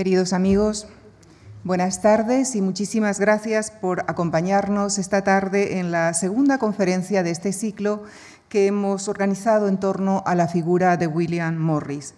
Queridos 0.00 0.32
amigos, 0.32 0.86
buenas 1.62 2.00
tardes 2.00 2.56
y 2.56 2.62
muchísimas 2.62 3.20
gracias 3.20 3.70
por 3.70 4.00
acompañarnos 4.08 4.96
esta 4.96 5.24
tarde 5.24 5.78
en 5.78 5.92
la 5.92 6.14
segunda 6.14 6.56
conferencia 6.56 7.22
de 7.22 7.30
este 7.30 7.52
ciclo 7.52 8.04
que 8.48 8.66
hemos 8.66 9.08
organizado 9.08 9.68
en 9.68 9.78
torno 9.78 10.22
a 10.24 10.34
la 10.34 10.48
figura 10.48 10.96
de 10.96 11.06
William 11.06 11.54
Morris. 11.58 12.14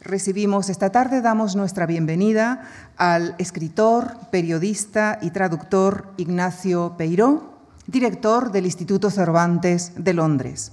Recibimos 0.00 0.70
esta 0.70 0.92
tarde, 0.92 1.20
damos 1.20 1.56
nuestra 1.56 1.84
bienvenida 1.84 2.62
al 2.96 3.34
escritor, 3.36 4.16
periodista 4.30 5.18
y 5.20 5.28
traductor 5.30 6.14
Ignacio 6.16 6.94
Peiró, 6.96 7.58
director 7.86 8.50
del 8.50 8.64
Instituto 8.64 9.10
Cervantes 9.10 9.92
de 9.94 10.14
Londres. 10.14 10.72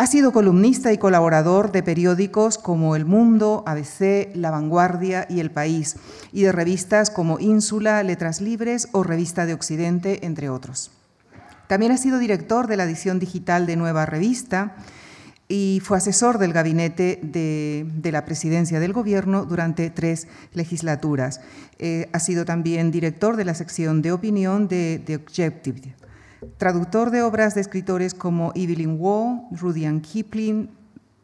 Ha 0.00 0.06
sido 0.06 0.30
columnista 0.30 0.92
y 0.92 0.98
colaborador 0.98 1.72
de 1.72 1.82
periódicos 1.82 2.56
como 2.56 2.94
El 2.94 3.04
Mundo, 3.04 3.64
ABC, 3.66 4.30
La 4.36 4.52
Vanguardia 4.52 5.26
y 5.28 5.40
El 5.40 5.50
País, 5.50 5.96
y 6.32 6.42
de 6.42 6.52
revistas 6.52 7.10
como 7.10 7.40
Ínsula, 7.40 8.00
Letras 8.04 8.40
Libres 8.40 8.86
o 8.92 9.02
Revista 9.02 9.44
de 9.44 9.54
Occidente, 9.54 10.24
entre 10.24 10.50
otros. 10.50 10.92
También 11.66 11.90
ha 11.90 11.96
sido 11.96 12.20
director 12.20 12.68
de 12.68 12.76
la 12.76 12.84
edición 12.84 13.18
digital 13.18 13.66
de 13.66 13.74
Nueva 13.74 14.06
Revista 14.06 14.76
y 15.48 15.82
fue 15.82 15.96
asesor 15.96 16.38
del 16.38 16.52
gabinete 16.52 17.18
de, 17.20 18.12
la 18.12 18.24
presidencia 18.24 18.78
del 18.78 18.92
Gobierno 18.92 19.46
durante 19.46 19.90
tres 19.90 20.28
legislaturas. 20.54 21.40
Eh, 21.80 22.08
ha 22.12 22.20
sido 22.20 22.44
también 22.44 22.92
director 22.92 23.36
de 23.36 23.46
la 23.46 23.54
sección 23.54 24.00
de 24.00 24.12
opinión 24.12 24.68
de 24.68 25.20
Objective 25.20 25.96
Traductor 26.56 27.10
de 27.10 27.22
obras 27.22 27.56
de 27.56 27.60
escritores 27.60 28.14
como 28.14 28.52
Evelyn 28.54 28.96
Waugh, 29.00 29.48
Rudyard 29.50 30.00
Kipling, 30.02 30.70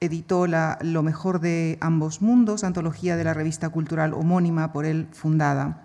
editó 0.01 0.47
Lo 0.49 1.03
mejor 1.05 1.41
de 1.41 1.79
ambos 1.81 2.21
mundos, 2.21 2.65
antología 2.65 3.17
de 3.17 3.23
la 3.23 3.33
revista 3.33 3.69
cultural 3.69 4.13
homónima 4.13 4.73
por 4.73 4.85
él 4.85 5.07
fundada. 5.13 5.85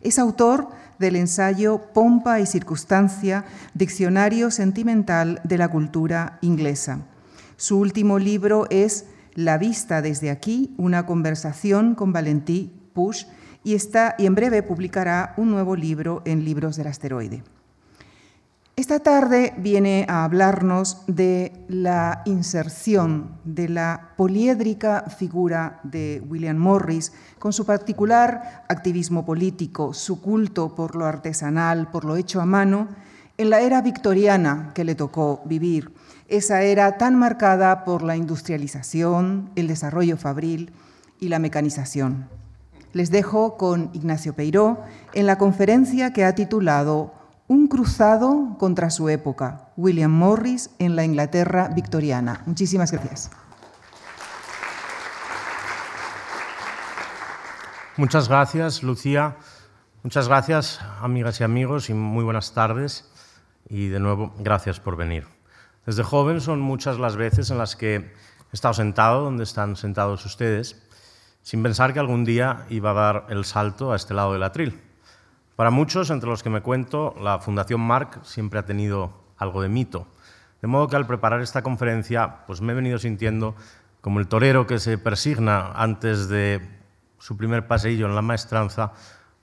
Es 0.00 0.18
autor 0.18 0.68
del 0.98 1.16
ensayo 1.16 1.92
Pompa 1.92 2.40
y 2.40 2.46
Circunstancia, 2.46 3.44
Diccionario 3.74 4.50
Sentimental 4.50 5.42
de 5.44 5.58
la 5.58 5.68
Cultura 5.68 6.38
Inglesa. 6.40 7.00
Su 7.56 7.78
último 7.78 8.18
libro 8.18 8.66
es 8.70 9.04
La 9.34 9.58
vista 9.58 10.00
desde 10.00 10.30
aquí, 10.30 10.74
una 10.78 11.04
conversación 11.04 11.94
con 11.94 12.14
Valentí 12.14 12.72
Push, 12.94 13.26
y, 13.62 13.74
está, 13.74 14.14
y 14.16 14.24
en 14.24 14.34
breve 14.34 14.62
publicará 14.62 15.34
un 15.36 15.50
nuevo 15.50 15.76
libro 15.76 16.22
en 16.24 16.46
Libros 16.46 16.76
del 16.76 16.86
Asteroide. 16.86 17.42
Esta 18.80 19.00
tarde 19.00 19.52
viene 19.58 20.06
a 20.08 20.24
hablarnos 20.24 21.02
de 21.06 21.52
la 21.68 22.22
inserción 22.24 23.36
de 23.44 23.68
la 23.68 24.12
poliédrica 24.16 25.04
figura 25.18 25.80
de 25.82 26.22
William 26.26 26.56
Morris, 26.56 27.12
con 27.38 27.52
su 27.52 27.66
particular 27.66 28.64
activismo 28.70 29.26
político, 29.26 29.92
su 29.92 30.22
culto 30.22 30.74
por 30.74 30.96
lo 30.96 31.04
artesanal, 31.04 31.90
por 31.90 32.06
lo 32.06 32.16
hecho 32.16 32.40
a 32.40 32.46
mano, 32.46 32.88
en 33.36 33.50
la 33.50 33.60
era 33.60 33.82
victoriana 33.82 34.70
que 34.74 34.84
le 34.84 34.94
tocó 34.94 35.42
vivir, 35.44 35.92
esa 36.28 36.62
era 36.62 36.96
tan 36.96 37.18
marcada 37.18 37.84
por 37.84 38.02
la 38.02 38.16
industrialización, 38.16 39.50
el 39.56 39.66
desarrollo 39.66 40.16
fabril 40.16 40.72
y 41.20 41.28
la 41.28 41.38
mecanización. 41.38 42.30
Les 42.94 43.10
dejo 43.10 43.58
con 43.58 43.90
Ignacio 43.92 44.32
Peiró 44.32 44.80
en 45.12 45.26
la 45.26 45.36
conferencia 45.36 46.14
que 46.14 46.24
ha 46.24 46.34
titulado 46.34 47.19
un 47.50 47.66
cruzado 47.66 48.56
contra 48.60 48.90
su 48.90 49.08
época, 49.08 49.72
William 49.76 50.12
Morris 50.12 50.70
en 50.78 50.94
la 50.94 51.02
Inglaterra 51.02 51.68
victoriana. 51.74 52.44
Muchísimas 52.46 52.92
gracias. 52.92 53.32
Muchas 57.96 58.28
gracias, 58.28 58.84
Lucía. 58.84 59.36
Muchas 60.04 60.28
gracias, 60.28 60.80
amigas 61.00 61.40
y 61.40 61.44
amigos, 61.44 61.90
y 61.90 61.94
muy 61.94 62.22
buenas 62.22 62.54
tardes. 62.54 63.10
Y 63.68 63.88
de 63.88 63.98
nuevo, 63.98 64.32
gracias 64.38 64.78
por 64.78 64.94
venir. 64.94 65.26
Desde 65.86 66.04
joven 66.04 66.40
son 66.40 66.60
muchas 66.60 67.00
las 67.00 67.16
veces 67.16 67.50
en 67.50 67.58
las 67.58 67.74
que 67.74 67.96
he 67.96 68.12
estado 68.52 68.74
sentado 68.74 69.24
donde 69.24 69.42
están 69.42 69.74
sentados 69.74 70.24
ustedes, 70.24 70.80
sin 71.42 71.64
pensar 71.64 71.92
que 71.94 71.98
algún 71.98 72.24
día 72.24 72.64
iba 72.70 72.92
a 72.92 72.94
dar 72.94 73.26
el 73.28 73.44
salto 73.44 73.92
a 73.92 73.96
este 73.96 74.14
lado 74.14 74.34
del 74.34 74.44
atril 74.44 74.89
para 75.60 75.70
muchos, 75.70 76.08
entre 76.08 76.30
los 76.30 76.42
que 76.42 76.48
me 76.48 76.62
cuento, 76.62 77.14
la 77.20 77.38
Fundación 77.38 77.82
Marc 77.82 78.24
siempre 78.24 78.58
ha 78.58 78.64
tenido 78.64 79.12
algo 79.36 79.60
de 79.60 79.68
mito. 79.68 80.06
De 80.62 80.68
modo 80.68 80.88
que 80.88 80.96
al 80.96 81.06
preparar 81.06 81.42
esta 81.42 81.60
conferencia 81.60 82.46
pues 82.46 82.62
me 82.62 82.72
he 82.72 82.74
venido 82.74 82.98
sintiendo 82.98 83.54
como 84.00 84.20
el 84.20 84.26
torero 84.26 84.66
que 84.66 84.78
se 84.78 84.96
persigna 84.96 85.72
antes 85.72 86.30
de 86.30 86.66
su 87.18 87.36
primer 87.36 87.66
paseillo 87.66 88.06
en 88.06 88.14
la 88.14 88.22
maestranza 88.22 88.92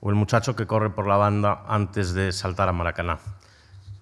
o 0.00 0.10
el 0.10 0.16
muchacho 0.16 0.56
que 0.56 0.66
corre 0.66 0.90
por 0.90 1.06
la 1.06 1.18
banda 1.18 1.62
antes 1.68 2.14
de 2.14 2.32
saltar 2.32 2.68
a 2.68 2.72
Maracaná. 2.72 3.20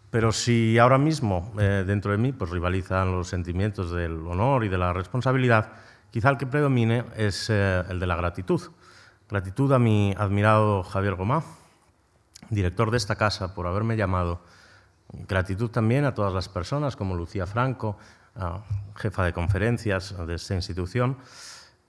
Pero 0.08 0.32
si 0.32 0.78
ahora 0.78 0.96
mismo 0.96 1.52
eh, 1.58 1.84
dentro 1.86 2.12
de 2.12 2.16
mí 2.16 2.32
pues, 2.32 2.48
rivalizan 2.50 3.12
los 3.12 3.28
sentimientos 3.28 3.90
del 3.90 4.26
honor 4.26 4.64
y 4.64 4.70
de 4.70 4.78
la 4.78 4.94
responsabilidad, 4.94 5.68
quizá 6.10 6.30
el 6.30 6.38
que 6.38 6.46
predomine 6.46 7.04
es 7.14 7.50
eh, 7.50 7.84
el 7.90 8.00
de 8.00 8.06
la 8.06 8.16
gratitud. 8.16 8.62
Gratitud 9.28 9.70
a 9.74 9.78
mi 9.78 10.14
admirado 10.16 10.82
Javier 10.82 11.16
Gomá, 11.16 11.42
director 12.50 12.90
de 12.90 12.96
esta 12.96 13.16
casa, 13.16 13.54
por 13.54 13.66
haberme 13.66 13.96
llamado. 13.96 14.40
Gratitud 15.28 15.70
también 15.70 16.04
a 16.04 16.14
todas 16.14 16.32
las 16.32 16.48
personas, 16.48 16.96
como 16.96 17.14
Lucía 17.14 17.46
Franco, 17.46 17.96
jefa 18.96 19.24
de 19.24 19.32
conferencias 19.32 20.14
de 20.26 20.34
esta 20.34 20.54
institución, 20.54 21.16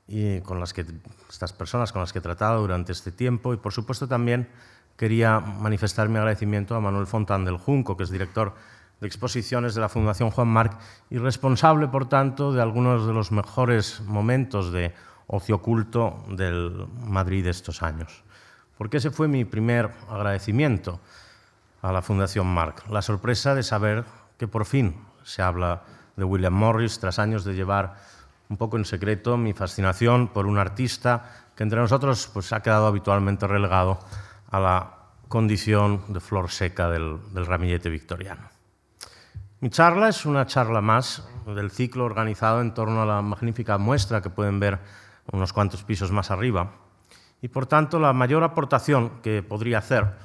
y 0.08 0.40
con 0.42 0.60
las 0.60 0.74
que, 0.74 0.86
estas 1.30 1.52
personas 1.52 1.92
con 1.92 2.02
las 2.02 2.14
que 2.14 2.20
he 2.20 2.22
tratado 2.22 2.62
durante 2.62 2.92
este 2.92 3.12
tiempo. 3.12 3.54
Y, 3.54 3.58
por 3.58 3.74
supuesto, 3.74 4.08
también 4.08 4.48
quería 4.96 5.40
manifestar 5.40 6.10
mi 6.10 6.18
agradecimiento 6.18 6.76
a 6.76 6.80
Manuel 6.80 7.08
Fontán 7.08 7.44
del 7.44 7.58
Junco, 7.58 7.98
que 7.98 8.04
es 8.04 8.10
director 8.10 8.56
de 9.02 9.08
exposiciones 9.08 9.76
de 9.76 9.82
la 9.82 9.90
Fundación 9.90 10.32
Juan 10.32 10.48
Marc 10.48 10.80
y 11.10 11.18
responsable, 11.18 11.88
por 11.88 12.10
tanto, 12.10 12.54
de 12.54 12.62
algunos 12.62 13.06
de 13.06 13.14
los 13.14 13.32
mejores 13.32 14.02
momentos 14.02 14.72
de 14.72 14.94
ocio 15.28 15.56
oculto 15.56 16.24
del 16.30 16.88
Madrid 17.06 17.44
de 17.44 17.52
estos 17.52 17.84
años 17.84 18.24
porque 18.78 18.98
ese 18.98 19.12
fue 19.12 19.28
mi 19.28 19.46
primer 19.46 19.92
agradecimiento 20.10 21.00
a 21.82 21.92
la 21.92 22.02
Fundación 22.02 22.48
Marc, 22.48 22.88
la 22.90 23.02
sorpresa 23.02 23.56
de 23.56 23.64
saber 23.64 24.06
que 24.38 24.48
por 24.48 24.66
fin 24.66 24.96
se 25.24 25.42
habla 25.42 25.84
de 26.16 26.24
William 26.24 26.54
Morris 26.54 27.00
tras 27.00 27.20
años 27.20 27.44
de 27.44 27.54
llevar 27.54 27.96
un 28.50 28.58
poco 28.58 28.78
en 28.78 28.86
secreto 28.86 29.38
mi 29.38 29.54
fascinación 29.54 30.30
por 30.30 30.46
un 30.46 30.58
artista 30.58 31.48
que 31.56 31.64
entre 31.64 31.80
nosotros 31.80 32.30
pues, 32.34 32.54
ha 32.54 32.62
quedado 32.62 32.88
habitualmente 32.88 33.48
relegado 33.48 34.00
a 34.50 34.60
la 34.60 34.94
condición 35.28 36.02
de 36.08 36.20
flor 36.20 36.50
seca 36.50 36.90
del 36.90 37.46
ramillete 37.46 37.90
victoriano. 37.90 38.50
Mi 39.60 39.70
charla 39.70 40.10
es 40.10 40.26
una 40.26 40.46
charla 40.46 40.82
más 40.82 41.28
del 41.48 41.72
ciclo 41.72 42.06
organizado 42.06 42.62
en 42.62 42.74
torno 42.74 43.02
a 43.02 43.06
la 43.06 43.22
magnífica 43.22 43.78
muestra 43.78 44.22
que 44.22 44.30
pueden 44.30 44.60
ver 44.60 44.80
unos 45.32 45.52
cuantos 45.52 45.84
pisos 45.84 46.12
más 46.12 46.32
arriba, 46.32 46.72
y 47.42 47.50
por 47.50 47.66
tanto 47.66 48.00
la 48.00 48.14
mayor 48.14 48.44
aportación 48.44 49.22
que 49.22 49.44
podría 49.44 49.80
hacer 49.80 50.16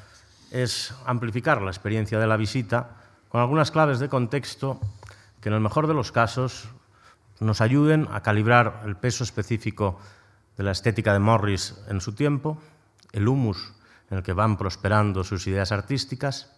es 0.50 0.94
amplificar 1.06 1.62
la 1.62 1.70
experiencia 1.70 2.18
de 2.18 2.26
la 2.26 2.36
visita 2.36 2.90
con 3.28 3.40
algunas 3.40 3.70
claves 3.70 3.98
de 3.98 4.08
contexto 4.08 4.80
que 5.40 5.48
en 5.48 5.54
el 5.54 5.60
mejor 5.60 5.86
de 5.86 5.94
los 5.94 6.12
casos 6.12 6.68
nos 7.40 7.60
ayuden 7.60 8.08
a 8.12 8.22
calibrar 8.22 8.82
el 8.84 8.96
peso 8.96 9.24
específico 9.24 9.98
de 10.56 10.64
la 10.64 10.72
estética 10.72 11.12
de 11.12 11.18
Morris 11.18 11.74
en 11.88 12.00
su 12.00 12.14
tiempo, 12.14 12.58
el 13.12 13.26
humus 13.26 13.72
en 14.10 14.18
el 14.18 14.22
que 14.22 14.34
van 14.34 14.56
prosperando 14.56 15.24
sus 15.24 15.46
ideas 15.46 15.72
artísticas, 15.72 16.52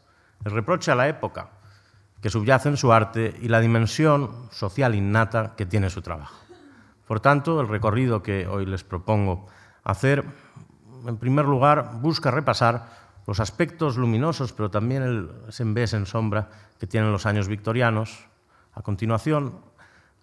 el 0.45 0.53
reproche 0.53 0.91
a 0.91 0.97
la 0.97 1.09
época 1.09 1.51
que 2.21 2.31
subyace 2.31 2.69
en 2.69 2.77
su 2.77 2.93
arte 2.93 3.37
y 3.41 3.49
la 3.49 3.61
dimensión 3.61 4.49
social 4.51 4.95
innata 4.95 5.55
que 5.57 5.67
tiene 5.67 5.91
su 5.91 6.03
trabajo. 6.03 6.37
Por 7.07 7.21
tanto, 7.21 7.61
el 7.61 7.69
recorrido 7.69 8.23
que 8.23 8.47
hoy 8.47 8.67
les 8.67 8.83
propongo 8.83 9.47
hacer 9.85 10.25
en 11.07 11.17
primer 11.17 11.45
lugar, 11.45 12.01
busca 12.01 12.31
repasar 12.31 13.05
los 13.27 13.41
aspectos 13.41 13.97
luminosos, 13.97 14.53
pero 14.53 14.71
también 14.71 15.03
el 15.03 15.31
envés 15.59 15.95
en 15.95 16.07
sombra 16.07 16.49
que 16.79 16.87
tienen 16.87 17.13
los 17.13 17.27
años 17.27 17.49
victorianos. 17.49 18.27
A 18.75 18.83
continuación, 18.83 19.61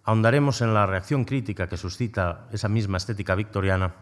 ahondaremos 0.04 0.60
en 0.60 0.74
la 0.74 0.86
reacción 0.86 1.24
crítica 1.24 1.68
que 1.68 1.76
suscita 1.76 2.46
esa 2.52 2.68
misma 2.68 2.98
estética 2.98 3.34
victoriana. 3.34 3.94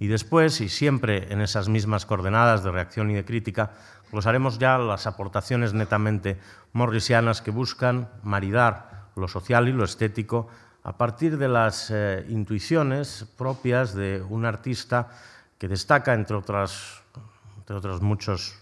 Y 0.00 0.08
después, 0.08 0.60
y 0.60 0.68
siempre 0.68 1.32
en 1.32 1.40
esas 1.40 1.68
mismas 1.68 2.06
coordenadas 2.06 2.64
de 2.64 2.72
reacción 2.72 3.10
y 3.10 3.14
de 3.14 3.24
crítica, 3.24 3.72
glosaremos 4.10 4.58
ya 4.58 4.78
las 4.78 5.06
aportaciones 5.06 5.72
netamente 5.72 6.38
morrisianas 6.72 7.42
que 7.42 7.52
buscan 7.52 8.08
maridar 8.22 9.08
lo 9.14 9.28
social 9.28 9.68
y 9.68 9.72
lo 9.72 9.84
estético 9.84 10.48
a 10.82 10.98
partir 10.98 11.38
de 11.38 11.48
las 11.48 11.90
eh, 11.90 12.26
intuiciones 12.28 13.26
propias 13.38 13.94
de 13.94 14.22
un 14.28 14.44
artista 14.44 15.08
que 15.64 15.68
destaca, 15.68 16.12
entre, 16.12 16.36
otras, 16.36 17.00
entre 17.56 17.76
otros 17.76 18.02
muchos 18.02 18.60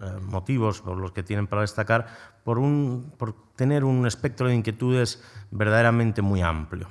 eh, 0.00 0.06
motivos 0.22 0.80
por 0.80 0.96
los 0.96 1.12
que 1.12 1.22
tienen 1.22 1.46
para 1.46 1.60
destacar, 1.60 2.06
por, 2.42 2.58
un, 2.58 3.12
por 3.18 3.34
tener 3.54 3.84
un 3.84 4.06
espectro 4.06 4.48
de 4.48 4.54
inquietudes 4.54 5.22
verdaderamente 5.50 6.22
muy 6.22 6.40
amplio. 6.40 6.88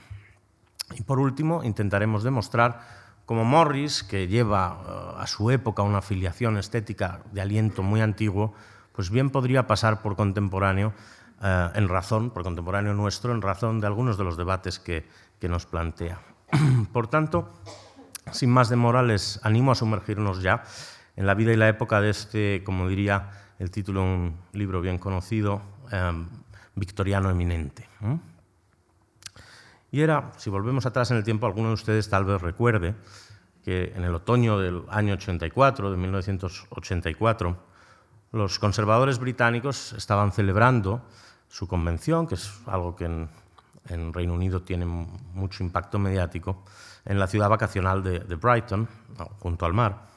Y 0.94 1.02
por 1.02 1.18
último, 1.18 1.64
intentaremos 1.64 2.22
demostrar 2.22 2.82
como 3.26 3.46
Morris, 3.46 4.04
que 4.04 4.28
lleva 4.28 5.18
a 5.20 5.26
su 5.26 5.50
época 5.50 5.82
una 5.82 6.04
filiación 6.04 6.60
estética 6.60 7.22
de 7.32 7.42
aliento 7.42 7.82
muy 7.82 8.02
antiguo, 8.02 8.54
pues 8.94 9.10
bien 9.10 9.32
podría 9.32 9.66
pasar 9.66 10.04
por 10.04 10.16
contemporáneo 10.16 10.94
en 11.42 11.88
razón, 11.88 12.30
por 12.30 12.44
contemporáneo 12.44 12.94
nuestro, 12.94 13.32
en 13.34 13.42
razón 13.42 13.80
de 13.80 13.88
algunos 13.88 14.20
de 14.20 14.24
los 14.24 14.38
debates 14.38 14.78
que, 14.78 15.08
que 15.40 15.50
nos 15.50 15.66
plantea. 15.66 16.22
Por 16.94 17.08
tanto, 17.08 17.50
sin 18.32 18.50
más 18.50 18.70
demora, 18.70 19.04
les 19.04 19.40
animo 19.44 19.72
a 19.72 19.76
sumergirnos 19.76 20.42
ya 20.42 20.64
en 21.16 21.26
la 21.26 21.34
vida 21.34 21.52
y 21.52 21.56
la 21.56 21.68
época 21.68 22.02
de 22.02 22.10
este, 22.10 22.64
como 22.64 22.88
diría 22.88 23.32
el 23.60 23.72
título 23.72 24.02
de 24.02 24.08
un 24.08 24.38
libro 24.54 24.82
bien 24.82 24.98
conocido, 24.98 25.62
em, 25.92 26.28
victoriano 26.76 27.30
eminente. 27.30 27.88
Y 29.92 30.02
era, 30.02 30.32
si 30.38 30.50
volvemos 30.50 30.86
atrás 30.86 31.12
en 31.12 31.18
el 31.18 31.24
tiempo, 31.24 31.48
alguno 31.48 31.70
de 31.70 31.74
ustedes 31.74 32.10
tal 32.10 32.26
vez 32.26 32.42
recuerde 32.42 32.94
que 33.64 33.94
en 33.96 34.04
el 34.04 34.14
otoño 34.14 34.60
del 34.60 34.84
año 34.90 35.16
84, 35.16 35.92
de 35.92 35.98
1984, 35.98 37.58
los 38.32 38.60
conservadores 38.60 39.20
británicos 39.20 39.94
estaban 39.94 40.32
celebrando 40.32 41.02
su 41.48 41.68
convención, 41.68 42.28
que 42.28 42.36
es 42.36 42.62
algo 42.68 42.96
que 42.96 43.06
en, 43.06 43.30
en 43.90 44.14
Reino 44.14 44.34
Unido 44.34 44.62
tiene 44.62 44.86
mucho 44.86 45.64
impacto 45.64 45.98
mediático, 45.98 46.64
en 47.08 47.20
la 47.20 47.28
ciudad 47.28 47.50
vacacional 47.50 48.04
de, 48.04 48.36
Brighton, 48.36 48.88
junto 49.40 49.66
al 49.66 49.74
mar. 49.74 50.08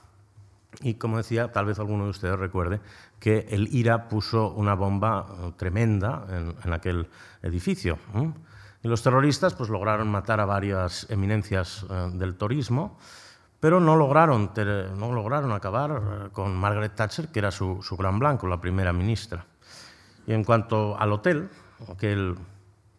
Y 0.83 0.95
como 0.95 1.17
decía, 1.17 1.53
tal 1.53 1.67
vez 1.67 1.79
alguno 1.79 2.05
de 2.05 2.11
ustedes 2.11 2.39
recuerde 2.39 2.81
que 3.19 3.47
el 3.51 3.75
IRA 3.75 4.09
puso 4.09 4.51
una 4.51 4.75
bomba 4.75 5.27
eh, 5.29 5.53
tremenda 5.57 6.27
en, 6.65 6.73
aquel 6.73 7.09
edificio. 7.43 7.99
Y 8.83 8.89
los 8.89 9.03
terroristas 9.03 9.55
pues, 9.55 9.69
lograron 9.69 10.11
matar 10.11 10.41
a 10.41 10.47
varias 10.47 11.07
eminencias 11.11 11.85
eh, 11.91 12.11
del 12.15 12.37
turismo, 12.37 12.99
pero 13.59 13.79
no 13.79 13.97
lograron, 13.97 14.53
no 14.97 15.13
lograron 15.13 15.53
acabar 15.53 15.91
eh, 15.91 16.29
con 16.33 16.57
Margaret 16.57 16.95
Thatcher, 16.95 17.29
que 17.29 17.41
era 17.41 17.51
su, 17.51 17.83
su 17.83 17.97
gran 17.97 18.19
blanco, 18.19 18.47
la 18.47 18.61
primera 18.61 18.93
ministra. 18.93 19.45
Y 20.27 20.33
en 20.33 20.45
cuanto 20.45 20.99
al 20.99 21.13
hotel, 21.13 21.51
aquel 21.91 22.37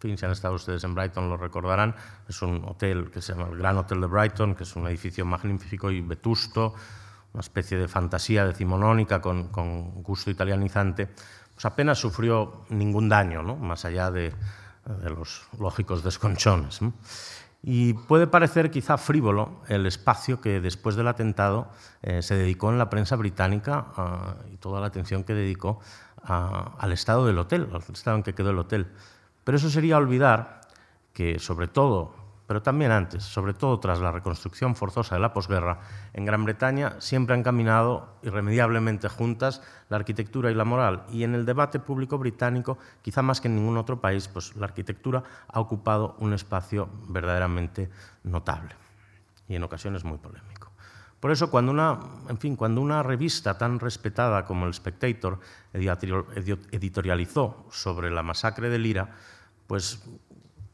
fin, 0.02 0.18
si 0.18 0.26
han 0.26 0.32
estado 0.32 0.56
ustedes 0.56 0.84
en 0.84 0.96
Brighton 0.96 1.30
lo 1.30 1.38
recordarán, 1.38 1.96
es 2.28 2.42
un 2.42 2.64
hotel 2.66 3.12
que 3.12 3.22
se 3.22 3.34
llama 3.34 3.50
el 3.50 3.58
Gran 3.58 3.78
Hotel 3.78 4.02
de 4.02 4.08
Brighton, 4.08 4.56
que 4.56 4.64
es 4.64 4.76
un 4.76 4.88
edificio 4.88 5.26
magnífico 5.26 5.92
y 5.92 6.02
vetusto, 6.02 6.74
una 7.34 7.42
especie 7.42 7.78
de 7.78 7.88
fantasía 7.88 8.46
decimonónica 8.46 9.22
con, 9.22 9.50
con 9.50 10.02
gusto 10.02 10.32
italianizante, 10.32 11.08
pues 11.54 11.66
apenas 11.66 12.00
sufrió 12.00 12.66
ningún 12.70 13.08
daño, 13.08 13.44
¿no? 13.44 13.56
más 13.56 13.86
allá 13.86 14.10
de, 14.10 14.34
de, 14.86 15.10
los 15.12 15.48
lógicos 15.60 16.04
desconchones. 16.04 16.80
Y 17.64 17.94
puede 17.94 18.26
parecer 18.26 18.72
quizá 18.72 18.98
frívolo 18.98 19.62
el 19.68 19.86
espacio 19.86 20.42
que 20.42 20.60
después 20.60 20.96
del 20.96 21.08
atentado 21.08 21.70
eh, 22.02 22.24
se 22.24 22.36
dedicó 22.36 22.72
en 22.72 22.80
la 22.80 22.90
prensa 22.90 23.16
británica 23.16 23.86
uh, 23.98 24.52
y 24.52 24.58
toda 24.58 24.82
la 24.82 24.88
atención 24.88 25.24
que 25.24 25.36
dedicó 25.36 25.80
uh, 26.28 26.34
al 26.80 26.92
estado 26.92 27.28
del 27.28 27.38
hotel, 27.38 27.70
al 27.72 27.84
estado 27.94 28.18
en 28.18 28.24
que 28.24 28.34
quedó 28.34 28.50
el 28.50 28.58
hotel. 28.58 28.88
Pero 29.52 29.58
eso 29.58 29.70
sería 29.70 29.98
olvidar 29.98 30.62
que, 31.12 31.38
sobre 31.38 31.68
todo, 31.68 32.16
pero 32.48 32.62
también 32.62 32.90
antes, 32.90 33.24
sobre 33.24 33.54
todo 33.54 33.82
tras 33.82 34.00
la 34.00 34.10
reconstrucción 34.10 34.78
forzosa 34.78 35.16
de 35.16 35.20
la 35.20 35.34
posguerra, 35.34 35.82
en 36.14 36.24
Gran 36.24 36.46
Bretaña 36.46 36.96
siempre 37.00 37.36
han 37.36 37.44
caminado 37.44 38.16
irremediablemente 38.24 39.10
juntas 39.10 39.62
la 39.90 39.98
arquitectura 39.98 40.52
y 40.52 40.56
la 40.56 40.64
moral. 40.64 41.04
Y 41.12 41.26
en 41.26 41.36
el 41.36 41.46
debate 41.46 41.82
público 41.82 42.18
británico, 42.18 42.78
quizá 43.02 43.22
más 43.24 43.42
que 43.42 43.50
en 43.50 43.58
ningún 43.58 43.76
otro 43.76 44.00
país, 44.00 44.30
pues 44.30 44.56
la 44.56 44.68
arquitectura 44.68 45.22
ha 45.50 45.60
ocupado 45.60 46.16
un 46.20 46.32
espacio 46.32 46.88
verdaderamente 47.10 47.90
notable 48.24 48.74
y 49.50 49.56
en 49.58 49.64
ocasiones 49.64 50.06
muy 50.06 50.18
polémico. 50.18 50.72
Por 51.20 51.30
eso, 51.32 51.52
cuando 51.52 51.74
una, 51.74 52.00
en 52.30 52.38
fin, 52.40 52.56
cuando 52.56 52.80
una 52.80 53.04
revista 53.04 53.58
tan 53.58 53.80
respetada 53.80 54.46
como 54.46 54.66
el 54.66 54.74
Spectator 54.74 55.40
editorializó 55.74 57.68
sobre 57.70 58.10
la 58.10 58.24
masacre 58.24 58.70
de 58.70 58.80
Lira, 58.80 59.10
pues 59.72 60.04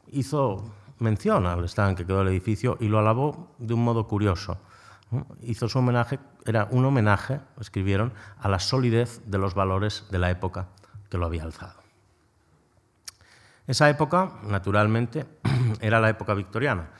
hizo 0.08 0.74
mención 0.98 1.46
al 1.46 1.64
estado 1.64 1.90
en 1.90 1.94
que 1.94 2.04
quedó 2.04 2.22
el 2.22 2.26
edificio 2.26 2.76
y 2.80 2.88
lo 2.88 2.98
alabó 2.98 3.54
de 3.58 3.74
un 3.74 3.84
modo 3.84 4.08
curioso. 4.08 4.60
Hizo 5.40 5.68
su 5.68 5.78
homenaje, 5.78 6.18
era 6.44 6.66
un 6.72 6.84
homenaje, 6.84 7.38
escribieron, 7.60 8.12
a 8.40 8.48
la 8.48 8.58
solidez 8.58 9.22
de 9.24 9.38
los 9.38 9.54
valores 9.54 10.06
de 10.10 10.18
la 10.18 10.32
época 10.32 10.66
que 11.08 11.16
lo 11.16 11.26
había 11.26 11.44
alzado. 11.44 11.80
Esa 13.68 13.88
época, 13.88 14.32
naturalmente, 14.42 15.26
era 15.80 16.00
la 16.00 16.08
época 16.08 16.34
victoriana 16.34 16.90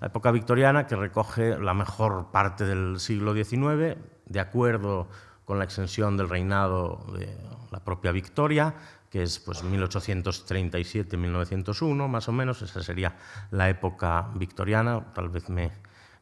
la 0.00 0.08
época 0.08 0.32
victoriana 0.32 0.88
que 0.88 0.96
recoge 0.96 1.56
la 1.60 1.74
mejor 1.74 2.32
parte 2.32 2.64
del 2.64 2.98
siglo 2.98 3.34
XIX, 3.34 3.96
de 4.26 4.40
acuerdo 4.40 5.08
con 5.44 5.58
la 5.58 5.64
extensión 5.64 6.16
del 6.16 6.28
reinado 6.28 7.06
de 7.16 7.38
la 7.70 7.84
propia 7.84 8.10
Victoria, 8.12 8.74
que 9.10 9.22
es 9.22 9.38
pues, 9.38 9.62
1837-1901, 9.64 12.08
más 12.08 12.28
o 12.28 12.32
menos, 12.32 12.62
esa 12.62 12.82
sería 12.82 13.16
la 13.50 13.68
época 13.68 14.30
victoriana, 14.34 15.12
tal 15.14 15.28
vez 15.28 15.48
me, 15.48 15.70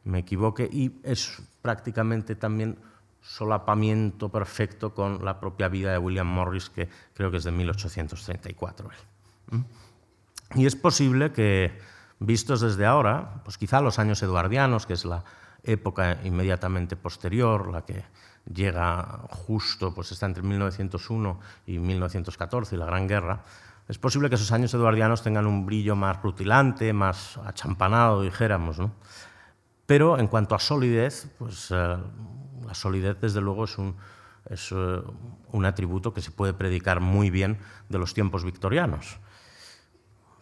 me 0.03 0.19
equivoque, 0.19 0.69
y 0.71 0.99
es 1.03 1.41
prácticamente 1.61 2.35
también 2.35 2.77
solapamiento 3.21 4.29
perfecto 4.29 4.93
con 4.93 5.25
la 5.25 5.39
propia 5.39 5.67
vida 5.67 5.91
de 5.91 5.97
William 5.97 6.27
Morris, 6.27 6.69
que 6.69 6.87
creo 7.13 7.31
que 7.31 7.37
es 7.37 7.43
de 7.43 7.51
1834. 7.51 8.89
¿Mm? 9.51 9.61
Y 10.55 10.67
es 10.67 10.75
posible 10.75 11.31
que 11.31 11.95
Vistos 12.19 12.61
desde 12.61 12.85
ahora, 12.85 13.41
pues 13.43 13.57
quizá 13.57 13.81
los 13.81 13.99
años 13.99 14.23
eduardianos, 14.23 14.85
que 14.85 14.93
es 14.93 15.03
la 15.03 15.23
época 15.63 16.19
inmediatamente 16.23 16.95
posterior, 16.95 17.67
la 17.67 17.83
que 17.83 18.05
llega 18.53 19.21
justo, 19.29 19.93
pues 19.93 20.11
está 20.11 20.25
entre 20.25 20.43
1901 20.43 21.39
y 21.65 21.79
1914 21.79 22.75
y 22.75 22.79
la 22.79 22.85
Gran 22.85 23.07
Guerra, 23.07 23.43
es 23.87 23.99
posible 23.99 24.29
que 24.29 24.35
esos 24.35 24.51
años 24.51 24.73
eduardianos 24.73 25.21
tengan 25.21 25.45
un 25.45 25.65
brillo 25.65 25.95
más 25.95 26.21
rutilante, 26.23 26.91
más 26.91 27.37
achampanado, 27.45 28.23
dijéramos. 28.23 28.79
¿no? 28.79 28.91
Pero 29.85 30.17
en 30.17 30.27
cuanto 30.27 30.55
a 30.55 30.59
solidez, 30.59 31.27
pues 31.37 31.69
eh, 31.69 31.97
la 32.65 32.73
solidez 32.73 33.17
desde 33.21 33.41
luego 33.41 33.65
es, 33.65 33.77
un, 33.77 33.95
es 34.49 34.71
eh, 34.71 35.01
un 35.51 35.65
atributo 35.65 36.13
que 36.13 36.21
se 36.21 36.31
puede 36.31 36.53
predicar 36.53 36.99
muy 36.99 37.29
bien 37.29 37.59
de 37.89 37.99
los 37.99 38.15
tiempos 38.15 38.43
victorianos. 38.43 39.19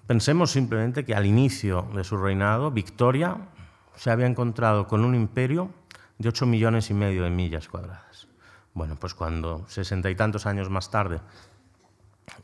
Pensemos 0.08 0.52
simplemente 0.52 1.04
que 1.04 1.16
al 1.16 1.26
inicio 1.26 1.90
de 1.94 2.06
su 2.06 2.16
reinado, 2.16 2.72
Victoria 2.72 3.50
se 3.96 4.10
había 4.10 4.26
encontrado 4.26 4.88
con 4.88 5.04
un 5.04 5.16
imperio 5.16 5.70
de 6.18 6.30
8 6.30 6.46
millones 6.46 6.90
y 6.90 6.94
medio 6.94 7.24
de 7.24 7.30
millas 7.30 7.68
cuadradas. 7.68 8.28
Bueno, 8.74 8.96
pues 9.00 9.14
cuando 9.14 9.66
sesenta 9.68 10.10
y 10.10 10.16
tantos 10.16 10.46
años 10.46 10.70
más 10.70 10.90
tarde 10.90 11.22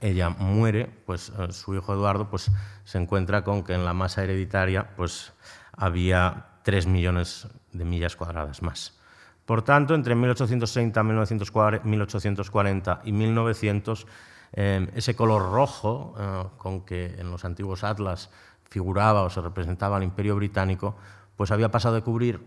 ella 0.02 0.30
muere, 0.30 0.90
pues 1.06 1.32
eh, 1.40 1.52
su 1.52 1.74
hijo 1.74 1.94
Eduardo 1.94 2.30
pues, 2.30 2.52
se 2.84 2.98
encuentra 2.98 3.44
con 3.44 3.64
que 3.64 3.74
en 3.74 3.86
la 3.86 3.94
masa 3.94 4.24
hereditaria 4.24 4.96
pues, 4.96 5.34
había 5.72 6.48
3 6.64 6.88
millones 6.88 7.48
de 7.72 7.86
millas 7.86 8.16
cuadradas 8.16 8.62
más. 8.62 9.00
Por 9.46 9.64
tanto, 9.64 9.96
entre 9.96 10.14
1830, 10.16 11.04
1840 11.04 13.02
y 13.06 13.12
1900 13.14 14.06
Em, 14.52 14.88
ese 14.96 15.16
color 15.16 15.52
rojo 15.52 16.16
eh, 16.18 16.44
con 16.58 16.82
que 16.82 17.16
en 17.20 17.30
los 17.30 17.46
antiguos 17.46 17.84
atlas 17.84 18.32
figuraba 18.70 19.22
o 19.22 19.30
se 19.30 19.42
representaba 19.42 19.98
el 19.98 20.04
imperio 20.04 20.36
británico, 20.36 20.96
pues 21.36 21.52
había 21.52 21.70
pasado 21.70 21.96
de 21.96 22.02
cubrir 22.02 22.42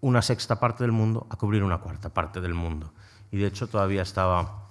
una 0.00 0.22
sexta 0.22 0.60
parte 0.60 0.84
del 0.84 0.92
mundo 0.92 1.26
a 1.30 1.36
cubrir 1.36 1.62
una 1.62 1.78
cuarta 1.78 2.10
parte 2.10 2.40
del 2.40 2.54
mundo. 2.54 2.92
Y 3.30 3.38
de 3.38 3.46
hecho 3.46 3.66
todavía 3.66 4.02
estaba 4.02 4.66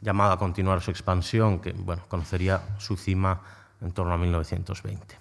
llamado 0.00 0.32
a 0.32 0.38
continuar 0.38 0.80
su 0.80 0.90
expansión, 0.90 1.60
que 1.60 1.72
bueno, 1.72 2.02
conocería 2.08 2.60
su 2.78 2.96
cima 2.96 3.40
en 3.80 3.92
torno 3.92 4.14
a 4.14 4.18
1920. 4.18 5.18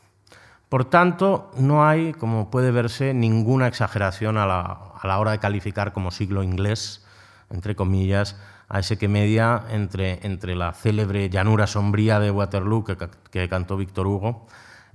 Por 0.69 0.85
tanto, 0.85 1.51
no 1.57 1.85
hay, 1.85 2.13
como 2.13 2.51
puede 2.51 2.71
verse, 2.71 3.13
ninguna 3.13 3.67
exageración 3.67 4.37
a 4.37 4.45
la, 4.45 4.61
a 4.61 5.07
la 5.07 5.19
hora 5.19 5.31
de 5.31 5.39
calificar 5.39 5.93
como 5.93 6.11
siglo 6.11 6.43
inglés, 6.43 7.05
entre 7.49 7.75
comillas, 7.75 8.35
a 8.69 8.79
ese 8.79 8.97
que 8.97 9.07
media 9.07 9.63
entre, 9.71 10.19
entre 10.25 10.55
la 10.55 10.73
célebre 10.73 11.29
llanura 11.29 11.65
sombría 11.65 12.19
de 12.19 12.29
Waterloo 12.29 12.83
que, 12.83 13.49
cantó 13.49 13.77
Víctor 13.77 14.05
Hugo 14.05 14.45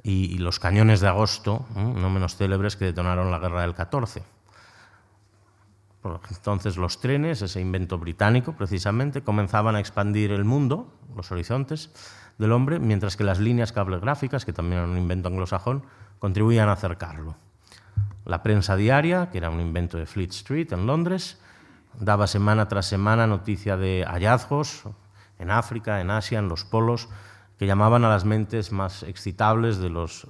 y, 0.02 0.38
los 0.38 0.60
cañones 0.60 1.00
de 1.00 1.08
agosto, 1.08 1.66
no 1.74 2.08
menos 2.08 2.36
célebres, 2.36 2.76
que 2.76 2.84
detonaron 2.84 3.30
la 3.30 3.38
guerra 3.38 3.62
del 3.62 3.74
14. 3.74 4.22
Entonces 6.30 6.76
los 6.76 7.00
trenes, 7.00 7.40
ese 7.40 7.60
invento 7.60 7.98
británico 7.98 8.52
precisamente, 8.52 9.22
comenzaban 9.22 9.76
a 9.76 9.80
expandir 9.80 10.32
el 10.32 10.44
mundo, 10.44 10.92
los 11.16 11.32
horizontes 11.32 11.90
del 12.38 12.52
hombre, 12.52 12.78
mientras 12.78 13.16
que 13.16 13.24
las 13.24 13.38
líneas 13.38 13.72
cablegráficas, 13.72 14.44
que 14.44 14.52
también 14.52 14.78
eran 14.78 14.90
un 14.90 14.98
invento 14.98 15.28
anglosajón, 15.28 15.84
contribuían 16.18 16.68
a 16.68 16.72
acercarlo. 16.72 17.36
La 18.24 18.42
prensa 18.42 18.76
diaria, 18.76 19.30
que 19.30 19.38
era 19.38 19.50
un 19.50 19.60
invento 19.60 19.96
de 19.96 20.06
Fleet 20.06 20.30
Street 20.30 20.72
en 20.72 20.86
Londres, 20.86 21.38
daba 21.98 22.26
semana 22.26 22.68
tras 22.68 22.86
semana 22.86 23.26
noticia 23.26 23.76
de 23.76 24.04
hallazgos 24.06 24.84
en 25.38 25.50
África, 25.50 26.00
en 26.00 26.10
Asia, 26.10 26.38
en 26.38 26.48
los 26.48 26.64
polos, 26.64 27.08
que 27.58 27.66
llamaban 27.66 28.04
a 28.04 28.08
las 28.08 28.24
mentes 28.24 28.72
más 28.72 29.02
excitables 29.04 29.78
de 29.78 29.88
los 29.88 30.24
uh, 30.24 30.28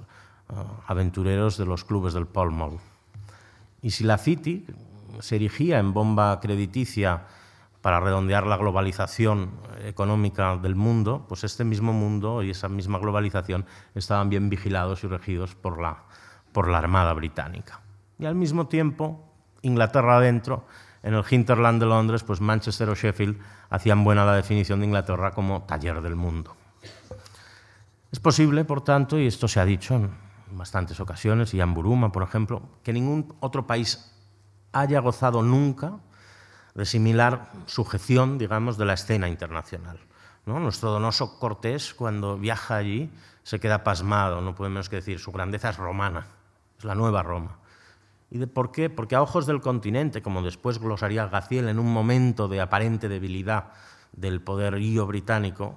aventureros 0.87 1.57
de 1.57 1.67
los 1.67 1.85
clubes 1.85 2.15
del 2.15 2.27
Pall 2.27 2.51
Mall. 2.51 2.79
Y 3.81 3.91
si 3.91 4.05
la 4.05 4.19
City 4.19 4.67
se 5.21 5.37
erigía 5.37 5.79
en 5.79 5.93
bomba 5.93 6.41
crediticia 6.41 7.27
para 7.85 8.01
redondear 8.01 8.47
la 8.47 8.57
globalización 8.57 9.51
económica 9.85 10.57
del 10.57 10.75
mundo, 10.75 11.27
pues 11.29 11.45
este 11.45 11.65
mismo 11.65 11.93
mundo 11.93 12.43
y 12.43 12.49
esa 12.49 12.69
misma 12.69 12.99
globalización 12.99 13.67
estaban 13.95 14.31
bien 14.31 14.49
vigilados 14.49 15.05
y 15.05 15.07
regidos 15.07 15.55
por 15.55 15.79
la, 15.79 16.05
por 16.53 16.69
la 16.69 16.79
Armada 16.79 17.13
Británica. 17.13 17.83
Y 18.19 18.25
al 18.25 18.37
mismo 18.37 18.69
tiempo, 18.69 19.29
Inglaterra 19.61 20.17
adentro, 20.17 20.67
en 21.03 21.13
el 21.13 21.25
hinterland 21.29 21.79
de 21.79 21.87
Londres, 21.87 22.23
pues 22.23 22.41
Manchester 22.41 22.89
o 22.89 22.95
Sheffield 22.95 23.39
hacían 23.69 24.03
buena 24.03 24.25
la 24.25 24.35
definición 24.35 24.81
de 24.81 24.87
Inglaterra 24.87 25.33
como 25.33 25.65
taller 25.65 26.01
del 26.01 26.17
mundo. 26.17 26.57
Es 28.11 28.19
posible, 28.21 28.65
por 28.65 28.83
tanto, 28.83 29.19
y 29.19 29.27
esto 29.27 29.47
se 29.47 29.61
ha 29.61 29.65
dicho 29.67 29.95
en 29.95 30.11
bastantes 30.53 31.01
ocasiones, 31.01 31.53
y 31.53 31.61
en 31.61 31.75
Buruma, 31.75 32.13
por 32.13 32.23
ejemplo, 32.23 32.63
que 32.83 32.95
ningún 32.95 33.35
otro 33.41 33.67
país 33.67 34.14
haya 34.75 35.01
gozado 35.01 35.43
nunca 35.43 35.99
de 36.75 36.85
similar 36.85 37.51
sujeción, 37.67 38.37
digamos, 38.37 38.77
de 38.77 38.85
la 38.85 38.95
escena 38.95 39.29
internacional. 39.29 39.99
¿no? 40.45 40.59
Nuestro 40.59 40.91
donoso 40.91 41.39
Cortés, 41.39 41.95
cuando 41.95 42.37
viaja 42.37 42.77
allí, 42.77 43.11
se 43.45 43.61
queda 43.61 43.85
pasmado, 43.85 44.41
no 44.41 44.55
podemos 44.55 44.89
que 44.89 44.97
decir, 44.97 45.19
su 45.19 45.33
grandeza 45.33 45.71
es 45.71 45.77
romana, 45.77 46.27
es 46.77 46.85
la 46.85 46.95
nueva 46.95 47.23
Roma. 47.23 47.59
¿Y 48.31 48.39
de 48.39 48.47
por 48.47 48.73
qué? 48.73 48.91
Porque 48.91 49.15
a 49.15 49.23
ojos 49.23 49.47
del 49.47 49.61
continente, 49.61 50.21
como 50.21 50.43
después 50.43 50.79
glosaría 50.81 51.29
Gaciel 51.29 51.69
en 51.69 51.79
un 51.79 51.93
momento 51.93 52.49
de 52.49 52.61
aparente 52.61 53.09
debilidad 53.09 53.73
del 54.13 54.41
poderío 54.41 55.07
británico, 55.07 55.77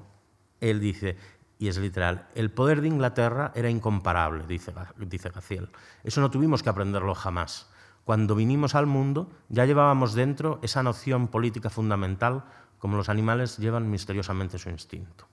él 0.59 0.79
dice, 0.79 1.17
y 1.59 1.67
es 1.67 1.77
literal, 1.77 2.27
el 2.33 2.49
poder 2.49 2.81
de 2.81 2.87
Inglaterra 2.87 3.51
era 3.53 3.69
incomparable, 3.69 4.45
dice, 4.47 4.73
dice 4.97 5.29
Gaciel. 5.29 5.69
Eso 6.03 6.21
no 6.21 6.31
tuvimos 6.31 6.63
que 6.63 6.69
aprenderlo 6.69 7.13
jamás 7.13 7.67
cuando 8.07 8.35
vinimos 8.35 8.73
al 8.73 8.85
mundo 8.85 9.29
ya 9.49 9.65
llevábamos 9.65 10.13
dentro 10.13 10.59
esa 10.61 10.81
noción 10.81 11.27
política 11.27 11.69
fundamental 11.69 12.45
como 12.79 12.95
los 12.95 13.09
animales 13.09 13.57
llevan 13.57 13.91
misteriosamente 13.91 14.57
su 14.57 14.69
instinto. 14.69 15.27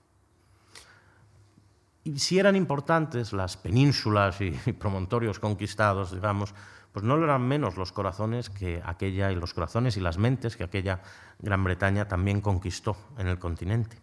Y 2.03 2.19
si 2.19 2.37
eran 2.37 2.57
importantes 2.57 3.31
las 3.31 3.55
penínsulas 3.55 4.41
y 4.41 4.51
promontorios 4.77 5.39
conquistados, 5.39 6.11
digamos, 6.11 6.53
pues 6.91 7.05
no 7.05 7.15
lo 7.15 7.23
eran 7.23 7.47
menos 7.47 7.77
los 7.77 7.93
corazones 7.93 8.49
que 8.49 8.81
aquella 8.83 9.31
y 9.31 9.35
los 9.35 9.53
corazones 9.53 9.95
y 9.95 10.01
las 10.01 10.17
mentes 10.17 10.57
que 10.57 10.65
aquella 10.65 11.01
Gran 11.39 11.63
Bretaña 11.63 12.09
también 12.09 12.41
conquistó 12.41 12.97
en 13.17 13.27
el 13.27 13.39
continente. 13.39 14.01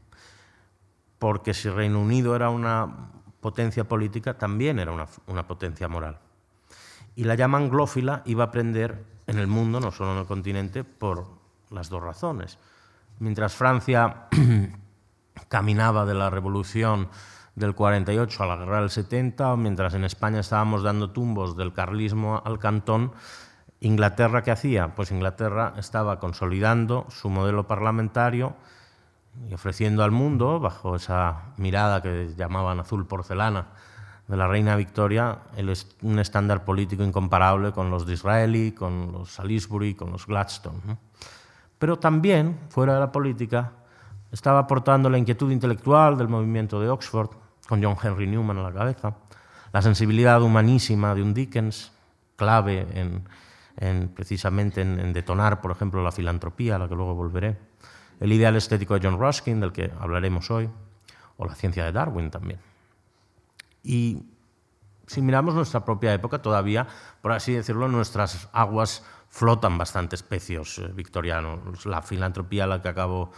Porque 1.18 1.52
si 1.52 1.68
Reino 1.68 2.00
Unido 2.00 2.34
era 2.34 2.48
una 2.48 3.10
potencia 3.42 3.84
política, 3.84 4.38
también 4.38 4.78
era 4.78 4.92
una, 4.92 5.08
una 5.26 5.46
potencia 5.46 5.88
moral 5.88 6.18
y 7.14 7.24
la 7.24 7.34
llama 7.34 7.58
anglófila 7.58 8.22
iba 8.24 8.44
a 8.44 8.46
aprender 8.48 9.04
en 9.26 9.38
el 9.38 9.46
mundo, 9.46 9.80
no 9.80 9.90
solo 9.90 10.12
en 10.12 10.18
el 10.18 10.26
continente, 10.26 10.84
por 10.84 11.26
las 11.70 11.88
dos 11.88 12.02
razones. 12.02 12.58
Mientras 13.18 13.54
Francia 13.54 14.28
caminaba 15.48 16.06
de 16.06 16.14
la 16.14 16.30
revolución 16.30 17.08
del 17.54 17.74
48 17.74 18.42
a 18.42 18.46
la 18.46 18.56
guerra 18.56 18.80
del 18.80 18.90
70, 18.90 19.56
mientras 19.56 19.94
en 19.94 20.04
España 20.04 20.40
estábamos 20.40 20.82
dando 20.82 21.10
tumbos 21.10 21.56
del 21.56 21.72
carlismo 21.72 22.42
al 22.44 22.58
cantón, 22.58 23.12
Inglaterra, 23.80 24.42
¿qué 24.42 24.52
hacía? 24.52 24.94
Pues 24.94 25.10
Inglaterra 25.10 25.74
estaba 25.76 26.20
consolidando 26.20 27.06
su 27.10 27.28
modelo 27.28 27.66
parlamentario 27.66 28.54
y 29.48 29.54
ofreciendo 29.54 30.04
al 30.04 30.12
mundo, 30.12 30.60
bajo 30.60 30.94
esa 30.94 31.52
mirada 31.56 32.00
que 32.00 32.32
llamaban 32.36 32.80
azul 32.80 33.06
porcelana, 33.06 33.68
de 34.28 34.36
la 34.36 34.46
reina 34.46 34.76
Victoria 34.76 35.38
un 36.02 36.18
estándar 36.18 36.64
político 36.64 37.02
incomparable 37.02 37.72
con 37.72 37.90
los 37.90 38.06
de 38.06 38.14
Israeli, 38.14 38.72
con 38.72 39.12
los 39.12 39.32
Salisbury, 39.32 39.94
con 39.94 40.10
los 40.12 40.26
Gladstone. 40.26 40.98
Pero 41.78 41.98
también, 41.98 42.60
fuera 42.68 42.94
de 42.94 43.00
la 43.00 43.12
política, 43.12 43.72
estaba 44.30 44.60
aportando 44.60 45.10
la 45.10 45.18
inquietud 45.18 45.50
intelectual 45.50 46.16
del 46.16 46.28
movimiento 46.28 46.80
de 46.80 46.88
Oxford, 46.88 47.30
con 47.68 47.82
John 47.82 47.96
Henry 48.02 48.26
Newman 48.26 48.58
a 48.58 48.62
la 48.62 48.72
cabeza, 48.72 49.14
la 49.72 49.82
sensibilidad 49.82 50.40
humanísima 50.42 51.14
de 51.14 51.22
un 51.22 51.34
Dickens, 51.34 51.92
clave 52.36 52.86
en, 52.94 54.08
precisamente 54.08 54.80
en, 54.80 54.98
en, 54.98 55.12
detonar, 55.12 55.60
por 55.60 55.70
ejemplo, 55.70 56.02
la 56.02 56.12
filantropía, 56.12 56.76
a 56.76 56.78
la 56.78 56.88
que 56.88 56.94
luego 56.94 57.14
volveré, 57.14 57.58
el 58.20 58.32
ideal 58.32 58.56
estético 58.56 58.94
de 58.94 59.06
John 59.06 59.18
Ruskin, 59.18 59.60
del 59.60 59.72
que 59.72 59.92
hablaremos 59.98 60.50
hoy, 60.50 60.68
o 61.36 61.44
la 61.44 61.54
ciencia 61.54 61.84
de 61.84 61.92
Darwin 61.92 62.30
también. 62.30 62.60
Y 63.82 64.22
si 65.06 65.22
miramos 65.22 65.54
nuestra 65.54 65.84
propia 65.84 66.14
época, 66.14 66.40
todavía, 66.40 66.86
por 67.20 67.32
así 67.32 67.52
decirlo, 67.52 67.88
nuestras 67.88 68.48
aguas 68.52 69.04
flotan 69.28 69.78
bastantes 69.78 70.22
pecios 70.22 70.78
eh, 70.78 70.90
victorianos. 70.94 71.86
La 71.86 72.02
filantropía 72.02 72.64
a 72.64 72.66
la 72.66 72.82
que 72.82 72.88
acabo 72.88 73.32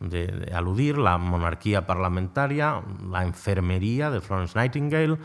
de, 0.00 0.52
aludir, 0.54 0.98
la 0.98 1.18
monarquía 1.18 1.86
parlamentaria, 1.86 2.82
la 3.10 3.22
enfermería 3.22 4.10
de 4.10 4.20
Florence 4.20 4.58
Nightingale, 4.58 5.18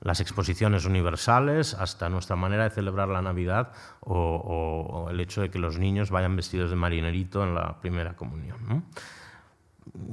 las 0.00 0.20
exposiciones 0.20 0.84
universales, 0.84 1.74
hasta 1.74 2.08
nuestra 2.08 2.36
manera 2.36 2.64
de 2.64 2.70
celebrar 2.70 3.08
la 3.08 3.22
Navidad 3.22 3.72
o, 4.00 5.08
el 5.10 5.20
hecho 5.20 5.40
de 5.40 5.50
que 5.50 5.58
los 5.58 5.78
niños 5.78 6.10
vayan 6.10 6.36
vestidos 6.36 6.70
de 6.70 6.76
marinerito 6.76 7.42
en 7.42 7.54
la 7.54 7.80
primera 7.80 8.14
comunión. 8.16 8.84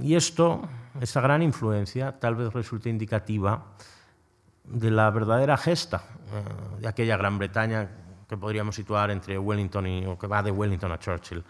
Y 0.02 0.16
esto, 0.16 0.68
esta 1.02 1.22
gran 1.22 1.42
influencia, 1.42 2.20
tal 2.20 2.36
vez 2.36 2.54
resulte 2.54 2.90
indicativa 2.90 3.66
de 4.68 4.92
la 4.92 5.10
verdadera 5.12 5.58
gesta 5.58 6.04
eh, 6.34 6.82
de 6.82 6.88
aquella 6.88 7.18
Gran 7.18 7.38
Bretaña 7.38 7.90
que 8.28 8.38
podríamos 8.38 8.76
situar 8.76 9.12
entre 9.12 9.38
Wellington 9.38 9.88
y, 9.88 10.06
o 10.06 10.18
que 10.18 10.28
va 10.28 10.42
de 10.42 10.52
Wellington 10.52 10.92
a 10.92 11.00
Churchill. 11.00 11.44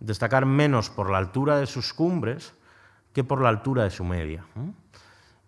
Destacar 0.00 0.44
menos 0.44 0.90
por 0.90 1.10
la 1.10 1.18
altura 1.18 1.56
de 1.58 1.66
sus 1.66 1.92
cumbres 1.92 2.54
que 3.12 3.24
por 3.24 3.40
la 3.40 3.48
altura 3.48 3.84
de 3.84 3.90
su 3.90 4.04
media. 4.04 4.44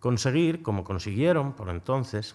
Conseguir, 0.00 0.62
como 0.62 0.84
consiguieron 0.84 1.52
por 1.52 1.68
entonces, 1.68 2.34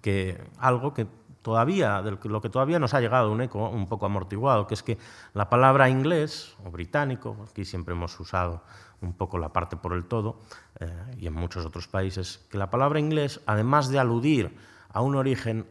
que 0.00 0.40
algo 0.58 0.92
que 0.94 1.06
todavía, 1.42 2.02
lo 2.02 2.40
que 2.40 2.50
todavía 2.50 2.78
nos 2.78 2.92
ha 2.94 3.00
llegado 3.00 3.32
un 3.32 3.40
eco 3.40 3.68
un 3.68 3.88
poco 3.88 4.06
amortiguado, 4.06 4.66
que 4.66 4.74
es 4.74 4.82
que 4.82 4.98
la 5.32 5.48
palabra 5.48 5.88
inglés 5.88 6.56
o 6.64 6.70
británico, 6.70 7.36
aquí 7.50 7.64
siempre 7.64 7.94
hemos 7.94 8.18
usado 8.20 8.62
un 9.00 9.12
poco 9.12 9.38
la 9.38 9.52
parte 9.52 9.76
por 9.76 9.92
el 9.92 10.04
todo, 10.04 10.40
eh, 10.80 10.90
y 11.18 11.26
en 11.26 11.34
muchos 11.34 11.64
otros 11.64 11.88
países, 11.88 12.44
que 12.50 12.58
la 12.58 12.70
palabra 12.70 12.98
inglés, 12.98 13.40
además 13.46 13.88
de 13.88 13.98
aludir 13.98 14.56
a 14.92 15.00
un 15.00 15.16
origen, 15.16 15.66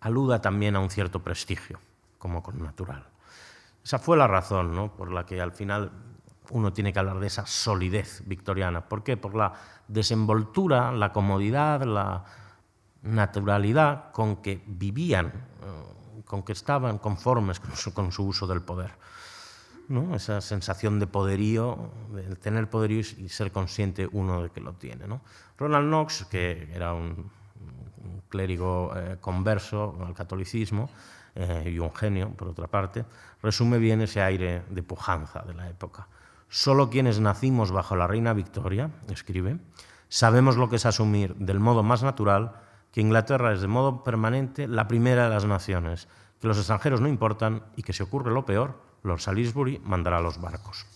aluda 0.00 0.40
también 0.40 0.76
a 0.76 0.80
un 0.80 0.90
cierto 0.90 1.20
prestigio, 1.22 1.78
como 2.18 2.42
con 2.42 2.62
natural. 2.62 3.06
Esa 3.84 3.98
fue 3.98 4.16
la 4.16 4.26
razón 4.26 4.74
¿no? 4.74 4.94
por 4.94 5.12
la 5.12 5.26
que 5.26 5.40
al 5.40 5.52
final 5.52 5.90
uno 6.50 6.72
tiene 6.72 6.92
que 6.92 6.98
hablar 6.98 7.20
de 7.20 7.26
esa 7.26 7.46
solidez 7.46 8.22
victoriana. 8.26 8.88
¿Por 8.88 9.02
qué? 9.02 9.16
Por 9.16 9.34
la 9.34 9.52
desenvoltura, 9.88 10.92
la 10.92 11.12
comodidad, 11.12 11.82
la 11.82 12.24
naturalidad 13.02 14.10
con 14.12 14.36
que 14.36 14.62
vivían, 14.66 15.28
eh, 15.28 16.22
con 16.24 16.42
que 16.42 16.52
estaban 16.52 16.98
conformes 16.98 17.60
con 17.94 18.12
su 18.12 18.24
uso 18.24 18.46
del 18.46 18.62
poder 18.62 18.92
esa 20.14 20.40
sensación 20.40 21.00
de 21.00 21.06
poderío, 21.06 21.90
de 22.14 22.36
tener 22.36 22.70
poderío 22.70 23.00
y 23.00 23.28
ser 23.28 23.50
consciente 23.50 24.08
uno 24.12 24.42
de 24.42 24.50
que 24.50 24.60
lo 24.60 24.74
tiene. 24.74 25.04
Ronald 25.58 25.88
Knox, 25.88 26.26
que 26.30 26.70
era 26.72 26.94
un, 26.94 27.30
clérigo 28.28 28.92
eh, 28.96 29.16
converso 29.20 29.98
al 30.06 30.14
catolicismo 30.14 30.88
eh, 31.34 31.72
y 31.74 31.78
un 31.80 31.92
genio, 31.92 32.30
por 32.30 32.48
otra 32.48 32.68
parte, 32.68 33.04
resume 33.42 33.78
bien 33.78 34.00
ese 34.00 34.22
aire 34.22 34.62
de 34.70 34.82
pujanza 34.84 35.42
de 35.42 35.54
la 35.54 35.68
época. 35.68 36.06
Solo 36.48 36.88
quienes 36.88 37.18
nacimos 37.18 37.72
bajo 37.72 37.96
la 37.96 38.06
reina 38.06 38.32
Victoria, 38.32 38.90
escribe, 39.08 39.58
sabemos 40.08 40.56
lo 40.56 40.70
que 40.70 40.76
es 40.76 40.86
asumir 40.86 41.34
del 41.34 41.58
modo 41.58 41.82
más 41.82 42.04
natural 42.04 42.52
que 42.92 43.00
Inglaterra 43.00 43.52
es 43.52 43.60
de 43.60 43.68
modo 43.68 44.02
permanente 44.02 44.66
la 44.66 44.88
primera 44.88 45.24
de 45.24 45.30
las 45.30 45.44
naciones, 45.44 46.08
que 46.40 46.48
los 46.48 46.58
extranjeros 46.58 47.00
no 47.00 47.08
importan 47.08 47.62
y 47.76 47.82
que 47.82 47.92
si 47.92 48.02
ocurre 48.02 48.32
lo 48.32 48.44
peor, 48.44 48.89
Lord 49.02 49.20
Salisbury 49.20 49.80
mandará 49.84 50.20
los 50.20 50.40
barcos. 50.40 50.86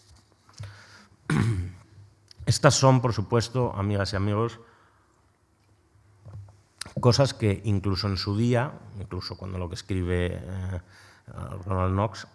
Estas 2.46 2.74
son, 2.74 3.00
por 3.00 3.12
supuesto, 3.12 3.72
amigas 3.74 4.12
y 4.12 4.16
amigos, 4.16 4.60
cosas 7.00 7.34
que 7.34 7.62
incluso 7.64 8.08
en 8.08 8.16
su 8.16 8.36
día, 8.36 8.72
incluso 9.00 9.36
cuando 9.36 9.58
lo 9.58 9.68
que 9.68 9.74
escribe 9.74 10.26
eh, 10.34 10.80
Ronald 11.64 11.94
Knox, 11.94 12.26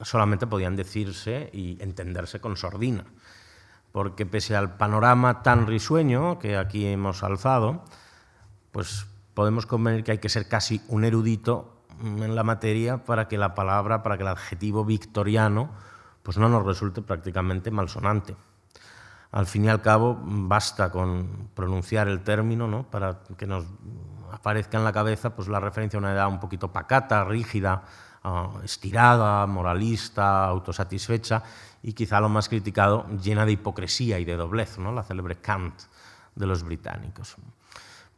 solamente 0.00 0.46
podían 0.46 0.76
decirse 0.76 1.50
y 1.52 1.76
entenderse 1.82 2.40
con 2.40 2.56
sordina. 2.56 3.04
Porque 3.92 4.24
pese 4.24 4.56
al 4.56 4.76
panorama 4.76 5.42
tan 5.42 5.66
risueño 5.66 6.38
que 6.38 6.56
aquí 6.56 6.86
hemos 6.86 7.22
alzado, 7.22 7.84
pues 8.72 9.06
podemos 9.34 9.66
convenir 9.66 10.04
que 10.04 10.12
hay 10.12 10.18
que 10.18 10.28
ser 10.28 10.48
casi 10.48 10.80
un 10.88 11.04
erudito 11.04 11.79
en 12.02 12.34
la 12.34 12.42
materia 12.42 13.04
para 13.04 13.28
que 13.28 13.38
la 13.38 13.54
palabra, 13.54 14.02
para 14.02 14.16
que 14.16 14.22
el 14.22 14.28
adjetivo 14.28 14.84
victoriano, 14.84 15.70
pues 16.22 16.38
no 16.38 16.48
nos 16.48 16.64
resulte 16.64 17.02
prácticamente 17.02 17.70
malsonante. 17.70 18.36
Al 19.32 19.46
fin 19.46 19.64
y 19.64 19.68
al 19.68 19.80
cabo, 19.80 20.18
basta 20.22 20.90
con 20.90 21.50
pronunciar 21.54 22.08
el 22.08 22.22
término 22.22 22.66
¿no? 22.66 22.82
para 22.82 23.20
que 23.36 23.46
nos 23.46 23.64
aparezca 24.32 24.76
en 24.76 24.84
la 24.84 24.92
cabeza 24.92 25.34
pues, 25.34 25.48
la 25.48 25.60
referencia 25.60 25.98
a 25.98 26.00
una 26.00 26.12
edad 26.12 26.28
un 26.28 26.40
poquito 26.40 26.72
pacata, 26.72 27.24
rígida, 27.24 27.84
ah, 28.24 28.50
estirada, 28.64 29.46
moralista, 29.46 30.44
autosatisfecha 30.46 31.42
y 31.82 31.92
quizá 31.92 32.20
lo 32.20 32.28
más 32.28 32.48
criticado, 32.48 33.06
llena 33.22 33.46
de 33.46 33.52
hipocresía 33.52 34.18
y 34.18 34.24
de 34.24 34.36
doblez, 34.36 34.78
¿no? 34.78 34.92
la 34.92 35.02
célebre 35.02 35.36
Kant 35.36 35.74
de 36.34 36.46
los 36.46 36.62
británicos. 36.62 37.36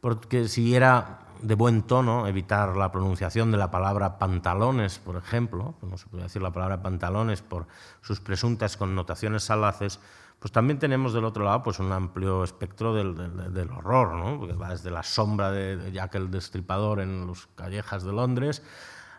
Porque 0.03 0.49
si 0.49 0.75
era 0.75 1.19
de 1.41 1.55
buen 1.55 1.83
tono 1.83 2.27
evitar 2.27 2.75
la 2.75 2.91
pronunciación 2.91 3.53
de 3.53 3.57
la 3.57 3.71
palabra 3.71 4.19
pantalones, 4.19 4.99
por 4.99 5.15
ejemplo, 5.15 5.75
no 5.81 5.97
se 5.97 6.07
puede 6.07 6.23
decir 6.23 6.41
la 6.41 6.51
palabra 6.51 6.81
pantalones 6.81 7.41
por 7.41 7.67
sus 8.01 8.19
presuntas 8.19 8.75
connotaciones 8.75 9.45
salaces, 9.45 10.01
pues 10.39 10.51
también 10.51 10.77
tenemos 10.77 11.13
del 11.13 11.23
otro 11.23 11.45
lado 11.45 11.63
pues, 11.63 11.79
un 11.79 11.93
amplio 11.93 12.43
espectro 12.43 12.93
del, 12.93 13.15
del, 13.53 13.71
horror, 13.71 14.15
¿no? 14.15 14.39
porque 14.39 14.55
va 14.55 14.71
desde 14.71 14.91
la 14.91 15.03
sombra 15.03 15.51
de 15.51 15.89
Jack 15.93 16.15
el 16.15 16.29
Destripador 16.29 16.99
en 16.99 17.25
los 17.25 17.47
callejas 17.55 18.03
de 18.03 18.11
Londres 18.11 18.61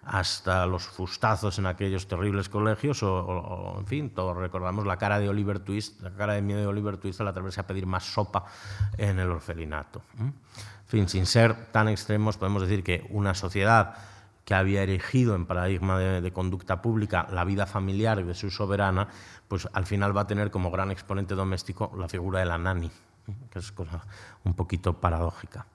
hasta 0.06 0.66
los 0.66 0.84
fustazos 0.84 1.58
en 1.58 1.66
aquellos 1.66 2.06
terribles 2.06 2.48
colegios, 2.48 3.02
o, 3.02 3.76
en 3.78 3.86
fin, 3.86 4.10
todos 4.10 4.36
recordamos 4.36 4.86
la 4.86 4.96
cara 4.96 5.18
de 5.18 5.28
Oliver 5.28 5.60
Twist, 5.60 6.00
la 6.02 6.10
cara 6.10 6.34
de 6.34 6.42
miedo 6.42 6.60
de 6.60 6.66
Oliver 6.66 6.96
Twist 6.96 7.20
al 7.20 7.28
atreverse 7.28 7.60
a 7.60 7.66
pedir 7.66 7.86
más 7.86 8.04
sopa 8.04 8.44
en 8.98 9.18
el 9.18 9.30
orfelinato. 9.30 10.02
Sin 11.08 11.26
ser 11.26 11.72
tan 11.72 11.88
extremos, 11.88 12.36
podemos 12.36 12.62
decir 12.62 12.84
que 12.84 13.06
una 13.10 13.34
sociedad 13.34 13.96
que 14.44 14.54
había 14.54 14.82
erigido 14.82 15.34
en 15.34 15.46
paradigma 15.46 15.98
de, 15.98 16.32
conducta 16.32 16.82
pública 16.82 17.26
la 17.32 17.44
vida 17.44 17.66
familiar 17.66 18.24
de 18.24 18.34
su 18.34 18.50
soberana, 18.50 19.08
pues 19.48 19.68
al 19.72 19.86
final 19.86 20.16
va 20.16 20.22
a 20.22 20.26
tener 20.26 20.50
como 20.50 20.70
gran 20.70 20.90
exponente 20.90 21.34
doméstico 21.34 21.92
la 21.98 22.08
figura 22.08 22.40
de 22.40 22.46
la 22.46 22.58
nani, 22.58 22.90
que 23.50 23.58
es 23.58 23.72
cosa 23.72 24.04
un 24.44 24.54
poquito 24.54 25.00
paradójica. 25.00 25.66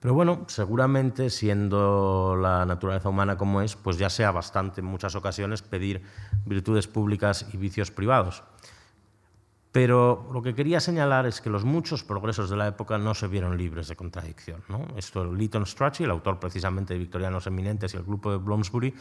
Pero 0.00 0.12
bueno, 0.12 0.44
seguramente 0.48 1.30
siendo 1.30 2.36
la 2.36 2.66
naturaleza 2.66 3.08
humana 3.08 3.38
como 3.38 3.62
es, 3.62 3.74
pues 3.76 3.96
ya 3.96 4.10
sea 4.10 4.32
bastante 4.32 4.82
en 4.82 4.86
muchas 4.86 5.14
ocasiones 5.14 5.62
pedir 5.62 6.02
virtudes 6.44 6.86
públicas 6.86 7.46
y 7.52 7.56
vicios 7.56 7.90
privados. 7.90 8.42
Pero 9.74 10.30
lo 10.32 10.40
que 10.40 10.54
quería 10.54 10.78
señalar 10.78 11.26
es 11.26 11.40
que 11.40 11.50
los 11.50 11.64
muchos 11.64 12.04
progresos 12.04 12.48
de 12.48 12.56
la 12.56 12.68
época 12.68 12.96
no 12.96 13.12
se 13.12 13.26
vieron 13.26 13.58
libres 13.58 13.88
de 13.88 13.96
contradicción. 13.96 14.62
Esto, 14.96 15.24
Lytton 15.24 15.66
Strachey, 15.66 16.04
el 16.04 16.12
autor 16.12 16.38
precisamente 16.38 16.94
de 16.94 17.00
Victorianos 17.00 17.48
Eminentes 17.48 17.92
y 17.92 17.96
el 17.96 18.04
grupo 18.04 18.30
de 18.30 18.36
Bloomsbury, 18.36 18.94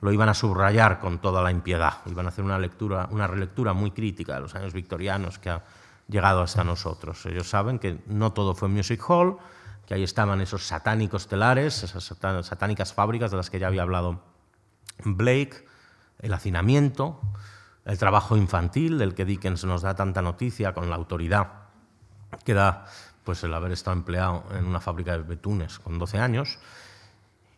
lo 0.00 0.10
iban 0.10 0.30
a 0.30 0.32
subrayar 0.32 0.98
con 0.98 1.18
toda 1.18 1.42
la 1.42 1.50
impiedad. 1.50 1.98
Iban 2.06 2.24
a 2.24 2.30
hacer 2.30 2.42
una, 2.42 2.58
lectura, 2.58 3.06
una 3.10 3.26
relectura 3.26 3.74
muy 3.74 3.90
crítica 3.90 4.36
de 4.36 4.40
los 4.40 4.54
años 4.54 4.72
victorianos 4.72 5.38
que 5.38 5.50
ha 5.50 5.62
llegado 6.08 6.40
hasta 6.40 6.64
nosotros. 6.64 7.26
Ellos 7.26 7.46
saben 7.46 7.78
que 7.78 7.98
no 8.06 8.32
todo 8.32 8.54
fue 8.54 8.70
music 8.70 9.04
hall, 9.06 9.36
que 9.84 9.92
ahí 9.92 10.04
estaban 10.04 10.40
esos 10.40 10.66
satánicos 10.66 11.28
telares, 11.28 11.82
esas 11.82 12.02
satánicas 12.02 12.94
fábricas 12.94 13.30
de 13.30 13.36
las 13.36 13.50
que 13.50 13.58
ya 13.58 13.66
había 13.66 13.82
hablado 13.82 14.22
Blake, 15.04 15.66
el 16.20 16.32
hacinamiento, 16.32 17.20
el 17.84 17.98
trabajo 17.98 18.36
infantil 18.36 18.98
del 18.98 19.14
que 19.14 19.24
Dickens 19.24 19.64
nos 19.64 19.82
da 19.82 19.94
tanta 19.94 20.22
noticia 20.22 20.72
con 20.72 20.88
la 20.88 20.96
autoridad 20.96 21.64
que 22.44 22.54
da 22.54 22.86
pues, 23.24 23.44
el 23.44 23.54
haber 23.54 23.72
estado 23.72 23.96
empleado 23.96 24.44
en 24.52 24.64
una 24.66 24.80
fábrica 24.80 25.12
de 25.12 25.22
betunes 25.22 25.78
con 25.78 25.98
12 25.98 26.18
años. 26.18 26.58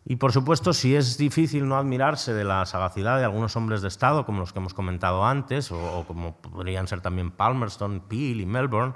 Y 0.05 0.15
por 0.15 0.31
supuesto, 0.31 0.71
si 0.71 0.95
es 0.95 1.17
difícil 1.17 1.67
no 1.67 1.75
admirarse 1.75 2.33
de 2.33 2.45
la 2.45 2.65
sagacidad 2.65 3.17
de 3.17 3.25
algunos 3.25 3.55
hombres 3.57 3.81
de 3.81 3.89
Estado, 3.89 4.25
como 4.25 4.39
los 4.39 4.53
que 4.53 4.59
hemos 4.59 4.73
comentado 4.73 5.25
antes, 5.25 5.69
o, 5.71 5.99
o 5.99 6.05
como 6.05 6.37
podrían 6.37 6.87
ser 6.87 7.01
también 7.01 7.31
Palmerston, 7.31 8.01
Peel 8.07 8.39
y 8.39 8.45
Melbourne, 8.45 8.93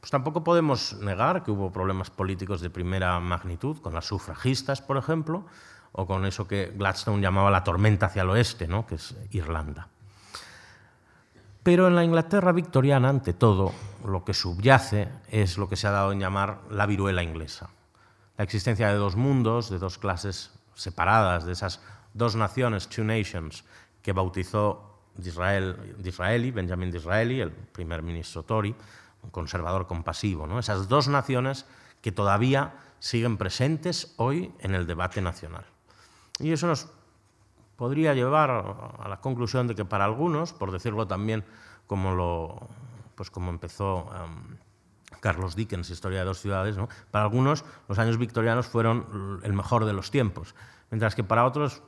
pues 0.00 0.10
tampoco 0.10 0.44
podemos 0.44 0.94
negar 1.00 1.42
que 1.42 1.50
hubo 1.50 1.70
problemas 1.70 2.08
políticos 2.08 2.62
de 2.62 2.70
primera 2.70 3.18
magnitud, 3.20 3.78
con 3.78 3.92
las 3.92 4.06
sufragistas, 4.06 4.80
por 4.80 4.96
ejemplo, 4.96 5.44
o 5.92 6.06
con 6.06 6.24
eso 6.24 6.46
que 6.46 6.72
Gladstone 6.76 7.20
llamaba 7.20 7.50
la 7.50 7.64
tormenta 7.64 8.06
hacia 8.06 8.22
el 8.22 8.30
oeste, 8.30 8.68
¿no? 8.68 8.86
que 8.86 8.94
es 8.94 9.16
Irlanda. 9.30 9.88
Pero 11.68 11.86
en 11.86 11.94
la 11.94 12.02
Inglaterra 12.02 12.52
victoriana, 12.52 13.10
ante 13.10 13.34
todo, 13.34 13.74
lo 14.02 14.24
que 14.24 14.32
subyace 14.32 15.06
es 15.30 15.58
lo 15.58 15.68
que 15.68 15.76
se 15.76 15.86
ha 15.86 15.90
dado 15.90 16.12
en 16.12 16.18
llamar 16.18 16.62
la 16.70 16.86
viruela 16.86 17.22
inglesa. 17.22 17.68
La 18.38 18.44
existencia 18.44 18.88
de 18.88 18.94
dos 18.94 19.16
mundos, 19.16 19.68
de 19.68 19.78
dos 19.78 19.98
clases 19.98 20.50
separadas, 20.72 21.44
de 21.44 21.52
esas 21.52 21.82
dos 22.14 22.36
naciones, 22.36 22.88
two 22.88 23.04
nations, 23.04 23.66
que 24.00 24.14
bautizó 24.14 25.02
Disraeli, 25.14 25.74
Disraeli 25.98 26.52
Benjamin 26.52 26.90
Disraeli, 26.90 27.42
el 27.42 27.52
primer 27.52 28.00
ministro 28.00 28.44
Tory, 28.44 28.74
un 29.22 29.28
conservador 29.28 29.86
compasivo, 29.86 30.46
¿no? 30.46 30.58
esas 30.58 30.88
dos 30.88 31.06
naciones 31.06 31.66
que 32.00 32.12
todavía 32.12 32.76
siguen 32.98 33.36
presentes 33.36 34.14
hoy 34.16 34.54
en 34.60 34.74
el 34.74 34.86
debate 34.86 35.20
nacional. 35.20 35.66
Y 36.38 36.50
eso 36.50 36.66
nos 36.66 36.88
podría 37.78 38.12
llevar 38.12 38.50
a 38.50 39.08
la 39.08 39.20
conclusión 39.20 39.68
de 39.68 39.76
que 39.76 39.84
para 39.84 40.04
algunos, 40.04 40.52
por 40.52 40.72
decirlo 40.72 41.06
también 41.06 41.44
como, 41.86 42.12
lo, 42.12 42.68
pues 43.14 43.30
como 43.30 43.50
empezó 43.50 44.10
em, 44.16 44.56
Carlos 45.20 45.54
Dickens, 45.54 45.88
Historia 45.88 46.18
de 46.18 46.24
dos 46.24 46.40
ciudades, 46.40 46.76
para 47.12 47.24
algunos 47.24 47.64
los 47.88 48.00
años 48.00 48.18
victorianos 48.18 48.66
fueron 48.66 49.40
el 49.44 49.52
mejor 49.52 49.84
de 49.84 49.92
los 49.92 50.10
tiempos, 50.10 50.56
mientras 50.90 51.14
que 51.14 51.22
para 51.22 51.44
otros 51.44 51.84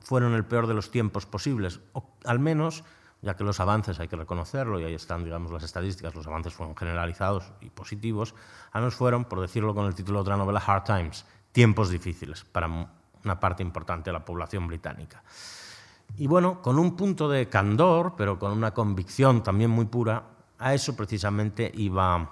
fueron 0.00 0.32
el 0.32 0.46
peor 0.46 0.66
de 0.66 0.72
los 0.72 0.90
tiempos 0.90 1.26
posibles, 1.26 1.80
al 2.24 2.38
menos 2.38 2.82
ya 3.20 3.36
que 3.36 3.44
los 3.44 3.60
avances 3.60 4.00
hay 4.00 4.08
que 4.08 4.16
reconocerlo 4.16 4.80
y 4.80 4.84
ahí 4.84 4.94
están 4.94 5.22
digamos, 5.22 5.52
las 5.52 5.64
estadísticas, 5.64 6.14
los 6.14 6.26
avances 6.26 6.54
fueron 6.54 6.74
generalizados 6.74 7.52
y 7.60 7.68
positivos, 7.68 8.34
a 8.72 8.80
nos 8.80 8.94
fueron, 8.94 9.26
por 9.26 9.42
decirlo 9.42 9.74
con 9.74 9.84
el 9.84 9.94
título 9.94 10.20
de 10.20 10.22
otra 10.22 10.38
novela, 10.38 10.62
Hard 10.66 10.84
Times, 10.84 11.26
tiempos 11.52 11.90
difíciles 11.90 12.44
para 12.44 12.68
una 13.26 13.38
parte 13.38 13.62
importante 13.62 14.08
de 14.08 14.14
la 14.14 14.24
población 14.24 14.66
británica. 14.66 15.22
Y 16.16 16.26
bueno, 16.28 16.62
con 16.62 16.78
un 16.78 16.96
punto 16.96 17.28
de 17.28 17.48
candor, 17.48 18.14
pero 18.16 18.38
con 18.38 18.52
una 18.52 18.72
convicción 18.72 19.42
también 19.42 19.70
muy 19.70 19.84
pura, 19.84 20.22
a 20.58 20.72
eso 20.72 20.96
precisamente 20.96 21.70
iba 21.74 22.30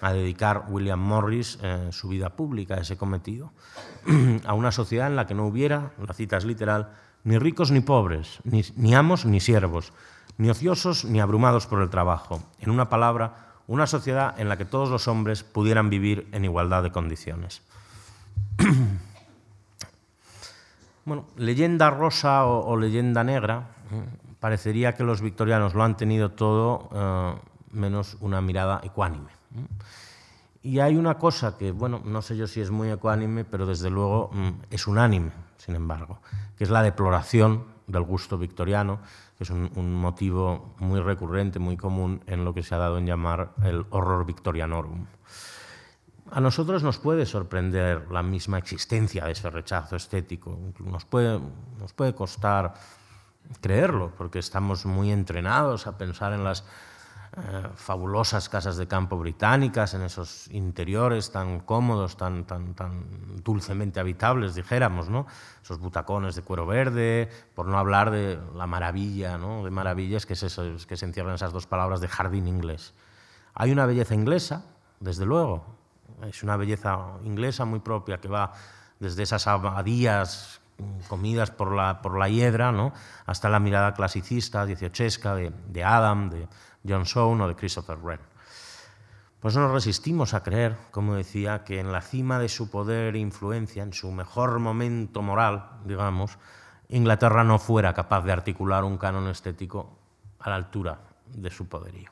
a 0.00 0.12
dedicar 0.12 0.66
William 0.68 1.00
Morris 1.00 1.58
eh, 1.62 1.88
su 1.90 2.08
vida 2.08 2.30
pública, 2.30 2.74
ese 2.74 2.96
cometido, 2.96 3.52
a 4.44 4.52
una 4.52 4.72
sociedad 4.72 5.06
en 5.06 5.16
la 5.16 5.26
que 5.26 5.34
no 5.34 5.46
hubiera, 5.46 5.92
la 6.06 6.12
cita 6.12 6.36
es 6.36 6.44
literal, 6.44 6.92
ni 7.24 7.38
ricos 7.38 7.70
ni 7.70 7.80
pobres, 7.80 8.40
ni 8.44 8.94
amos 8.94 9.24
ni 9.24 9.40
siervos, 9.40 9.92
ni 10.36 10.50
ociosos 10.50 11.06
ni 11.06 11.20
abrumados 11.20 11.66
por 11.66 11.80
el 11.80 11.88
trabajo. 11.88 12.42
En 12.60 12.70
una 12.70 12.90
palabra, 12.90 13.54
una 13.66 13.86
sociedad 13.86 14.38
en 14.38 14.50
la 14.50 14.58
que 14.58 14.66
todos 14.66 14.90
los 14.90 15.08
hombres 15.08 15.42
pudieran 15.42 15.88
vivir 15.88 16.28
en 16.32 16.44
igualdad 16.44 16.82
de 16.82 16.92
condiciones. 16.92 17.62
bueno, 21.04 21.26
leyenda 21.36 21.90
rosa 21.90 22.46
o, 22.46 22.76
leyenda 22.76 23.24
negra, 23.24 23.68
parecería 24.40 24.94
que 24.94 25.04
los 25.04 25.20
victorianos 25.20 25.74
lo 25.74 25.82
han 25.82 25.96
tenido 25.96 26.30
todo 26.30 26.88
eh, 26.92 27.34
menos 27.72 28.16
una 28.20 28.40
mirada 28.40 28.80
ecuánime. 28.82 29.30
Y 30.62 30.78
hay 30.78 30.96
una 30.96 31.18
cosa 31.18 31.58
que, 31.58 31.72
bueno, 31.72 32.00
no 32.04 32.22
sé 32.22 32.36
yo 32.36 32.46
si 32.46 32.60
es 32.60 32.70
muy 32.70 32.90
ecuánime, 32.90 33.44
pero 33.44 33.66
desde 33.66 33.90
luego 33.90 34.30
mm, 34.32 34.48
es 34.70 34.86
unánime, 34.86 35.30
sin 35.58 35.74
embargo, 35.76 36.20
que 36.56 36.64
es 36.64 36.70
la 36.70 36.82
deploración 36.82 37.64
del 37.86 38.02
gusto 38.02 38.38
victoriano, 38.38 38.98
que 39.36 39.44
es 39.44 39.50
un, 39.50 39.94
motivo 39.94 40.74
muy 40.78 41.00
recurrente, 41.00 41.58
muy 41.58 41.76
común 41.76 42.22
en 42.26 42.44
lo 42.44 42.54
que 42.54 42.62
se 42.62 42.74
ha 42.74 42.78
dado 42.78 42.98
en 42.98 43.06
llamar 43.06 43.52
el 43.62 43.84
horror 43.90 44.24
victorianorum. 44.24 45.06
A 46.30 46.40
nosotros 46.40 46.82
nos 46.82 46.98
puede 46.98 47.26
sorprender 47.26 48.10
la 48.10 48.22
misma 48.22 48.56
existencia 48.58 49.26
de 49.26 49.32
ese 49.32 49.50
rechazo 49.50 49.96
estético, 49.96 50.58
nos 50.80 51.04
puede, 51.04 52.14
costar 52.14 52.74
creerlo, 53.60 54.10
porque 54.16 54.38
estamos 54.38 54.86
muy 54.86 55.12
entrenados 55.12 55.86
a 55.86 55.98
pensar 55.98 56.32
en 56.32 56.42
las 56.42 56.64
eh, 57.36 57.68
fabulosas 57.74 58.48
casas 58.48 58.78
de 58.78 58.88
campo 58.88 59.18
británicas, 59.18 59.92
en 59.92 60.00
esos 60.00 60.48
interiores 60.50 61.30
tan 61.30 61.60
cómodos, 61.60 62.16
tan, 62.16 62.44
tan, 62.44 62.74
dulcemente 63.44 64.00
habitables, 64.00 64.54
dijéramos, 64.54 65.10
¿no? 65.10 65.26
esos 65.62 65.78
butacones 65.78 66.36
de 66.36 66.42
cuero 66.42 66.64
verde, 66.64 67.28
por 67.54 67.66
no 67.66 67.78
hablar 67.78 68.10
de 68.10 68.40
la 68.54 68.66
maravilla, 68.66 69.36
¿no? 69.36 69.62
de 69.62 69.70
maravillas 69.70 70.24
que, 70.24 70.34
que 70.34 70.96
se 70.96 71.04
encierran 71.04 71.34
esas 71.34 71.52
dos 71.52 71.66
palabras 71.66 72.00
de 72.00 72.08
jardín 72.08 72.48
inglés. 72.48 72.94
Hay 73.52 73.72
una 73.72 73.84
belleza 73.84 74.14
inglesa, 74.14 74.64
desde 75.00 75.26
luego, 75.26 75.83
es 76.28 76.42
una 76.42 76.56
belleza 76.56 77.18
inglesa 77.24 77.64
muy 77.64 77.80
propia 77.80 78.18
que 78.18 78.28
va 78.28 78.52
desde 78.98 79.22
esas 79.22 79.46
abadías 79.46 80.60
comidas 81.08 81.50
por 81.50 81.72
la, 81.72 82.02
por 82.02 82.18
la 82.18 82.28
hiedra, 82.28 82.92
hasta 83.26 83.48
la 83.48 83.60
mirada 83.60 83.94
clasicista, 83.94 84.66
dieciochesca, 84.66 85.34
de, 85.34 85.84
Adam, 85.84 86.30
de, 86.30 86.48
John 86.86 87.06
Soane 87.06 87.44
o 87.44 87.48
de 87.48 87.54
Christopher 87.54 87.98
Wren. 87.98 88.20
Pues 89.40 89.54
no 89.54 89.62
nos 89.62 89.72
resistimos 89.72 90.32
a 90.32 90.42
creer, 90.42 90.76
como 90.90 91.14
decía, 91.14 91.64
que 91.64 91.78
en 91.78 91.92
la 91.92 92.00
cima 92.00 92.38
de 92.38 92.48
su 92.48 92.70
poder 92.70 93.14
e 93.14 93.18
influencia, 93.18 93.82
en 93.82 93.92
su 93.92 94.10
mejor 94.10 94.58
momento 94.58 95.22
moral, 95.22 95.68
digamos, 95.84 96.38
Inglaterra 96.88 97.44
no 97.44 97.58
fuera 97.58 97.92
capaz 97.92 98.22
de 98.22 98.32
articular 98.32 98.84
un 98.84 98.96
canon 98.98 99.28
estético 99.28 99.98
a 100.38 100.50
la 100.50 100.56
altura 100.56 100.98
de 101.26 101.50
su 101.50 101.68
poderío. 101.68 102.10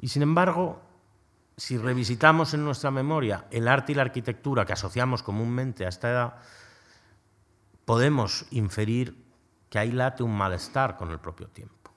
Y 0.00 0.08
sin 0.08 0.22
embargo, 0.22 0.82
si 1.56 1.78
revisitamos 1.78 2.54
en 2.54 2.64
nuestra 2.64 2.90
memoria 2.90 3.46
el 3.50 3.68
arte 3.68 3.92
y 3.92 3.94
la 3.94 4.02
arquitectura 4.02 4.64
que 4.64 4.72
asociamos 4.72 5.22
comúnmente 5.22 5.84
a 5.84 5.88
esta 5.88 6.10
edad, 6.10 6.34
podemos 7.84 8.46
inferir 8.50 9.22
que 9.68 9.78
ahí 9.78 9.92
late 9.92 10.22
un 10.22 10.36
malestar 10.36 10.96
con 10.96 11.10
el 11.10 11.18
propio 11.18 11.48
tiempo. 11.48 11.90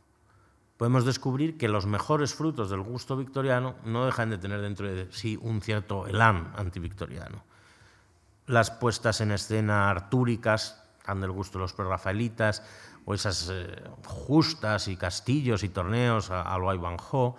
Podemos 0.77 1.05
descubrir 1.05 1.57
que 1.57 1.69
los 1.69 1.85
mejores 1.85 2.33
frutos 2.33 2.69
del 2.69 2.81
gusto 2.81 3.15
victoriano 3.15 3.75
no 3.85 4.05
dejan 4.05 4.29
de 4.29 4.37
tener 4.37 4.61
dentro 4.61 4.87
de 4.87 5.09
sí 5.11 5.37
un 5.41 5.61
cierto 5.61 6.05
elán 6.05 6.51
antivictoriano. 6.57 7.43
Las 8.45 8.71
puestas 8.71 9.21
en 9.21 9.31
escena 9.31 9.89
artúricas, 9.89 10.83
tan 11.05 11.21
del 11.21 11.31
gusto 11.31 11.57
de 11.57 11.63
los 11.63 11.73
prerrafaelitas, 11.73 12.61
o 13.05 13.13
esas 13.13 13.49
eh, 13.51 13.83
justas 14.05 14.87
y 14.87 14.97
castillos 14.97 15.63
y 15.63 15.69
torneos 15.69 16.29
a, 16.29 16.41
a 16.41 16.57
lo 16.57 16.73
Ivanhoe, 16.73 17.35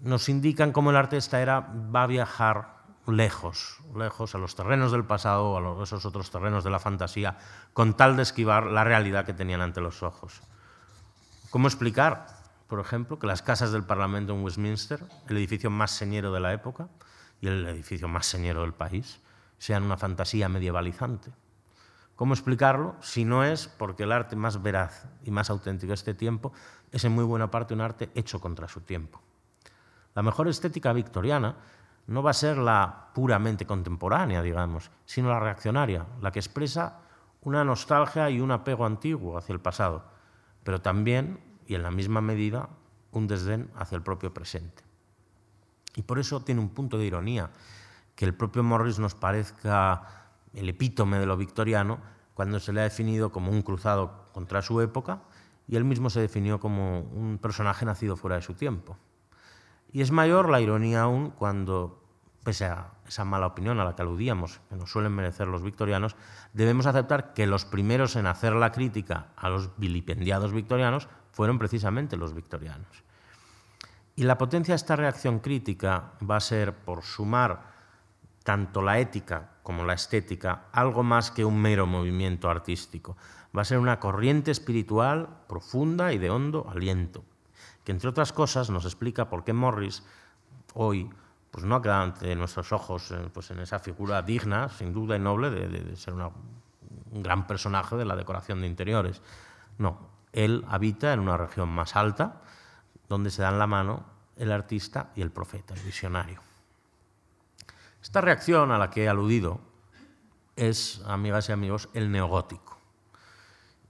nos 0.00 0.28
indican 0.28 0.72
cómo 0.72 0.90
el 0.90 0.96
arte 0.96 1.16
de 1.16 1.20
esta 1.20 1.40
era 1.40 1.60
va 1.60 2.04
a 2.04 2.06
viajar 2.06 2.80
lejos, 3.06 3.78
lejos 3.94 4.34
a 4.34 4.38
los 4.38 4.54
terrenos 4.54 4.92
del 4.92 5.04
pasado, 5.04 5.80
a 5.80 5.82
esos 5.82 6.04
otros 6.06 6.30
terrenos 6.30 6.64
de 6.64 6.70
la 6.70 6.78
fantasía, 6.78 7.38
con 7.72 7.96
tal 7.96 8.16
de 8.16 8.22
esquivar 8.22 8.66
la 8.66 8.84
realidad 8.84 9.24
que 9.24 9.34
tenían 9.34 9.60
ante 9.60 9.80
los 9.80 10.02
ojos. 10.02 10.40
¿Cómo 11.50 11.66
explicar, 11.66 12.26
por 12.68 12.80
ejemplo, 12.80 13.18
que 13.18 13.26
las 13.26 13.42
casas 13.42 13.72
del 13.72 13.84
Parlamento 13.84 14.32
en 14.32 14.42
Westminster, 14.42 15.04
el 15.28 15.36
edificio 15.36 15.70
más 15.70 15.90
señero 15.90 16.32
de 16.32 16.40
la 16.40 16.52
época 16.52 16.88
y 17.40 17.48
el 17.48 17.66
edificio 17.66 18.08
más 18.08 18.26
señero 18.26 18.62
del 18.62 18.74
país, 18.74 19.20
sean 19.58 19.82
una 19.82 19.96
fantasía 19.96 20.48
medievalizante? 20.48 21.30
¿Cómo 22.14 22.34
explicarlo 22.34 22.96
si 23.00 23.24
no 23.24 23.44
es 23.44 23.66
porque 23.66 24.04
el 24.04 24.12
arte 24.12 24.36
más 24.36 24.62
veraz 24.62 25.06
y 25.24 25.30
más 25.30 25.50
auténtico 25.50 25.90
de 25.90 25.94
este 25.94 26.14
tiempo 26.14 26.52
es 26.92 27.04
en 27.04 27.12
muy 27.12 27.24
buena 27.24 27.50
parte 27.50 27.74
un 27.74 27.80
arte 27.80 28.10
hecho 28.14 28.40
contra 28.40 28.68
su 28.68 28.82
tiempo? 28.82 29.22
La 30.14 30.22
mejor 30.22 30.48
estética 30.48 30.92
victoriana 30.92 31.56
no 32.06 32.22
va 32.22 32.30
a 32.30 32.34
ser 32.34 32.58
la 32.58 33.10
puramente 33.14 33.66
contemporánea, 33.66 34.42
digamos, 34.42 34.90
sino 35.04 35.28
la 35.28 35.40
reaccionaria, 35.40 36.06
la 36.20 36.32
que 36.32 36.40
expresa 36.40 36.98
una 37.42 37.64
nostalgia 37.64 38.28
y 38.30 38.40
un 38.40 38.50
apego 38.50 38.84
antiguo 38.84 39.38
hacia 39.38 39.52
el 39.52 39.60
pasado, 39.60 40.04
pero 40.64 40.80
también, 40.80 41.40
y 41.66 41.74
en 41.74 41.82
la 41.82 41.90
misma 41.90 42.20
medida, 42.20 42.68
un 43.12 43.26
desdén 43.26 43.70
hacia 43.76 43.96
el 43.96 44.02
propio 44.02 44.34
presente. 44.34 44.82
Y 45.96 46.02
por 46.02 46.18
eso 46.18 46.40
tiene 46.42 46.60
un 46.60 46.70
punto 46.70 46.98
de 46.98 47.06
ironía 47.06 47.50
que 48.14 48.24
el 48.24 48.34
propio 48.34 48.62
Morris 48.62 48.98
nos 48.98 49.14
parezca 49.14 50.02
el 50.52 50.68
epítome 50.68 51.18
de 51.18 51.26
lo 51.26 51.36
victoriano 51.36 51.98
cuando 52.34 52.60
se 52.60 52.72
le 52.72 52.80
ha 52.80 52.84
definido 52.84 53.30
como 53.32 53.50
un 53.50 53.62
cruzado 53.62 54.26
contra 54.32 54.62
su 54.62 54.80
época 54.80 55.22
y 55.68 55.76
él 55.76 55.84
mismo 55.84 56.10
se 56.10 56.20
definió 56.20 56.58
como 56.58 57.00
un 57.00 57.38
personaje 57.38 57.84
nacido 57.84 58.16
fuera 58.16 58.36
de 58.36 58.42
su 58.42 58.54
tiempo. 58.54 58.96
Y 59.92 60.02
es 60.02 60.10
mayor 60.10 60.48
la 60.48 60.60
ironía 60.60 61.02
aún 61.02 61.30
cuando, 61.30 62.02
pese 62.44 62.66
a 62.66 62.92
esa 63.06 63.24
mala 63.24 63.46
opinión 63.46 63.80
a 63.80 63.84
la 63.84 63.96
que 63.96 64.02
aludíamos, 64.02 64.60
que 64.68 64.76
nos 64.76 64.90
suelen 64.90 65.12
merecer 65.12 65.48
los 65.48 65.62
victorianos, 65.62 66.16
debemos 66.52 66.86
aceptar 66.86 67.34
que 67.34 67.46
los 67.46 67.64
primeros 67.64 68.14
en 68.16 68.26
hacer 68.26 68.54
la 68.54 68.70
crítica 68.70 69.28
a 69.36 69.48
los 69.48 69.76
vilipendiados 69.78 70.52
victorianos 70.52 71.08
fueron 71.32 71.58
precisamente 71.58 72.16
los 72.16 72.34
victorianos. 72.34 73.04
Y 74.14 74.24
la 74.24 74.38
potencia 74.38 74.72
de 74.72 74.76
esta 74.76 74.96
reacción 74.96 75.40
crítica 75.40 76.12
va 76.28 76.36
a 76.36 76.40
ser, 76.40 76.74
por 76.74 77.02
sumar 77.02 77.70
tanto 78.44 78.82
la 78.82 78.98
ética 78.98 79.50
como 79.62 79.84
la 79.84 79.94
estética, 79.94 80.66
algo 80.72 81.02
más 81.02 81.30
que 81.30 81.44
un 81.44 81.60
mero 81.60 81.86
movimiento 81.86 82.50
artístico. 82.50 83.16
Va 83.56 83.62
a 83.62 83.64
ser 83.64 83.78
una 83.78 84.00
corriente 84.00 84.50
espiritual 84.50 85.28
profunda 85.48 86.12
y 86.12 86.18
de 86.18 86.30
hondo 86.30 86.68
aliento, 86.68 87.24
que 87.90 87.92
entre 87.92 88.08
otras 88.08 88.32
cosas 88.32 88.70
nos 88.70 88.84
explica 88.84 89.28
por 89.28 89.42
qué 89.42 89.52
Morris 89.52 90.04
hoy 90.74 91.10
pues 91.50 91.64
no 91.64 91.74
ha 91.74 91.82
quedado 91.82 92.02
ante 92.02 92.36
nuestros 92.36 92.70
ojos 92.70 93.10
eh, 93.10 93.28
pues 93.34 93.50
en 93.50 93.58
esa 93.58 93.80
figura 93.80 94.22
digna, 94.22 94.68
sin 94.68 94.92
duda 94.92 95.16
y 95.16 95.18
noble, 95.18 95.50
de, 95.50 95.96
ser 95.96 96.14
un 96.14 96.30
gran 97.10 97.48
personaje 97.48 97.96
de 97.96 98.04
la 98.04 98.14
decoración 98.14 98.60
de 98.60 98.68
interiores. 98.68 99.22
No, 99.78 100.08
él 100.32 100.64
habita 100.68 101.12
en 101.12 101.18
una 101.18 101.36
región 101.36 101.68
más 101.68 101.96
alta, 101.96 102.42
donde 103.08 103.30
se 103.30 103.42
dan 103.42 103.58
la 103.58 103.66
mano 103.66 104.04
el 104.36 104.52
artista 104.52 105.10
y 105.16 105.22
el 105.22 105.32
profeta, 105.32 105.74
el 105.74 105.80
visionario. 105.80 106.40
Esta 108.00 108.20
reacción 108.20 108.70
a 108.70 108.78
la 108.78 108.90
que 108.90 109.02
he 109.02 109.08
aludido 109.08 109.60
es, 110.54 111.02
amigas 111.06 111.48
y 111.48 111.52
amigos, 111.52 111.88
el 111.94 112.12
neogótico. 112.12 112.69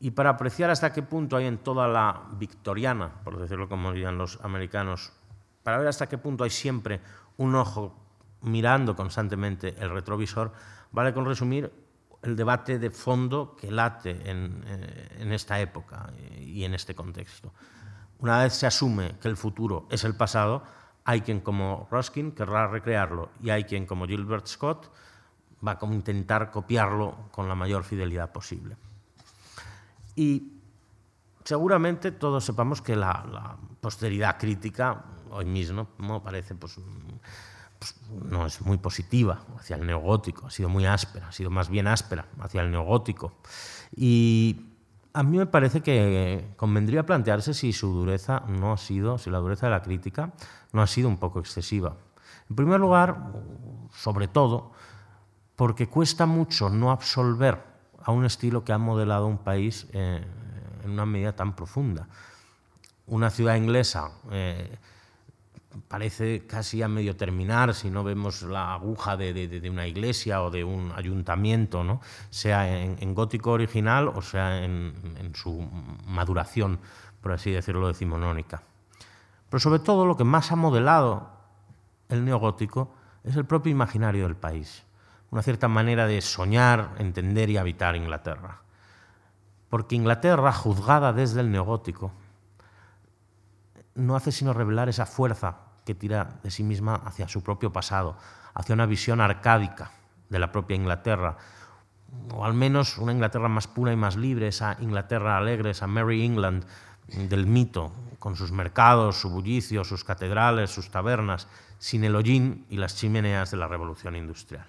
Y 0.01 0.13
para 0.13 0.31
apreciar 0.31 0.71
hasta 0.71 0.93
qué 0.93 1.03
punto 1.03 1.37
hay 1.37 1.47
en 1.47 1.59
toda 1.59 1.87
la 1.87 2.23
victoriana, 2.33 3.23
por 3.23 3.39
decirlo 3.39 3.69
como 3.69 3.93
dirían 3.93 4.17
los 4.17 4.41
americanos, 4.43 5.13
para 5.63 5.77
ver 5.77 5.89
hasta 5.89 6.09
qué 6.09 6.17
punto 6.17 6.43
hay 6.43 6.51
siempre 6.51 7.01
un 7.37 7.55
ojo 7.55 7.95
mirando 8.43 8.97
constantemente 8.97 9.75
el 9.79 9.91
retrovisor, 9.91 10.53
vale 10.91 11.13
con 11.13 11.27
resumir 11.27 11.71
el 12.23 12.37
debate 12.37 12.79
de 12.79 12.91
fondo 12.91 13.57
que 13.57 13.71
late 13.71 14.31
en, 14.31 14.65
eh, 14.67 15.29
esta 15.35 15.61
época 15.61 16.11
y 16.39 16.65
en 16.65 16.75
este 16.75 16.95
contexto. 16.95 17.53
Una 18.19 18.43
vez 18.43 18.55
se 18.55 18.67
asume 18.67 19.17
que 19.21 19.29
el 19.29 19.37
futuro 19.37 19.87
es 19.91 20.05
el 20.05 20.15
pasado, 20.15 20.63
hay 21.05 21.23
quien 21.23 21.41
como 21.41 21.89
Ruskin 21.91 22.33
querrá 22.33 22.69
recrearlo 22.69 23.31
y 23.43 23.51
hay 23.51 23.65
quien 23.65 23.87
como 23.87 24.07
Gilbert 24.07 24.47
Scott 24.47 24.91
va 25.67 25.79
a 25.81 25.87
intentar 25.87 26.51
copiarlo 26.51 27.29
con 27.31 27.49
la 27.49 27.55
mayor 27.55 27.85
fidelidad 27.85 28.33
posible. 28.33 28.77
Y 30.17 30.61
seguramente 31.45 32.13
todos 32.13 32.45
sepamos 32.45 32.83
que 32.83 32.97
la, 32.97 33.57
posteridad 33.81 34.37
crítica 34.39 35.05
hoy 35.31 35.47
mismo 35.47 35.89
¿no? 35.99 36.23
parece 36.23 36.55
pues, 36.55 36.79
pues, 37.79 37.97
no 38.23 38.45
es 38.45 38.61
muy 38.61 38.77
positiva 38.77 39.41
hacia 39.59 39.77
el 39.77 39.87
neogótico, 39.87 40.47
ha 40.47 40.51
sido 40.51 40.69
muy 40.69 40.85
áspera, 40.85 41.29
ha 41.29 41.33
sido 41.33 41.51
más 41.51 41.71
bien 41.71 41.87
áspera 41.87 42.27
hacia 42.41 42.61
el 42.61 42.71
neogótico. 42.71 43.33
Y 43.97 44.67
a 45.13 45.23
mí 45.23 45.39
me 45.39 45.47
parece 45.47 45.81
que 45.81 46.53
convendría 46.57 47.07
plantearse 47.07 47.55
si 47.55 47.73
su 47.73 47.93
dureza 47.93 48.43
no 48.49 48.73
ha 48.73 48.77
sido, 48.77 49.19
si 49.19 49.31
la 49.31 49.39
dureza 49.39 49.67
de 49.67 49.71
la 49.71 49.83
crítica 49.83 50.33
no 50.73 50.83
ha 50.83 50.87
sido 50.87 51.09
un 51.09 51.17
poco 51.17 51.41
excesiva. 51.41 51.97
En 52.49 52.57
primer 52.57 52.81
lugar, 52.81 53.33
sobre 53.93 54.29
todo, 54.29 54.73
porque 55.57 55.89
cuesta 55.89 56.27
mucho 56.27 56.69
no 56.69 56.91
absolver 56.91 57.70
a 58.11 58.13
un 58.13 58.25
estilo 58.25 58.65
que 58.65 58.73
ha 58.73 58.79
modelado 58.79 59.27
un 59.27 59.39
país 59.39 59.87
eh, 59.93 60.23
en 60.85 60.91
una 60.91 61.07
medida 61.07 61.35
tan 61.35 61.55
profunda. 61.55 62.09
Una 63.07 63.31
ciudad 63.31 63.57
inglesa 63.57 64.11
eh, 64.31 64.79
parece 65.89 66.47
casi 66.47 66.83
a 66.83 66.89
medio 66.89 67.17
terminar 67.17 67.75
si 67.75 67.91
no 67.91 68.03
vemos 68.03 68.43
la 68.43 68.75
aguja 68.75 69.17
de, 69.17 69.63
una 69.71 69.87
iglesia 69.87 70.43
o 70.43 70.51
de 70.51 70.65
un 70.65 70.93
ayuntamiento, 70.95 71.85
¿no? 71.85 72.01
sea 72.31 72.69
en, 72.83 73.15
gótico 73.15 73.53
original 73.53 74.09
o 74.09 74.23
sea 74.23 74.65
en, 74.65 74.95
en, 75.19 75.35
su 75.35 75.69
maduración, 76.07 76.81
por 77.21 77.33
así 77.33 77.51
decirlo, 77.53 77.87
decimonónica. 77.89 78.63
Pero 79.49 79.61
sobre 79.61 79.81
todo 79.81 80.07
lo 80.07 80.17
que 80.17 80.25
más 80.25 80.51
ha 80.53 80.57
modelado 80.57 81.31
el 82.09 82.25
neogótico 82.25 82.93
es 83.23 83.37
el 83.37 83.45
propio 83.45 83.71
imaginario 83.71 84.25
del 84.25 84.37
país 84.37 84.85
una 85.31 85.43
cierta 85.43 85.69
manera 85.69 86.07
de 86.07 86.21
soñar, 86.21 86.95
entender 86.99 87.51
y 87.51 87.57
habitar 87.57 87.97
Inglaterra. 87.97 88.63
Porque 89.69 89.95
Inglaterra, 89.95 90.53
juzgada 90.53 91.13
desde 91.13 91.41
el 91.41 91.53
neogótico, 91.53 92.13
no 93.95 94.17
hace 94.17 94.33
sino 94.33 94.53
revelar 94.53 94.89
esa 94.89 95.07
fuerza 95.07 95.59
que 95.85 95.95
tira 95.95 96.41
de 96.43 96.51
sí 96.51 96.63
misma 96.63 96.97
hacia 97.05 97.29
su 97.29 97.43
propio 97.43 97.73
pasado, 97.73 98.17
hacia 98.55 98.75
una 98.75 98.87
visión 98.87 99.21
arcádica 99.21 99.93
de 100.29 100.39
la 100.39 100.51
propia 100.51 100.77
Inglaterra, 100.77 101.37
o 102.35 102.45
al 102.45 102.55
menos 102.55 102.99
una 102.99 103.13
Inglaterra 103.13 103.49
más 103.49 103.69
pura 103.69 103.93
y 103.93 103.97
más 103.97 104.17
libre, 104.17 104.49
esa 104.49 104.77
Inglaterra 104.81 105.37
alegre, 105.37 105.71
esa 105.71 105.87
Merry 105.87 106.25
England 106.25 106.65
del 107.07 107.47
mito, 107.47 107.93
con 108.19 108.37
sus 108.37 108.53
mercados, 108.53 109.21
su 109.21 109.31
bullicio, 109.31 109.85
sus 109.85 110.05
catedrales, 110.05 110.71
sus 110.71 110.91
tabernas, 110.91 111.49
sin 111.79 112.05
el 112.05 112.17
hollín 112.17 112.67
y 112.69 112.77
las 112.77 112.97
chimeneas 112.97 113.51
de 113.51 113.57
la 113.57 113.69
revolución 113.69 114.17
industrial. 114.17 114.67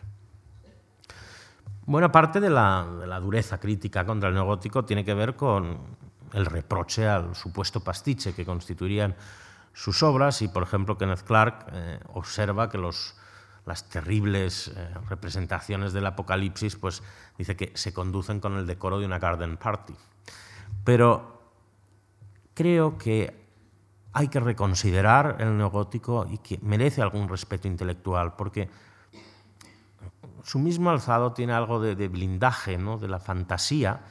Buena 1.86 2.12
parte 2.12 2.40
de 2.40 2.50
la, 2.50 3.20
dureza 3.22 3.60
crítica 3.60 4.06
contra 4.06 4.30
el 4.30 4.36
neogótico 4.36 4.86
tiene 4.86 5.04
que 5.04 5.16
ver 5.16 5.36
con 5.36 5.80
el 6.34 6.46
reproche 6.46 7.08
al 7.08 7.36
supuesto 7.36 7.84
pastiche 7.84 8.34
que 8.34 8.46
constituirían 8.46 9.16
sus 9.74 10.04
obras 10.04 10.42
y, 10.42 10.48
por 10.48 10.64
ejemplo, 10.64 10.98
Kenneth 10.98 11.24
Clark 11.24 11.66
eh, 11.72 12.00
observa 12.14 12.70
que 12.70 12.78
las 12.78 13.90
terribles 13.90 14.72
eh, 14.76 14.94
representaciones 15.10 15.92
del 15.92 16.06
Apocalipsis, 16.06 16.76
pues 16.76 17.02
dice 17.38 17.56
que 17.56 17.72
se 17.74 17.94
conducen 17.94 18.40
con 18.40 18.58
el 18.58 18.68
decoro 18.68 19.00
de 19.00 19.06
una 19.06 19.20
garden 19.20 19.58
party. 19.58 19.96
Pero 20.84 21.42
creo 22.54 22.98
que 22.98 23.42
hay 24.14 24.28
que 24.28 24.40
reconsiderar 24.40 25.38
el 25.40 25.58
neogótico 25.58 26.28
y 26.30 26.38
que 26.38 26.60
merece 26.62 27.02
algún 27.02 27.28
respeto 27.28 27.68
intelectual, 27.68 28.36
porque 28.36 28.70
su 30.44 30.60
mismo 30.60 30.90
alzado 30.90 31.34
tiene 31.34 31.54
algo 31.54 31.80
de, 31.80 32.08
blindaje, 32.08 32.78
¿no? 32.78 32.98
de 32.98 33.08
la 33.08 33.20
fantasía, 33.20 34.02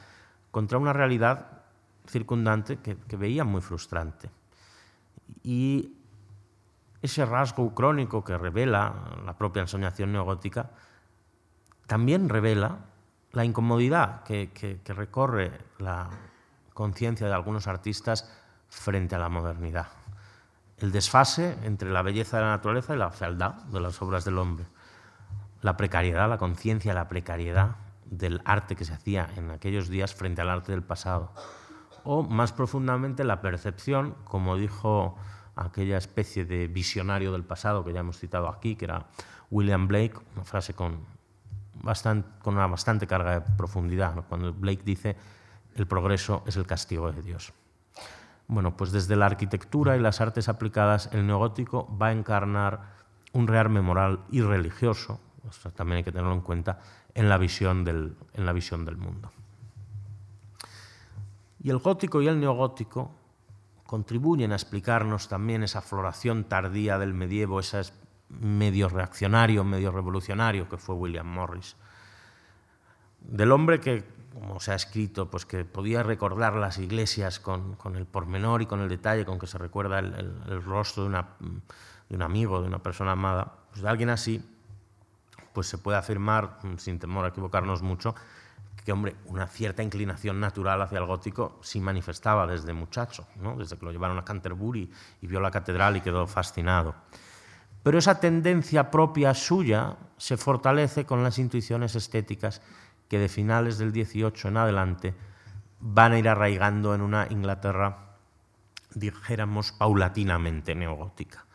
contra 0.51 0.77
una 0.77 0.93
realidad 0.93 1.63
circundante 2.07 2.77
que, 2.77 3.17
veía 3.17 3.43
muy 3.43 3.61
frustrante. 3.61 4.29
Y 5.43 5.93
ese 7.01 7.25
rasgo 7.25 7.73
crónico 7.73 8.23
que 8.23 8.37
revela 8.37 8.93
la 9.25 9.37
propia 9.37 9.61
ensoñación 9.61 10.11
neogótica, 10.11 10.71
también 11.87 12.29
revela 12.29 12.79
la 13.31 13.45
incomodidad 13.45 14.23
que, 14.23 14.51
que 14.51 14.93
recorre 14.93 15.51
la 15.79 16.09
conciencia 16.73 17.27
de 17.27 17.33
algunos 17.33 17.67
artistas 17.67 18.31
frente 18.69 19.15
a 19.15 19.19
la 19.19 19.29
modernidad. 19.29 19.87
El 20.77 20.91
desfase 20.91 21.57
entre 21.63 21.91
la 21.91 22.01
belleza 22.01 22.37
de 22.37 22.43
la 22.43 22.49
naturaleza 22.51 22.95
y 22.95 22.97
la 22.97 23.11
fealdad 23.11 23.53
de 23.65 23.79
las 23.79 24.01
obras 24.01 24.25
del 24.25 24.37
hombre. 24.37 24.65
La 25.61 25.77
precariedad, 25.77 26.29
la 26.29 26.37
conciencia, 26.37 26.93
la 26.93 27.07
precariedad 27.07 27.75
del 28.05 28.41
arte 28.45 28.75
que 28.75 28.85
se 28.85 28.93
hacía 28.93 29.29
en 29.37 29.51
aquellos 29.51 29.89
días 29.89 30.13
frente 30.13 30.41
al 30.41 30.49
arte 30.49 30.71
del 30.71 30.83
pasado. 30.83 31.31
O 32.03 32.23
más 32.23 32.51
profundamente 32.51 33.23
la 33.23 33.41
percepción, 33.41 34.15
como 34.25 34.57
dijo 34.57 35.15
aquella 35.55 35.97
especie 35.97 36.45
de 36.45 36.67
visionario 36.67 37.31
del 37.31 37.43
pasado 37.43 37.83
que 37.83 37.93
ya 37.93 37.99
hemos 37.99 38.17
citado 38.17 38.49
aquí, 38.49 38.75
que 38.75 38.85
era 38.85 39.07
William 39.49 39.87
Blake, 39.87 40.13
una 40.35 40.43
frase 40.43 40.73
con, 40.73 41.05
bastante, 41.75 42.27
con 42.41 42.55
una 42.55 42.67
bastante 42.67 43.07
carga 43.07 43.39
de 43.39 43.41
profundidad, 43.55 44.23
cuando 44.27 44.53
Blake 44.53 44.83
dice, 44.83 45.15
el 45.75 45.87
progreso 45.87 46.43
es 46.45 46.57
el 46.57 46.65
castigo 46.65 47.11
de 47.11 47.21
Dios. 47.21 47.53
Bueno, 48.47 48.75
pues 48.75 48.91
desde 48.91 49.15
la 49.15 49.27
arquitectura 49.27 49.95
y 49.95 49.99
las 49.99 50.19
artes 50.19 50.49
aplicadas, 50.49 51.09
el 51.13 51.25
neogótico 51.25 51.87
va 51.97 52.07
a 52.07 52.11
encarnar 52.11 52.81
un 53.31 53.47
rearme 53.47 53.81
moral 53.81 54.19
y 54.29 54.41
religioso, 54.41 55.21
también 55.75 55.97
hay 55.97 56.03
que 56.03 56.11
tenerlo 56.11 56.33
en 56.33 56.41
cuenta, 56.41 56.79
en 57.13 57.29
la 57.29 57.37
visión 57.37 57.83
del, 57.83 58.15
en 58.33 58.45
la 58.45 58.53
visión 58.53 58.85
del 58.85 58.97
mundo. 58.97 59.31
Y 61.63 61.69
el 61.69 61.77
gótico 61.77 62.21
y 62.21 62.27
el 62.27 62.39
neogótico 62.39 63.11
contribuyen 63.85 64.51
a 64.51 64.55
explicarnos 64.55 65.27
también 65.27 65.63
esa 65.63 65.81
floración 65.81 66.45
tardía 66.45 66.97
del 66.97 67.13
medievo, 67.13 67.59
ese 67.59 67.81
medio 68.29 68.89
reaccionario, 68.89 69.63
medio 69.63 69.91
revolucionario 69.91 70.69
que 70.69 70.77
fue 70.77 70.95
William 70.95 71.27
Morris. 71.27 71.75
Del 73.19 73.51
hombre 73.51 73.79
que, 73.79 74.05
como 74.33 74.59
se 74.59 74.71
ha 74.71 74.75
escrito, 74.75 75.29
pues 75.29 75.45
que 75.45 75.65
podía 75.65 76.03
recordar 76.03 76.55
las 76.55 76.79
iglesias 76.79 77.39
con, 77.39 77.77
el 77.95 78.05
pormenor 78.05 78.61
y 78.61 78.65
con 78.65 78.79
el 78.79 78.89
detalle 78.89 79.25
con 79.25 79.37
que 79.37 79.47
se 79.47 79.57
recuerda 79.57 79.99
el, 79.99 80.63
rostro 80.63 81.03
de, 81.03 81.09
una, 81.09 81.27
de, 82.09 82.15
un 82.15 82.21
amigo, 82.21 82.61
de 82.61 82.67
una 82.67 82.79
persona 82.79 83.11
amada, 83.11 83.53
pues 83.69 83.81
de 83.81 83.89
alguien 83.89 84.09
así, 84.09 84.41
pues 85.53 85.67
se 85.67 85.77
puede 85.77 85.97
afirmar, 85.97 86.59
sin 86.77 86.99
temor 86.99 87.25
a 87.25 87.29
equivocarnos 87.29 87.81
mucho, 87.81 88.15
que 88.83 88.91
hombre, 88.91 89.15
una 89.25 89.47
cierta 89.47 89.83
inclinación 89.83 90.39
natural 90.39 90.81
hacia 90.81 90.97
el 90.97 91.05
gótico 91.05 91.59
sí 91.61 91.79
manifestaba 91.79 92.47
desde 92.47 92.73
muchacho, 92.73 93.27
¿no? 93.41 93.55
desde 93.55 93.77
que 93.77 93.85
lo 93.85 93.91
llevaron 93.91 94.17
a 94.17 94.25
Canterbury 94.25 94.91
y 95.21 95.27
vio 95.27 95.39
la 95.39 95.51
catedral 95.51 95.97
y 95.97 96.01
quedó 96.01 96.25
fascinado. 96.25 96.95
Pero 97.83 97.97
esa 97.97 98.19
tendencia 98.19 98.91
propia 98.91 99.33
suya 99.33 99.97
se 100.17 100.37
fortalece 100.37 101.05
con 101.05 101.23
las 101.23 101.37
intuiciones 101.39 101.95
estéticas 101.95 102.61
que 103.07 103.19
de 103.19 103.29
finales 103.29 103.77
del 103.77 103.91
18 103.91 104.47
en 104.47 104.57
adelante 104.57 105.13
van 105.79 106.13
a 106.13 106.19
ir 106.19 106.29
arraigando 106.29 106.93
en 106.93 107.01
una 107.01 107.27
Inglaterra, 107.29 108.15
dijéramos, 108.93 109.71
paulatinamente 109.71 110.75
neogótica. 110.75 111.45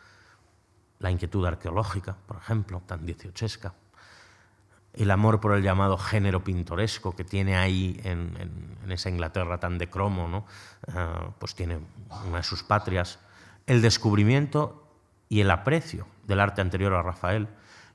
La 0.99 1.11
inquietud 1.11 1.45
arqueológica, 1.45 2.17
por 2.25 2.37
ejemplo, 2.37 2.81
tan 2.85 3.05
dieciochesca, 3.05 3.73
el 4.97 5.11
amor 5.11 5.39
por 5.39 5.55
el 5.55 5.63
llamado 5.63 5.97
género 5.97 6.43
pintoresco 6.43 7.15
que 7.15 7.23
tiene 7.23 7.55
ahí 7.55 7.99
en, 8.03 8.31
esa 8.89 9.09
Inglaterra 9.09 9.59
tan 9.59 9.77
de 9.77 9.89
cromo, 9.89 10.27
¿no? 10.27 10.45
Ah, 10.93 11.29
pues 11.39 11.55
tiene 11.55 11.79
una 12.27 12.37
de 12.37 12.43
sus 12.43 12.63
patrias, 12.63 13.19
el 13.65 13.81
descubrimiento 13.81 14.87
y 15.29 15.41
el 15.41 15.51
aprecio 15.51 16.07
del 16.25 16.39
arte 16.39 16.61
anterior 16.61 16.93
a 16.93 17.01
Rafael, 17.01 17.47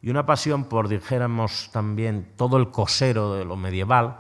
y 0.03 0.11
una 0.11 0.27
pasión 0.27 0.65
por, 0.65 0.89
dijéramos 0.89 1.71
también, 1.73 2.33
todo 2.37 2.57
el 2.57 2.71
cosero 2.71 3.35
de 3.35 3.45
lo 3.45 3.57
medieval, 3.57 4.19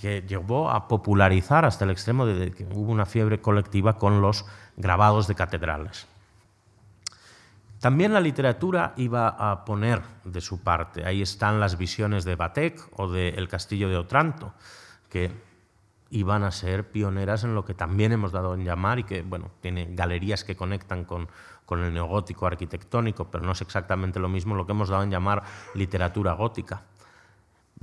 que 0.00 0.22
llevó 0.26 0.70
a 0.70 0.88
popularizar 0.88 1.66
hasta 1.66 1.84
el 1.84 1.90
extremo 1.90 2.24
de 2.24 2.50
que 2.52 2.64
hubo 2.64 2.90
una 2.90 3.04
fiebre 3.04 3.42
colectiva 3.42 3.98
con 3.98 4.22
los 4.22 4.46
grabados 4.76 5.26
de 5.26 5.34
catedrales. 5.34 6.06
También 7.84 8.14
la 8.14 8.20
literatura 8.22 8.94
iba 8.96 9.28
a 9.28 9.66
poner 9.66 10.00
de 10.24 10.40
su 10.40 10.62
parte. 10.62 11.04
Ahí 11.04 11.20
están 11.20 11.60
las 11.60 11.76
visiones 11.76 12.24
de 12.24 12.34
Batek 12.34 12.80
o 12.96 13.12
de 13.12 13.28
El 13.28 13.46
Castillo 13.46 13.90
de 13.90 13.98
Otranto, 13.98 14.54
que 15.10 15.30
iban 16.08 16.44
a 16.44 16.50
ser 16.50 16.90
pioneras 16.90 17.44
en 17.44 17.54
lo 17.54 17.66
que 17.66 17.74
también 17.74 18.12
hemos 18.12 18.32
dado 18.32 18.54
en 18.54 18.64
llamar 18.64 19.00
y 19.00 19.04
que, 19.04 19.20
bueno, 19.20 19.50
tiene 19.60 19.86
galerías 19.90 20.44
que 20.44 20.56
conectan 20.56 21.04
con, 21.04 21.28
con 21.66 21.84
el 21.84 21.92
neogótico 21.92 22.46
arquitectónico, 22.46 23.30
pero 23.30 23.44
no 23.44 23.52
es 23.52 23.60
exactamente 23.60 24.18
lo 24.18 24.30
mismo 24.30 24.54
lo 24.54 24.64
que 24.64 24.72
hemos 24.72 24.88
dado 24.88 25.02
en 25.02 25.10
llamar 25.10 25.42
literatura 25.74 26.32
gótica. 26.32 26.84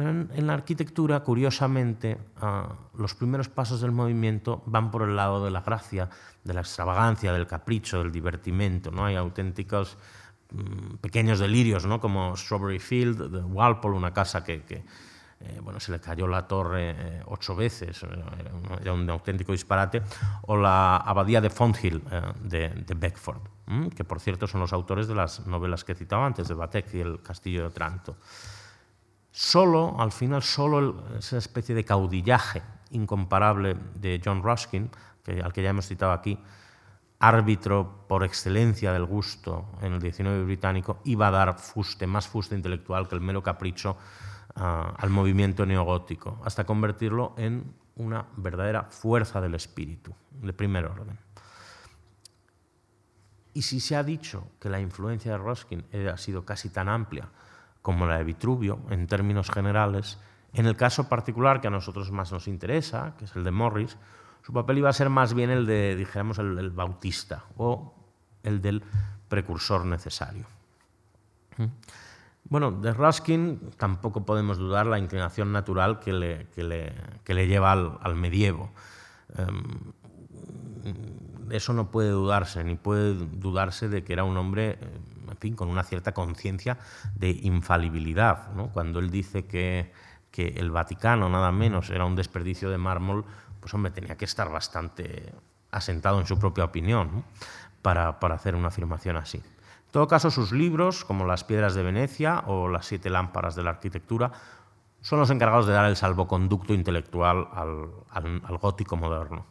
En, 0.02 0.48
la 0.48 0.54
arquitectura, 0.54 1.22
curiosamente, 1.22 2.18
ah, 2.42 2.76
los 2.96 3.14
primeros 3.14 3.50
pasos 3.50 3.82
del 3.82 3.92
movimiento 3.92 4.64
van 4.66 4.92
por 4.92 5.04
el 5.04 5.16
lado 5.16 5.44
de 5.46 5.52
la 5.52 5.62
gracia, 5.62 6.10
de 6.44 6.54
la 6.54 6.62
extravagancia, 6.62 7.32
del 7.34 7.48
capricho, 7.48 8.00
del 8.00 8.12
divertimento. 8.12 8.92
¿no? 8.92 9.06
Hay 9.06 9.16
auténticos 9.16 9.98
mm, 10.52 10.96
pequeños 11.02 11.40
delirios, 11.40 11.86
¿no? 11.86 12.00
como 12.00 12.36
Strawberry 12.36 12.80
Field 12.80 13.32
de 13.32 13.44
Walpole, 13.44 13.96
una 13.96 14.14
casa 14.14 14.44
que, 14.44 14.64
eh, 14.68 15.60
bueno, 15.62 15.80
se 15.80 15.92
le 15.92 16.00
cayó 16.00 16.28
la 16.28 16.48
torre 16.48 16.96
eh, 16.98 17.24
ocho 17.26 17.56
veces, 17.56 18.04
era 18.82 18.94
un, 18.94 19.10
auténtico 19.10 19.52
disparate, 19.52 20.02
o 20.44 20.58
la 20.58 20.98
abadía 20.98 21.42
de 21.42 21.50
Fonthill 21.50 22.02
eh, 22.12 22.22
de, 22.44 22.70
de, 22.70 22.94
Beckford, 22.94 23.42
que 23.96 24.04
por 24.04 24.20
cierto 24.20 24.48
son 24.48 24.62
los 24.62 24.74
autores 24.74 25.08
de 25.08 25.16
las 25.16 25.48
novelas 25.48 25.84
que 25.84 25.94
he 25.94 25.96
citado 25.96 26.24
antes, 26.24 26.48
de 26.48 26.54
Batek 26.54 26.94
y 26.94 27.00
el 27.00 27.22
Castillo 27.22 27.62
de 27.62 27.68
Otranto. 27.68 28.18
Solo, 29.32 29.96
al 30.00 30.12
final, 30.12 30.44
solo 30.44 31.06
esa 31.17 31.38
especie 31.38 31.74
de 31.74 31.86
caudillaje 31.86 32.62
incomparable 32.91 33.78
de 33.96 34.22
John 34.24 34.44
Ruskin, 34.44 34.89
al 35.44 35.54
que 35.54 35.63
ya 35.63 35.70
hemos 35.70 35.88
citado 35.88 36.12
aquí, 36.12 36.38
árbitro 37.20 38.06
por 38.08 38.24
excelencia 38.24 38.91
del 38.91 39.06
gusto 39.06 39.70
en 39.82 39.94
el 39.94 40.02
19 40.02 40.44
británico, 40.44 41.00
iba 41.06 41.28
a 41.28 41.32
dar 41.32 41.60
fuste, 41.60 42.08
más 42.08 42.28
fuste 42.28 42.56
intelectual 42.56 43.08
que 43.08 43.15
el 43.15 43.22
mero 43.22 43.41
capricho 43.44 43.96
ah, 44.56 44.94
al 44.98 45.10
movimiento 45.10 45.65
neogótico, 45.65 46.41
hasta 46.44 46.65
convertirlo 46.65 47.34
en 47.38 47.74
una 47.96 48.26
verdadera 48.36 48.84
fuerza 48.89 49.39
del 49.39 49.56
espíritu, 49.56 50.13
de 50.32 50.52
primer 50.52 50.86
orden. 50.86 51.17
Y 53.54 53.62
si 53.62 53.80
se 53.80 53.96
ha 53.96 54.04
dicho 54.04 54.48
que 54.60 54.70
la 54.70 54.80
influencia 54.80 55.32
de 55.34 55.38
Ruskin 55.38 55.86
ha 56.12 56.17
sido 56.17 56.44
casi 56.44 56.70
tan 56.70 56.89
amplia 56.89 57.30
como 57.82 58.06
la 58.06 58.17
de 58.17 58.24
Vitruvio, 58.24 58.80
en 58.89 59.08
términos 59.08 59.50
generales. 59.50 60.20
En 60.54 60.65
el 60.65 60.76
caso 60.76 61.08
particular 61.08 61.62
que 61.62 61.67
a 61.67 61.72
nosotros 61.72 62.12
más 62.12 62.32
nos 62.32 62.48
interesa, 62.48 63.15
que 63.17 63.26
es 63.26 63.36
el 63.36 63.44
de 63.44 63.52
Morris, 63.52 63.98
su 64.44 64.54
papel 64.54 64.80
iba 64.80 64.89
a 64.89 64.94
ser 64.94 65.10
más 65.10 65.34
bien 65.34 65.50
el 65.50 65.65
de, 65.65 65.96
dijéramos, 65.96 66.39
el, 66.39 66.70
bautista 66.72 67.46
o 67.58 67.94
el 68.44 68.62
del 68.62 68.84
precursor 69.28 69.86
necesario. 69.86 70.46
Bueno, 72.46 72.72
de 72.72 72.94
Ruskin 72.94 73.72
tampoco 73.78 74.26
podemos 74.26 74.58
dudar 74.58 74.88
la 74.88 74.98
inclinación 74.98 75.52
natural 75.52 76.00
que 76.00 76.12
le, 76.12 76.48
le, 76.56 77.48
lleva 77.48 77.72
al, 77.72 78.15
medievo. 78.15 78.72
Em, 79.38 79.94
eso 81.52 81.74
no 81.74 81.91
puede 81.91 82.10
dudarse, 82.10 82.63
ni 82.63 82.76
puede 82.76 83.13
dudarse 83.13 83.89
de 83.89 84.04
que 84.04 84.13
era 84.13 84.24
un 84.24 84.38
hombre 84.38 84.80
en 84.82 85.01
con 85.50 85.70
una 85.70 85.84
cierta 85.84 86.14
conciencia 86.14 86.78
de 87.16 87.32
infalibilidad. 87.32 88.50
Cuando 88.74 89.00
él 89.00 89.10
dice 89.10 89.46
que, 89.48 89.92
el 90.38 90.72
Vaticano, 90.72 91.30
nada 91.30 91.52
menos, 91.52 91.90
era 91.90 92.06
un 92.06 92.16
desperdicio 92.16 92.70
de 92.70 92.78
mármol, 92.78 93.26
pues 93.60 93.74
hombre, 93.74 93.92
tenía 93.92 94.16
que 94.18 94.26
estar 94.26 94.52
bastante 94.52 95.34
asentado 95.72 96.20
en 96.20 96.28
su 96.28 96.38
propia 96.38 96.64
opinión 96.64 97.24
para, 97.82 98.10
hacer 98.10 98.56
una 98.56 98.68
afirmación 98.68 99.18
así. 99.18 99.38
En 99.40 99.92
todo 99.92 100.08
caso, 100.08 100.32
sus 100.32 100.52
libros, 100.52 101.04
como 101.04 101.26
Las 101.26 101.44
Piedras 101.44 101.74
de 101.74 101.84
Venecia 101.84 102.44
o 102.46 102.70
Las 102.70 102.86
Siete 102.86 103.10
Lámparas 103.10 103.56
de 103.56 103.64
la 103.64 103.72
Arquitectura, 103.72 104.32
son 105.02 105.20
los 105.20 105.32
encargados 105.32 105.66
de 105.66 105.74
dar 105.74 105.86
el 105.86 105.96
salvoconducto 105.96 106.74
intelectual 106.74 107.48
al 107.54 108.58
gótico 108.60 108.96
moderno. 108.96 109.51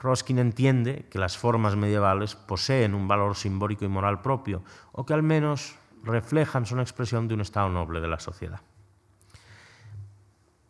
Roskin 0.00 0.38
entiende 0.38 1.06
que 1.10 1.18
las 1.18 1.36
formas 1.36 1.76
medievales 1.76 2.34
poseen 2.34 2.94
un 2.94 3.06
valor 3.06 3.36
simbólico 3.36 3.84
y 3.84 3.88
moral 3.88 4.22
propio, 4.22 4.62
o 4.92 5.04
que 5.04 5.12
al 5.12 5.22
menos 5.22 5.76
reflejan, 6.02 6.64
son 6.64 6.80
expresión 6.80 7.28
de 7.28 7.34
un 7.34 7.42
estado 7.42 7.68
noble 7.68 8.00
de 8.00 8.08
la 8.08 8.18
sociedad. 8.18 8.60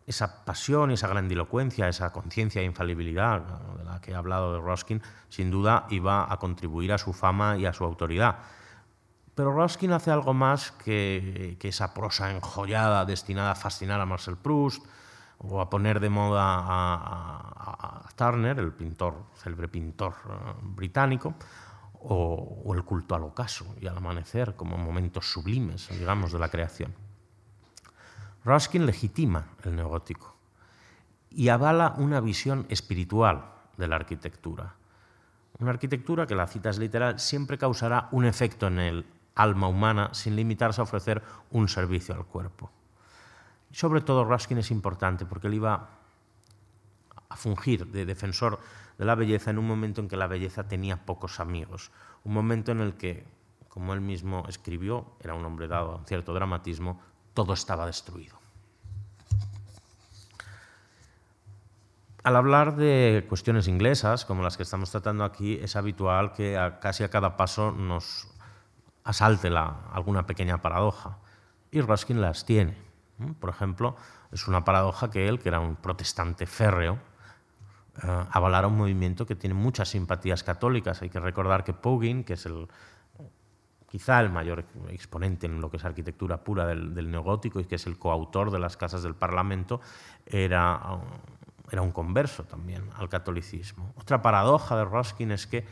Esa 0.06 0.44
pasión, 0.44 0.90
esa 0.90 1.06
grandilocuencia, 1.06 1.88
esa 1.88 2.12
conciencia 2.12 2.60
de 2.60 2.66
infalibilidad 2.66 3.40
de 3.78 3.84
la 3.84 4.00
que 4.00 4.10
he 4.10 4.14
hablado 4.16 4.52
de 4.52 4.60
Roskin, 4.60 5.00
sin 5.28 5.52
duda 5.52 5.86
iba 5.90 6.30
a 6.30 6.36
contribuir 6.38 6.92
a 6.92 6.98
su 6.98 7.12
fama 7.12 7.56
y 7.56 7.66
a 7.66 7.72
su 7.72 7.84
autoridad. 7.84 8.38
Pero 9.36 9.52
Roskin 9.52 9.92
hace 9.92 10.10
algo 10.10 10.34
más 10.34 10.72
que, 10.72 11.56
que 11.60 11.68
esa 11.68 11.94
prosa 11.94 12.32
enjollada 12.32 13.04
destinada 13.04 13.52
a 13.52 13.54
fascinar 13.54 14.00
a 14.00 14.06
Marcel 14.06 14.36
Proust, 14.36 14.84
o 15.42 15.60
a 15.60 15.70
poner 15.70 16.00
de 16.00 16.10
moda 16.10 16.44
a, 16.44 18.08
Turner, 18.16 18.58
el 18.58 18.72
pintor, 18.72 19.32
célebre 19.34 19.68
pintor 19.68 20.12
eh, 20.28 20.52
británico, 20.60 21.34
o, 22.02 22.72
el 22.74 22.84
culto 22.84 23.14
al 23.14 23.24
ocaso 23.24 23.74
y 23.80 23.86
al 23.86 23.96
amanecer 23.96 24.54
como 24.56 24.76
momentos 24.76 25.30
sublimes, 25.30 25.88
digamos, 25.98 26.32
de 26.32 26.38
la 26.38 26.48
creación. 26.48 26.94
Ruskin 28.44 28.84
legitima 28.86 29.46
el 29.64 29.76
neogótico 29.76 30.36
y 31.30 31.48
avala 31.48 31.94
una 31.96 32.20
visión 32.20 32.66
espiritual 32.68 33.44
de 33.76 33.88
la 33.88 33.96
arquitectura. 33.96 34.74
Una 35.58 35.70
arquitectura 35.70 36.26
que, 36.26 36.34
la 36.34 36.46
cita 36.46 36.70
es 36.70 36.78
literal, 36.78 37.18
siempre 37.18 37.58
causará 37.58 38.08
un 38.12 38.24
efecto 38.24 38.66
en 38.66 38.78
el 38.78 39.06
alma 39.34 39.68
humana 39.68 40.10
sin 40.12 40.36
limitarse 40.36 40.80
a 40.80 40.84
ofrecer 40.84 41.22
un 41.50 41.68
servicio 41.68 42.14
al 42.14 42.26
cuerpo. 42.26 42.70
Sobre 43.72 44.00
todo 44.00 44.24
Ruskin 44.24 44.58
es 44.58 44.70
importante 44.70 45.26
porque 45.26 45.46
él 45.46 45.54
iba 45.54 45.88
a 47.28 47.36
fungir 47.36 47.86
de 47.86 48.04
defensor 48.04 48.58
de 48.98 49.04
la 49.04 49.14
belleza 49.14 49.50
en 49.50 49.58
un 49.58 49.66
momento 49.66 50.00
en 50.00 50.08
que 50.08 50.16
la 50.16 50.26
belleza 50.26 50.68
tenía 50.68 51.06
pocos 51.06 51.40
amigos, 51.40 51.90
un 52.24 52.34
momento 52.34 52.72
en 52.72 52.80
el 52.80 52.94
que, 52.94 53.26
como 53.68 53.94
él 53.94 54.00
mismo 54.00 54.44
escribió, 54.48 55.06
era 55.20 55.34
un 55.34 55.44
hombre 55.44 55.68
dado 55.68 55.92
a 55.92 55.96
un 55.96 56.06
cierto 56.06 56.34
dramatismo, 56.34 57.00
todo 57.32 57.54
estaba 57.54 57.86
destruido. 57.86 58.38
Al 62.22 62.36
hablar 62.36 62.76
de 62.76 63.24
cuestiones 63.28 63.66
inglesas, 63.66 64.26
como 64.26 64.42
las 64.42 64.58
que 64.58 64.64
estamos 64.64 64.90
tratando 64.90 65.24
aquí, 65.24 65.54
es 65.54 65.74
habitual 65.76 66.32
que 66.34 66.58
casi 66.82 67.02
a 67.02 67.08
cada 67.08 67.38
paso 67.38 67.72
nos 67.72 68.28
asalte 69.04 69.48
alguna 69.48 70.26
pequeña 70.26 70.60
paradoja. 70.60 71.16
Y 71.70 71.80
Ruskin 71.80 72.20
las 72.20 72.44
tiene. 72.44 72.89
Por 73.38 73.50
ejemplo, 73.50 73.96
es 74.32 74.48
una 74.48 74.64
paradoja 74.64 75.10
que 75.10 75.28
él, 75.28 75.38
que 75.38 75.48
era 75.48 75.60
un 75.60 75.76
protestante 75.76 76.46
férreo, 76.46 76.98
uh, 78.02 78.26
avalara 78.30 78.68
un 78.68 78.76
movimiento 78.76 79.26
que 79.26 79.34
tiene 79.34 79.54
muchas 79.54 79.88
simpatías 79.90 80.42
católicas. 80.42 81.02
Hay 81.02 81.10
que 81.10 81.20
recordar 81.20 81.64
que 81.64 81.72
Pogin, 81.72 82.24
que 82.24 82.34
es 82.34 82.46
el, 82.46 82.68
quizá 83.90 84.20
el 84.20 84.30
mayor 84.30 84.64
exponente 84.88 85.46
en 85.46 85.60
lo 85.60 85.70
que 85.70 85.76
es 85.76 85.84
arquitectura 85.84 86.42
pura 86.44 86.66
del, 86.66 87.10
neogótico 87.10 87.60
y 87.60 87.64
que 87.64 87.74
es 87.74 87.86
el 87.86 87.98
coautor 87.98 88.50
de 88.50 88.58
las 88.58 88.76
casas 88.76 89.02
del 89.02 89.14
Parlamento, 89.14 89.80
era, 90.24 90.80
era 91.70 91.82
un 91.82 91.90
converso 91.90 92.44
también 92.44 92.88
al 92.96 93.08
catolicismo. 93.08 93.92
Otra 93.96 94.22
paradoja 94.22 94.76
de 94.76 94.84
Ruskin 94.84 95.32
es 95.32 95.46
que 95.46 95.66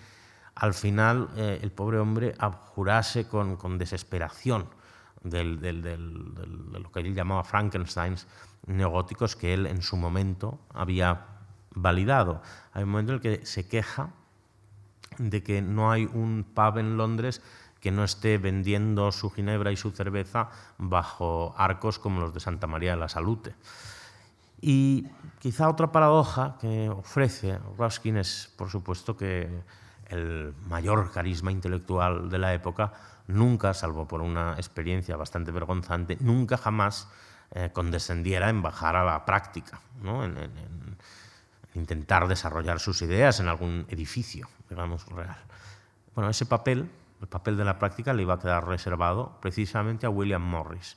al 0.57 0.75
final 0.75 1.29
eh, 1.37 1.61
el 1.63 1.71
pobre 1.71 2.01
hombre 2.01 2.35
abjurase 2.39 3.29
con, 3.29 3.57
con 3.57 3.79
desesperación 3.79 4.67
de 5.22 5.44
lo 5.44 6.92
que 6.92 7.00
él 7.00 7.14
llamaba 7.14 7.44
Frankensteins 7.44 8.26
neogóticos 8.66 9.37
que 9.37 9.54
él 9.54 9.66
en 9.66 9.83
su 9.83 9.96
momento 9.96 10.61
había 10.72 11.26
validado. 11.74 12.42
Hay 12.72 12.85
un 12.85 12.90
momento 12.90 13.12
en 13.12 13.16
el 13.16 13.22
que 13.22 13.46
se 13.46 13.68
queja 13.68 14.11
de 15.18 15.42
que 15.42 15.62
no 15.62 15.90
hay 15.90 16.04
un 16.04 16.46
pub 16.54 16.78
en 16.78 16.96
Londres 16.96 17.42
que 17.81 17.90
no 17.90 18.04
esté 18.04 18.38
vendiendo 18.38 19.12
su 19.12 19.31
ginebra 19.31 19.70
y 19.70 19.76
su 19.76 19.90
cerveza 19.90 20.50
bajo 20.78 21.54
arcos 21.57 21.98
como 21.98 22.20
los 22.20 22.35
de 22.35 22.40
Santa 22.40 22.66
María 22.66 22.92
de 22.92 22.96
la 22.96 23.09
Salute. 23.09 23.54
Y 24.61 25.07
quizá 25.38 25.68
otra 25.68 25.92
paradoja 25.92 26.57
que 26.61 26.88
ofrece 26.88 27.59
Ruskin 27.78 28.16
es, 28.16 28.52
por 28.57 28.68
supuesto, 28.70 29.16
que 29.16 29.62
el 30.09 30.54
mayor 30.68 31.12
carisma 31.12 31.52
intelectual 31.52 32.28
de 32.28 32.38
la 32.38 32.54
época 32.54 32.92
nunca, 33.29 33.75
salvo 33.75 34.09
por 34.09 34.21
una 34.21 34.55
experiencia 34.55 35.17
bastante 35.17 35.53
vergonzante, 35.53 36.17
nunca 36.21 36.57
jamás 36.57 37.09
eh, 37.53 37.71
condescendiera 37.73 38.51
en 38.51 38.61
bajar 38.62 38.97
a 38.97 39.05
la 39.05 39.25
práctica, 39.25 39.81
¿no? 40.03 40.25
en, 40.25 40.51
intentar 41.75 42.27
desarrollar 42.27 42.81
sus 42.81 43.03
ideas 43.03 43.38
en 43.41 43.49
algún 43.49 43.87
edificio, 43.88 44.49
digamos, 44.69 45.07
real. 45.07 45.38
Bueno, 46.14 46.31
ese 46.31 46.47
papel, 46.47 46.91
el 47.21 47.29
papel 47.29 47.57
de 47.57 47.64
la 47.64 47.79
práctica, 47.79 48.12
le 48.12 48.23
iba 48.23 48.35
a 48.35 48.38
quedar 48.38 48.67
reservado 48.67 49.38
precisamente 49.41 50.07
a 50.07 50.11
William 50.11 50.43
Morris. 50.43 50.97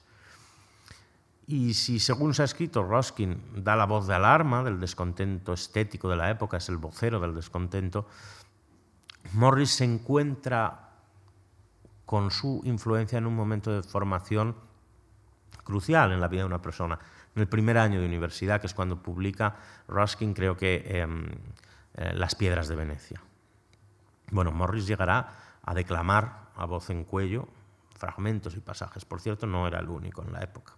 Y 1.48 1.74
si, 1.74 2.00
según 2.00 2.34
se 2.34 2.42
ha 2.42 2.46
escrito, 2.46 2.84
Ruskin 2.84 3.64
da 3.64 3.76
la 3.76 3.86
voz 3.86 4.08
de 4.08 4.16
alarma 4.16 4.64
del 4.64 4.80
descontento 4.80 5.54
estético 5.54 6.10
de 6.10 6.16
la 6.16 6.30
época, 6.30 6.58
es 6.58 6.70
el 6.70 6.78
vocero 6.78 7.20
del 7.20 7.36
descontento, 7.36 8.08
Morris 9.34 9.72
se 9.72 9.84
encuentra 9.84 10.91
con 12.12 12.30
su 12.30 12.60
influencia 12.66 13.18
en 13.18 13.26
un 13.26 13.34
momento 13.34 13.72
de 13.72 13.84
formación 13.84 14.54
crucial 15.64 16.12
en 16.12 16.20
la 16.20 16.28
vida 16.28 16.42
de 16.42 16.48
una 16.48 16.62
persona 16.62 17.00
en 17.34 17.42
el 17.42 17.48
primer 17.48 17.78
año 17.78 18.02
de 18.02 18.06
universidad, 18.06 18.60
que 18.60 18.68
es 18.68 18.74
cuando 18.74 19.02
publica 19.02 19.56
Ruskin, 19.88 20.34
creo 20.34 20.58
que, 20.58 20.84
em, 20.88 21.30
eh, 21.94 22.12
Las 22.14 22.36
piedras 22.36 22.68
de 22.68 22.76
Venecia. 22.76 23.22
Bueno, 24.30 24.52
Morris 24.52 24.88
llegará 24.88 25.60
a 25.64 25.74
declamar 25.74 26.50
a 26.58 26.66
voz 26.66 26.90
en 26.90 27.06
cuello 27.06 27.48
fragmentos 27.98 28.58
y 28.58 28.60
pasajes. 28.60 29.06
Por 29.06 29.22
cierto, 29.22 29.48
no 29.48 29.66
era 29.66 29.80
el 29.80 29.88
único 29.88 30.22
en 30.22 30.34
la 30.34 30.42
época. 30.42 30.74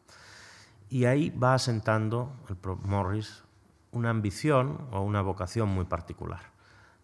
Y 0.88 1.06
ahí 1.06 1.32
va 1.32 1.56
asentando 1.56 2.32
el 2.48 2.58
Morris 2.84 3.44
una 3.92 4.12
ambición 4.12 4.88
o 4.92 5.02
una 5.02 5.24
vocación 5.24 5.68
muy 5.70 5.86
particular, 5.86 6.52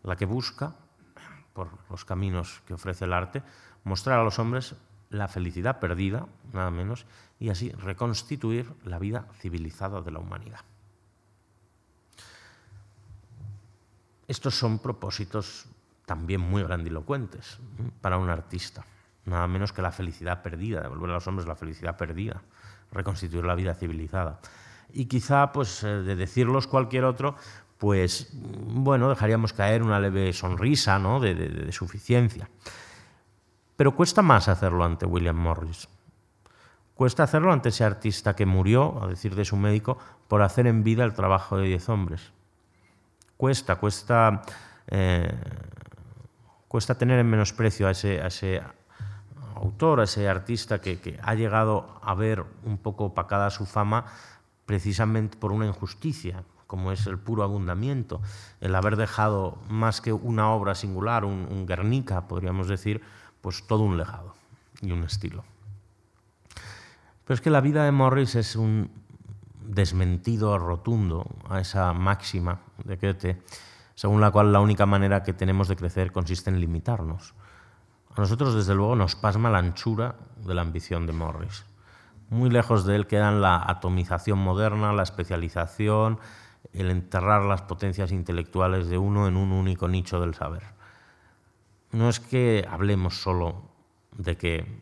la 0.04 0.16
que 0.16 0.28
busca, 0.28 0.76
por 1.54 1.70
los 1.90 2.06
caminos 2.06 2.62
que 2.66 2.74
ofrece 2.74 3.06
el 3.06 3.14
arte, 3.14 3.44
mostrar 3.84 4.20
a 4.20 4.24
los 4.24 4.40
hombres 4.40 4.76
la 5.10 5.28
felicidad 5.28 5.80
perdida, 5.80 6.28
nada 6.54 6.72
menos, 6.72 7.06
y 7.40 7.50
así 7.50 7.72
reconstituir 7.72 8.72
la 8.84 9.00
vida 9.00 9.28
civilizada 9.40 10.02
de 10.02 10.12
la 10.12 10.20
humanidad. 10.20 10.60
Estos 14.28 14.54
son 14.56 14.78
propósitos 14.78 15.66
también 16.06 16.42
muy 16.42 16.62
grandilocuentes 16.64 17.58
para 18.02 18.18
un 18.18 18.30
artista, 18.30 18.86
nada 19.26 19.48
menos 19.48 19.74
que 19.74 19.82
la 19.82 19.92
felicidad 19.92 20.44
perdida, 20.44 20.82
devolver 20.82 21.10
a 21.10 21.14
los 21.14 21.28
hombres 21.28 21.48
la 21.48 21.56
felicidad 21.56 21.98
perdida, 21.98 22.42
reconstituir 22.92 23.44
la 23.46 23.56
vida 23.56 23.74
civilizada. 23.74 24.40
Y 24.92 25.06
quizá, 25.06 25.52
pues, 25.52 25.84
eh, 25.84 25.88
de 25.88 26.16
decirlos 26.16 26.68
cualquier 26.68 27.06
otro, 27.06 27.36
pues, 27.80 28.30
bueno, 28.34 29.10
dejaríamos 29.10 29.54
caer 29.54 29.82
una 29.82 30.00
leve 30.00 30.34
sonrisa 30.34 31.00
¿no? 31.00 31.20
de, 31.20 31.34
de 31.34 31.72
suficiencia. 31.72 32.50
Pero 33.78 33.96
cuesta 33.96 34.22
más 34.22 34.50
hacerlo 34.50 34.84
ante 34.84 35.06
William 35.06 35.38
Morris. 35.38 35.88
Cuesta 36.94 37.24
hacerlo 37.24 37.54
ante 37.54 37.70
ese 37.70 37.86
artista 37.86 38.36
que 38.36 38.46
murió, 38.46 39.02
a 39.02 39.08
decir 39.08 39.34
de 39.34 39.46
su 39.46 39.56
médico, 39.56 39.98
por 40.28 40.42
hacer 40.42 40.68
en 40.68 40.84
vida 40.84 41.06
el 41.06 41.14
trabajo 41.14 41.56
de 41.56 41.68
diez 41.68 41.88
hombres. 41.88 42.34
Cuesta, 43.38 43.78
cuesta, 43.78 44.42
eh, 44.88 45.34
cuesta 46.68 46.98
tener 46.98 47.20
en 47.20 47.30
menosprecio 47.30 47.88
a 47.88 47.92
ese, 47.92 48.22
a 48.22 48.28
ese 48.28 48.62
autor, 49.56 50.02
a 50.02 50.04
ese 50.04 50.28
artista 50.28 50.82
que, 50.82 51.00
que, 51.00 51.18
ha 51.24 51.36
llegado 51.36 52.02
a 52.04 52.14
ver 52.16 52.44
un 52.66 52.78
poco 52.78 53.06
opacada 53.06 53.50
su 53.50 53.66
fama 53.66 54.04
precisamente 54.66 55.38
por 55.38 55.54
una 55.54 55.68
injusticia, 55.68 56.44
como 56.70 56.92
es 56.92 57.08
el 57.08 57.18
puro 57.18 57.42
abundamiento, 57.42 58.22
el 58.62 58.76
haber 58.76 58.96
dejado 58.96 59.58
más 59.70 60.02
que 60.02 60.14
una 60.14 60.52
obra 60.52 60.76
singular, 60.76 61.26
un, 61.26 61.48
un 61.50 61.66
Guernica, 61.66 62.28
podríamos 62.28 62.68
decir, 62.68 63.02
pues 63.42 63.66
todo 63.66 63.82
un 63.82 63.98
legado 63.98 64.36
y 64.80 64.92
un 64.92 65.04
estilo. 65.04 65.44
Pero 67.26 67.34
es 67.34 67.42
que 67.42 67.50
la 67.50 67.62
vida 67.62 67.86
de 67.86 67.92
Morris 67.92 68.36
es 68.36 68.56
un 68.56 68.92
desmentido 69.66 70.60
rotundo 70.60 71.26
a 71.50 71.60
esa 71.60 71.92
máxima 71.94 72.60
de 72.84 72.98
Goethe, 72.98 73.42
según 73.96 74.22
la 74.22 74.30
cual 74.30 74.54
la 74.54 74.60
única 74.60 74.86
manera 74.86 75.24
que 75.24 75.34
tenemos 75.34 75.70
de 75.70 75.76
crecer 75.76 76.12
consiste 76.12 76.52
en 76.52 76.60
limitarnos. 76.60 77.34
A 78.16 78.22
nosotros, 78.22 78.54
desde 78.54 78.76
luego, 78.76 78.96
nos 78.96 79.16
pasma 79.16 79.50
la 79.50 79.58
anchura 79.58 80.18
de 80.46 80.54
la 80.54 80.62
ambición 80.62 81.08
de 81.08 81.14
Morris. 81.14 81.66
Muy 82.30 82.52
lejos 82.52 82.86
de 82.86 82.96
él 82.96 83.08
quedan 83.08 83.42
la 83.42 83.64
atomización 83.66 84.38
moderna, 84.38 84.94
la 84.94 85.02
especialización, 85.02 86.20
el 86.74 86.92
enterrar 86.92 87.44
las 87.44 87.62
potencias 87.64 88.12
intelectuales 88.12 88.88
de 88.90 88.98
uno 88.98 89.28
en 89.28 89.38
un 89.38 89.52
único 89.52 89.88
nicho 89.88 90.20
del 90.20 90.36
saber. 90.36 90.64
No 91.92 92.10
es 92.10 92.20
que 92.20 92.66
hablemos 92.70 93.22
solo 93.22 93.64
de 94.18 94.38
que 94.38 94.82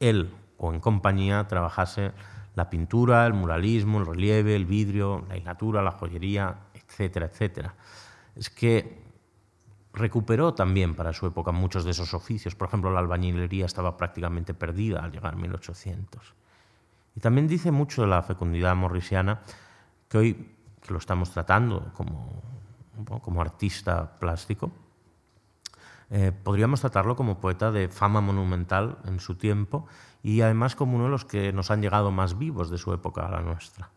él 0.00 0.34
o 0.58 0.72
en 0.72 0.80
compañía 0.80 1.46
trabajase 1.46 2.12
la 2.54 2.68
pintura, 2.70 3.26
el 3.26 3.32
muralismo, 3.32 4.00
el 4.00 4.06
relieve, 4.06 4.56
el 4.56 4.66
vidrio, 4.66 5.24
la 5.28 5.36
hilatura, 5.36 5.82
la 5.82 5.92
joyería, 5.92 6.56
etcétera, 6.74 7.26
etcétera. 7.26 7.74
Es 8.36 8.50
que 8.50 9.02
recuperó 9.92 10.54
también 10.54 10.94
para 10.94 11.12
su 11.12 11.26
época 11.26 11.52
muchos 11.52 11.84
de 11.84 11.90
esos 11.90 12.14
oficios. 12.14 12.54
Por 12.54 12.68
ejemplo, 12.68 12.92
la 12.92 13.00
albañilería 13.00 13.66
estaba 13.66 13.96
prácticamente 13.96 14.54
perdida 14.54 15.04
al 15.04 15.12
llegar 15.12 15.34
a 15.34 15.36
1800. 15.36 16.34
Y 17.14 17.20
también 17.20 17.46
dice 17.46 17.70
mucho 17.70 18.02
de 18.02 18.08
la 18.08 18.22
fecundidad 18.22 18.74
morrisiana, 18.74 19.40
que 20.08 20.18
hoy 20.18 20.56
que 20.82 20.92
lo 20.92 20.98
estamos 20.98 21.30
tratando 21.30 21.92
como, 21.94 22.42
como 23.22 23.40
artista 23.40 24.18
plástico, 24.18 24.72
eh, 26.14 26.30
podríamos 26.30 26.80
tratarlo 26.80 27.16
como 27.16 27.40
poeta 27.40 27.72
de 27.72 27.88
fama 27.88 28.20
monumental 28.20 28.98
en 29.06 29.18
su 29.18 29.36
tiempo 29.36 29.86
y 30.22 30.42
además 30.42 30.76
como 30.76 30.96
uno 30.96 31.04
de 31.04 31.10
los 31.10 31.24
que 31.24 31.54
nos 31.54 31.70
han 31.70 31.80
llegado 31.80 32.10
más 32.10 32.36
vivos 32.36 32.68
de 32.68 32.76
su 32.76 32.92
época 32.92 33.24
a 33.24 33.30
la 33.30 33.40
nuestra. 33.40 33.88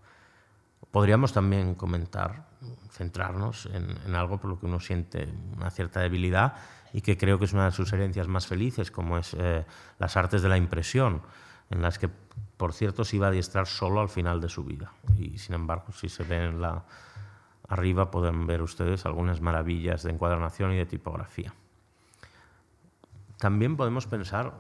podríamos 0.92 1.34
también 1.34 1.76
comentar, 1.76 2.48
centrarnos 2.90 3.66
en, 3.66 4.16
algo 4.16 4.38
por 4.38 4.50
lo 4.50 4.58
que 4.58 4.66
uno 4.66 4.80
siente 4.80 5.28
una 5.58 5.70
cierta 5.70 6.00
debilidad 6.00 6.54
y 6.94 7.02
que 7.02 7.18
creo 7.18 7.38
que 7.38 7.46
es 7.46 7.54
una 7.54 7.66
de 7.66 7.72
sus 7.72 7.92
herencias 7.92 8.30
más 8.30 8.48
felices, 8.48 8.92
como 8.92 9.18
es 9.18 9.36
eh, 9.38 9.66
las 10.00 10.16
artes 10.16 10.42
de 10.42 10.48
la 10.48 10.56
impresión, 10.56 11.22
en 11.70 11.82
las 11.82 12.00
que, 12.00 12.10
por 12.58 12.74
cierto, 12.74 13.04
se 13.04 13.16
iba 13.18 13.28
a 13.28 13.30
adiestrar 13.30 13.68
solo 13.68 14.02
al 14.02 14.10
final 14.10 14.42
de 14.42 14.50
su 14.50 14.64
vida. 14.64 14.94
Y, 15.18 15.38
sin 15.38 15.56
embargo, 15.56 15.92
si 15.92 16.10
se 16.10 16.24
ven 16.24 16.62
la, 16.62 16.86
arriba, 17.68 18.12
pueden 18.12 18.48
ver 18.48 18.62
ustedes 18.62 19.06
algunas 19.06 19.42
maravillas 19.42 20.04
de 20.04 20.12
encuadernación 20.12 20.74
y 20.74 20.78
de 20.78 20.86
tipografía. 20.86 21.54
También 23.38 23.76
podemos 23.78 24.08
pensar 24.08 24.54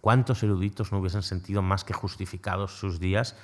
cuántos 0.00 0.42
eruditos 0.42 0.92
no 0.92 0.98
hubiesen 0.98 1.22
sentido 1.22 1.62
más 1.62 1.84
que 1.84 1.94
justificados 1.94 2.78
sus 2.78 2.98
días 3.00 3.36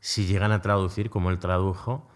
si 0.00 0.26
llegan 0.26 0.52
a 0.52 0.60
traducir 0.60 1.10
como 1.10 1.30
él 1.30 1.38
tradujo 1.38 2.08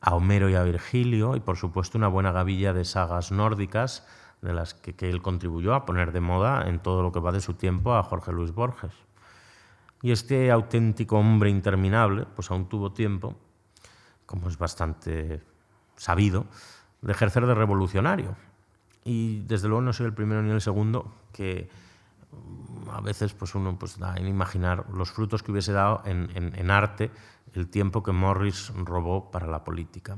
a 0.00 0.14
Homero 0.14 0.48
y 0.48 0.54
a 0.54 0.62
Virgilio 0.62 1.36
y 1.36 1.40
por 1.40 1.56
supuesto 1.56 1.98
una 1.98 2.08
buena 2.08 2.32
gavilla 2.32 2.72
de 2.72 2.84
sagas 2.84 3.32
nórdicas 3.32 4.06
de 4.42 4.52
las 4.52 4.74
que, 4.74 4.94
él 5.08 5.22
contribuyó 5.22 5.74
a 5.74 5.84
poner 5.84 6.12
de 6.12 6.20
moda 6.20 6.68
en 6.68 6.80
todo 6.80 7.02
lo 7.02 7.12
que 7.12 7.20
va 7.20 7.32
de 7.32 7.40
su 7.40 7.54
tiempo 7.54 7.94
a 7.94 8.02
Jorge 8.02 8.32
Luis 8.32 8.52
Borges. 8.52 8.92
Y 10.02 10.12
este 10.12 10.50
auténtico 10.50 11.18
hombre 11.18 11.50
interminable, 11.50 12.26
pues 12.34 12.50
aún 12.50 12.68
tuvo 12.68 12.92
tiempo, 12.92 13.34
como 14.26 14.48
es 14.48 14.56
bastante 14.56 15.42
sabido, 15.96 16.46
de 17.02 17.12
ejercer 17.12 17.46
de 17.46 17.54
revolucionario. 17.54 18.36
Y 19.04 19.40
desde 19.40 19.68
luego 19.68 19.82
no 19.82 19.92
soy 19.92 20.06
el 20.06 20.14
primero 20.14 20.42
ni 20.42 20.50
el 20.50 20.60
segundo 20.60 21.14
que 21.32 21.68
a 22.92 23.00
veces 23.00 23.32
pues 23.32 23.54
uno 23.54 23.78
pues, 23.78 23.98
da 23.98 24.14
en 24.16 24.28
imaginar 24.28 24.86
los 24.92 25.10
frutos 25.10 25.42
que 25.42 25.52
hubiese 25.52 25.72
dado 25.72 26.02
en, 26.04 26.70
arte 26.70 27.10
el 27.54 27.68
tiempo 27.68 28.02
que 28.02 28.12
Morris 28.12 28.72
robó 28.76 29.30
para 29.30 29.46
la 29.46 29.64
política. 29.64 30.16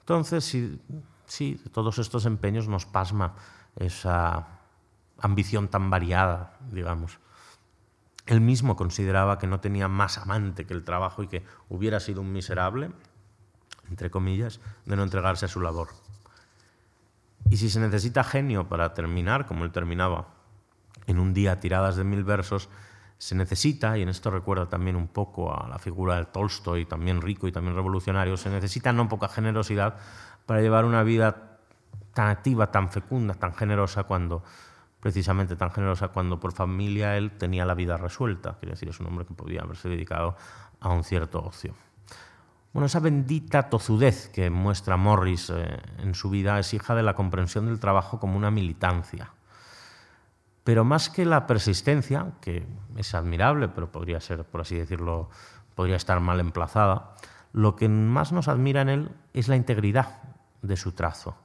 Entonces, 0.00 0.44
sí, 0.44 0.80
sí, 1.26 1.60
todos 1.72 1.98
estos 1.98 2.26
empeños 2.26 2.68
nos 2.68 2.86
pasma 2.86 3.34
esa 3.76 4.46
ambición 5.20 5.68
tan 5.68 5.90
variada, 5.90 6.58
digamos. 6.70 7.18
Él 8.28 8.42
mismo 8.42 8.76
consideraba 8.76 9.38
que 9.38 9.46
no 9.46 9.60
tenía 9.60 9.88
más 9.88 10.18
amante 10.18 10.66
que 10.66 10.74
el 10.74 10.84
trabajo 10.84 11.22
y 11.22 11.28
que 11.28 11.44
hubiera 11.70 11.98
sido 11.98 12.20
un 12.20 12.30
miserable, 12.30 12.90
entre 13.88 14.10
comillas, 14.10 14.60
de 14.84 14.96
no 14.96 15.02
entregarse 15.02 15.46
a 15.46 15.48
su 15.48 15.62
labor. 15.62 15.88
Y 17.48 17.56
si 17.56 17.70
se 17.70 17.80
necesita 17.80 18.22
genio 18.22 18.68
para 18.68 18.92
terminar, 18.92 19.46
como 19.46 19.64
él 19.64 19.72
terminaba, 19.72 20.28
en 21.06 21.18
un 21.18 21.32
día 21.32 21.58
tiradas 21.58 21.96
de 21.96 22.04
mil 22.04 22.22
versos, 22.22 22.68
se 23.16 23.34
necesita, 23.34 23.96
y 23.96 24.02
en 24.02 24.10
esto 24.10 24.30
recuerda 24.30 24.68
también 24.68 24.94
un 24.94 25.08
poco 25.08 25.58
a 25.58 25.66
la 25.66 25.78
figura 25.78 26.16
de 26.16 26.26
Tolstoy, 26.26 26.84
también 26.84 27.22
rico 27.22 27.48
y 27.48 27.52
también 27.52 27.76
revolucionario, 27.76 28.36
se 28.36 28.50
necesita 28.50 28.92
no 28.92 29.08
poca 29.08 29.28
generosidad 29.28 29.96
para 30.44 30.60
llevar 30.60 30.84
una 30.84 31.02
vida 31.02 31.60
tan 32.12 32.28
activa, 32.28 32.70
tan 32.70 32.90
fecunda, 32.90 33.32
tan 33.32 33.54
generosa, 33.54 34.02
cuando 34.02 34.44
precisamente 35.00 35.56
tan 35.56 35.70
generosa, 35.70 36.08
cuando 36.08 36.40
por 36.40 36.52
familia 36.52 37.16
él 37.16 37.32
tenía 37.32 37.64
la 37.64 37.74
vida 37.74 37.96
resuelta. 37.96 38.56
Quiere 38.58 38.72
decir, 38.72 38.88
es 38.88 39.00
un 39.00 39.06
hombre 39.06 39.26
que 39.26 39.34
podía 39.34 39.62
haberse 39.62 39.88
dedicado 39.88 40.36
a 40.80 40.90
un 40.90 41.04
cierto 41.04 41.42
ocio. 41.42 41.74
Bueno, 42.72 42.86
esa 42.86 43.00
bendita 43.00 43.70
tozudez 43.70 44.28
que 44.28 44.50
muestra 44.50 44.96
Morris 44.96 45.50
eh, 45.50 45.80
en 45.98 46.14
su 46.14 46.30
vida 46.30 46.58
es 46.58 46.74
hija 46.74 46.94
de 46.94 47.02
la 47.02 47.14
comprensión 47.14 47.66
del 47.66 47.80
trabajo 47.80 48.20
como 48.20 48.36
una 48.36 48.50
militancia 48.50 49.32
pero 50.68 50.84
más 50.84 51.08
que 51.08 51.24
la 51.24 51.46
persistencia, 51.46 52.32
que 52.42 52.66
es 52.94 53.14
admirable, 53.14 53.68
pero 53.68 53.90
podría 53.90 54.20
ser, 54.20 54.44
por 54.44 54.60
así 54.60 54.76
decirlo, 54.76 55.30
podría 55.74 55.96
estar 55.96 56.20
mal 56.20 56.40
emplazada, 56.40 57.14
lo 57.54 57.74
que 57.74 57.88
más 57.88 58.32
nos 58.32 58.48
admira 58.48 58.82
en 58.82 58.90
él 58.90 59.10
es 59.32 59.48
la 59.48 59.56
integridad 59.56 60.20
de 60.60 60.76
su 60.76 60.92
trazo. 60.92 61.38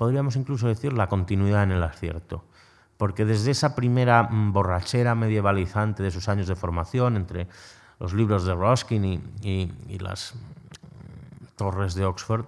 Podríamos 0.00 0.34
incluso 0.36 0.66
decir 0.66 0.94
la 0.94 1.08
continuidad 1.08 1.62
en 1.62 1.72
el 1.72 1.82
acierto, 1.82 2.42
porque 2.96 3.26
desde 3.26 3.50
esa 3.50 3.74
primera 3.74 4.26
borrachera 4.32 5.14
medievalizante 5.14 6.02
de 6.02 6.10
sus 6.10 6.26
años 6.30 6.46
de 6.46 6.56
formación, 6.56 7.16
entre 7.16 7.48
los 7.98 8.14
libros 8.14 8.46
de 8.46 8.54
Ruskin 8.54 9.04
y, 9.42 9.98
las 9.98 10.36
torres 11.54 11.92
de 11.92 12.06
Oxford, 12.06 12.46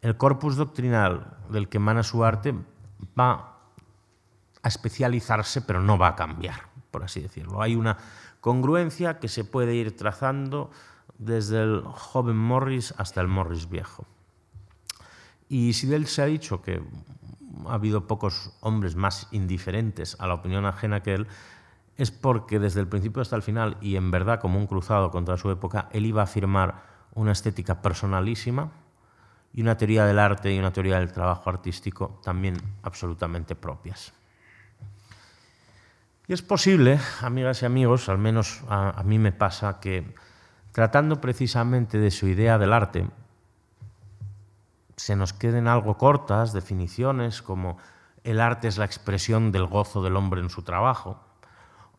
el 0.00 0.16
corpus 0.16 0.56
doctrinal 0.56 1.36
del 1.50 1.68
que 1.68 1.76
emana 1.76 2.02
su 2.02 2.24
arte 2.24 2.54
va 3.20 3.58
a 4.62 4.68
especializarse, 4.68 5.60
pero 5.60 5.82
no 5.82 5.98
va 5.98 6.08
a 6.08 6.16
cambiar, 6.16 6.62
por 6.90 7.04
así 7.04 7.20
decirlo. 7.20 7.60
Hay 7.60 7.76
una 7.76 7.98
congruencia 8.40 9.18
que 9.18 9.28
se 9.28 9.44
puede 9.44 9.74
ir 9.74 9.98
trazando 9.98 10.70
desde 11.18 11.62
el 11.62 11.82
joven 11.84 12.38
Morris 12.38 12.94
hasta 12.96 13.20
el 13.20 13.28
Morris 13.28 13.68
viejo. 13.68 14.06
Y 15.48 15.72
si 15.74 15.86
de 15.86 15.96
él 15.96 16.06
se 16.06 16.22
ha 16.22 16.26
dicho 16.26 16.62
que 16.62 16.82
ha 17.66 17.74
habido 17.74 18.06
pocos 18.06 18.52
hombres 18.60 18.96
más 18.96 19.28
indiferentes 19.30 20.16
a 20.20 20.26
la 20.26 20.34
opinión 20.34 20.66
ajena 20.66 21.02
que 21.02 21.14
él, 21.14 21.26
es 21.96 22.10
porque 22.10 22.58
desde 22.58 22.80
el 22.80 22.88
principio 22.88 23.22
hasta 23.22 23.36
el 23.36 23.42
final, 23.42 23.76
y 23.80 23.96
en 23.96 24.10
verdad 24.10 24.40
como 24.40 24.58
un 24.58 24.66
cruzado 24.66 25.10
contra 25.10 25.36
su 25.38 25.50
época, 25.50 25.88
él 25.92 26.06
iba 26.06 26.20
a 26.20 26.24
afirmar 26.24 26.82
una 27.14 27.32
estética 27.32 27.80
personalísima 27.80 28.70
y 29.52 29.62
una 29.62 29.76
teoría 29.76 30.04
del 30.04 30.18
arte 30.18 30.52
y 30.52 30.58
una 30.58 30.72
teoría 30.72 30.98
del 30.98 31.12
trabajo 31.12 31.48
artístico 31.48 32.20
también 32.22 32.56
absolutamente 32.82 33.56
propias. 33.56 34.12
Y 36.28 36.32
es 36.32 36.42
posible, 36.42 36.98
amigas 37.22 37.62
y 37.62 37.66
amigos, 37.66 38.08
al 38.08 38.18
menos 38.18 38.62
a, 38.68 39.02
mí 39.04 39.18
me 39.18 39.32
pasa, 39.32 39.78
que 39.80 40.12
tratando 40.72 41.20
precisamente 41.20 41.98
de 41.98 42.10
su 42.10 42.26
idea 42.26 42.58
del 42.58 42.72
arte, 42.72 43.06
se 44.96 45.16
nos 45.16 45.32
queden 45.32 45.68
algo 45.68 45.96
cortas 45.96 46.52
definiciones 46.52 47.42
como 47.42 47.78
el 48.24 48.40
arte 48.40 48.68
es 48.68 48.78
la 48.78 48.84
expresión 48.84 49.52
del 49.52 49.66
gozo 49.66 50.02
del 50.02 50.16
hombre 50.16 50.40
en 50.40 50.50
su 50.50 50.62
trabajo 50.62 51.20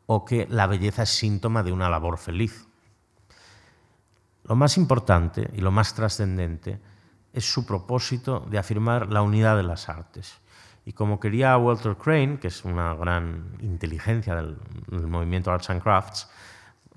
o 0.06 0.26
que 0.26 0.48
la 0.50 0.68
belleza 0.68 1.04
es 1.04 1.10
síntoma 1.10 1.64
de 1.64 1.72
una 1.72 1.90
labor 1.90 2.18
feliz. 2.18 2.68
Lo 4.44 4.56
más 4.56 4.78
importante 4.78 5.50
y 5.54 5.62
lo 5.62 5.72
más 5.72 5.94
trascendente 5.94 6.80
es 7.34 7.46
su 7.52 7.66
propósito 7.66 8.46
de 8.50 8.58
afirmar 8.58 9.12
la 9.12 9.22
unidad 9.22 9.58
de 9.58 9.64
las 9.64 9.90
artes 9.90 10.40
y 10.88 10.94
como 10.94 11.20
quería 11.20 11.58
Walter 11.58 11.98
Crane, 11.98 12.40
que 12.40 12.48
es 12.48 12.64
una 12.64 12.96
gran 12.96 13.58
inteligencia 13.60 14.36
del, 14.36 14.58
movimiento 15.06 15.52
Arts 15.52 15.70
and 15.70 15.84
Crafts, 15.84 16.30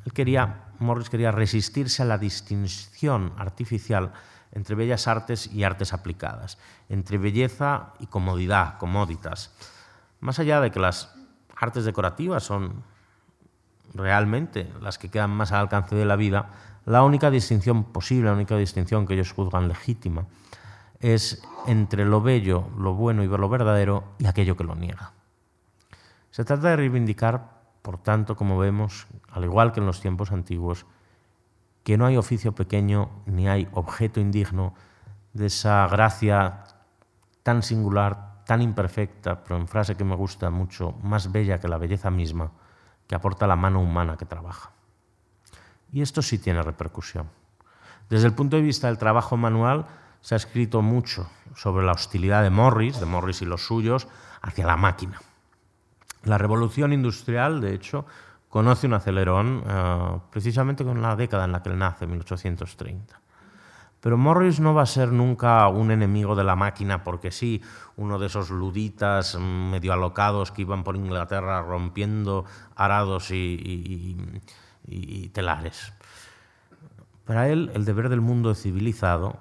él 0.06 0.12
quería, 0.12 0.70
Morris 0.78 1.10
quería 1.10 1.32
resistirse 1.32 2.00
a 2.02 2.06
la 2.06 2.16
distinción 2.16 3.32
artificial 3.36 4.12
entre 4.52 4.74
bellas 4.74 5.06
artes 5.06 5.46
y 5.52 5.64
artes 5.64 5.92
aplicadas, 5.92 6.58
entre 6.88 7.18
belleza 7.18 7.94
y 7.98 8.06
comodidad, 8.06 8.78
comoditas. 8.78 9.54
Más 10.20 10.38
allá 10.38 10.60
de 10.60 10.70
que 10.70 10.80
las 10.80 11.14
artes 11.56 11.84
decorativas 11.84 12.42
son 12.42 12.82
realmente 13.94 14.72
las 14.80 14.98
que 14.98 15.08
quedan 15.08 15.30
más 15.30 15.52
al 15.52 15.60
alcance 15.60 15.94
de 15.94 16.04
la 16.04 16.16
vida, 16.16 16.50
la 16.86 17.02
única 17.02 17.30
distinción 17.30 17.84
posible, 17.84 18.28
la 18.28 18.34
única 18.34 18.56
distinción 18.56 19.06
que 19.06 19.14
ellos 19.14 19.32
juzgan 19.32 19.68
legítima, 19.68 20.26
es 21.00 21.42
entre 21.66 22.04
lo 22.04 22.20
bello, 22.20 22.68
lo 22.78 22.94
bueno 22.94 23.22
y 23.22 23.28
lo 23.28 23.48
verdadero 23.48 24.04
y 24.18 24.26
aquello 24.26 24.56
que 24.56 24.64
lo 24.64 24.74
niega. 24.74 25.12
Se 26.30 26.44
trata 26.44 26.70
de 26.70 26.76
reivindicar, 26.76 27.60
por 27.82 27.98
tanto, 27.98 28.36
como 28.36 28.58
vemos, 28.58 29.06
al 29.30 29.44
igual 29.44 29.72
que 29.72 29.80
en 29.80 29.86
los 29.86 30.00
tiempos 30.00 30.30
antiguos, 30.30 30.86
que 31.82 31.96
no 31.96 32.06
hay 32.06 32.16
oficio 32.16 32.52
pequeño 32.52 33.10
ni 33.26 33.48
hay 33.48 33.68
objeto 33.72 34.20
indigno 34.20 34.74
de 35.32 35.46
esa 35.46 35.86
gracia 35.86 36.64
tan 37.42 37.62
singular, 37.62 38.42
tan 38.44 38.62
imperfecta, 38.62 39.42
pero 39.42 39.56
en 39.56 39.68
frase 39.68 39.96
que 39.96 40.04
me 40.04 40.16
gusta 40.16 40.50
mucho, 40.50 40.92
más 41.02 41.32
bella 41.32 41.58
que 41.60 41.68
la 41.68 41.78
belleza 41.78 42.10
misma, 42.10 42.52
que 43.06 43.14
aporta 43.14 43.46
la 43.46 43.56
mano 43.56 43.80
humana 43.80 44.16
que 44.16 44.26
trabaja. 44.26 44.72
Y 45.92 46.02
esto 46.02 46.22
sí 46.22 46.38
tiene 46.38 46.62
repercusión. 46.62 47.28
Desde 48.08 48.26
el 48.26 48.34
punto 48.34 48.56
de 48.56 48.62
vista 48.62 48.88
del 48.88 48.98
trabajo 48.98 49.36
manual, 49.36 49.86
se 50.20 50.34
ha 50.34 50.36
escrito 50.36 50.82
mucho 50.82 51.30
sobre 51.54 51.84
la 51.84 51.92
hostilidad 51.92 52.42
de 52.42 52.50
Morris, 52.50 53.00
de 53.00 53.06
Morris 53.06 53.42
y 53.42 53.46
los 53.46 53.64
suyos, 53.64 54.08
hacia 54.42 54.66
la 54.66 54.76
máquina. 54.76 55.20
La 56.24 56.36
revolución 56.36 56.92
industrial, 56.92 57.60
de 57.60 57.74
hecho, 57.74 58.04
conoce 58.50 58.86
un 58.86 58.94
acelerón 58.94 59.64
eh, 59.66 60.18
precisamente 60.30 60.84
con 60.84 61.00
la 61.00 61.16
década 61.16 61.46
en 61.46 61.52
la 61.52 61.62
que 61.62 61.70
él 61.70 61.78
nace, 61.78 62.06
1830. 62.06 63.18
Pero 64.00 64.18
Morris 64.18 64.60
no 64.60 64.74
va 64.74 64.82
a 64.82 64.86
ser 64.86 65.12
nunca 65.12 65.68
un 65.68 65.90
enemigo 65.90 66.34
de 66.34 66.44
la 66.44 66.56
máquina 66.56 67.02
porque 67.02 67.30
sí, 67.30 67.62
uno 67.96 68.18
de 68.18 68.26
esos 68.26 68.50
luditas 68.50 69.38
medio 69.38 69.92
alocados 69.92 70.52
que 70.52 70.62
iban 70.62 70.84
por 70.84 70.96
Inglaterra 70.96 71.62
rompiendo 71.62 72.44
arados 72.74 73.30
y 73.30 74.16
telares. 75.32 75.92
Para 77.26 77.48
él, 77.48 77.70
el 77.74 77.84
deber 77.84 78.08
del 78.08 78.20
mundo 78.20 78.54
civilizado 78.54 79.38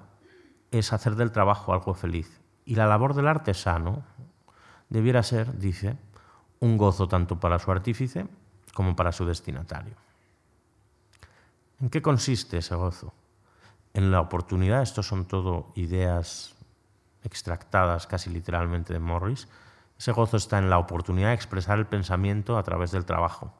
es 0.70 0.92
hacer 0.92 1.16
del 1.16 1.32
trabajo 1.32 1.72
algo 1.72 1.94
feliz. 1.94 2.40
Y 2.64 2.76
la 2.76 2.86
labor 2.86 3.14
del 3.14 3.26
artesano 3.26 4.04
debiera 4.90 5.22
ser, 5.22 5.58
dice, 5.58 5.96
un 6.60 6.76
gozo 6.76 7.08
tanto 7.08 7.40
para 7.40 7.58
su 7.58 7.72
artífice 7.72 8.28
como 8.74 8.96
para 8.96 9.12
su 9.12 9.24
destinatario. 9.24 9.94
¿En 11.80 11.90
qué 11.90 12.02
consiste 12.02 12.58
ese 12.58 12.74
gozo? 12.74 13.12
en 13.94 14.10
la 14.10 14.20
oportunidad, 14.20 14.82
estos 14.82 15.06
son 15.06 15.24
todo 15.24 15.72
ideas 15.74 16.54
extractadas 17.24 18.06
casi 18.06 18.30
literalmente 18.30 18.92
de 18.92 18.98
Morris, 18.98 19.48
ese 19.98 20.12
gozo 20.12 20.36
está 20.36 20.58
en 20.58 20.70
la 20.70 20.78
oportunidad 20.78 21.28
de 21.28 21.34
expresar 21.34 21.78
el 21.78 21.86
pensamiento 21.86 22.56
a 22.56 22.62
través 22.62 22.92
del 22.92 23.04
trabajo, 23.04 23.52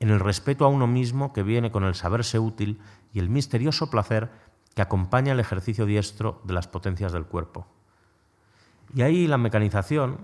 en 0.00 0.10
el 0.10 0.20
respeto 0.20 0.64
a 0.64 0.68
uno 0.68 0.86
mismo 0.86 1.32
que 1.32 1.42
viene 1.42 1.70
con 1.70 1.84
el 1.84 1.94
saberse 1.94 2.38
útil 2.38 2.80
y 3.12 3.18
el 3.18 3.28
misterioso 3.28 3.90
placer 3.90 4.30
que 4.74 4.82
acompaña 4.82 5.32
el 5.32 5.40
ejercicio 5.40 5.86
diestro 5.86 6.40
de 6.44 6.54
las 6.54 6.68
potencias 6.68 7.12
del 7.12 7.26
cuerpo. 7.26 7.66
Y 8.94 9.02
ahí 9.02 9.26
la 9.26 9.38
mecanización, 9.38 10.18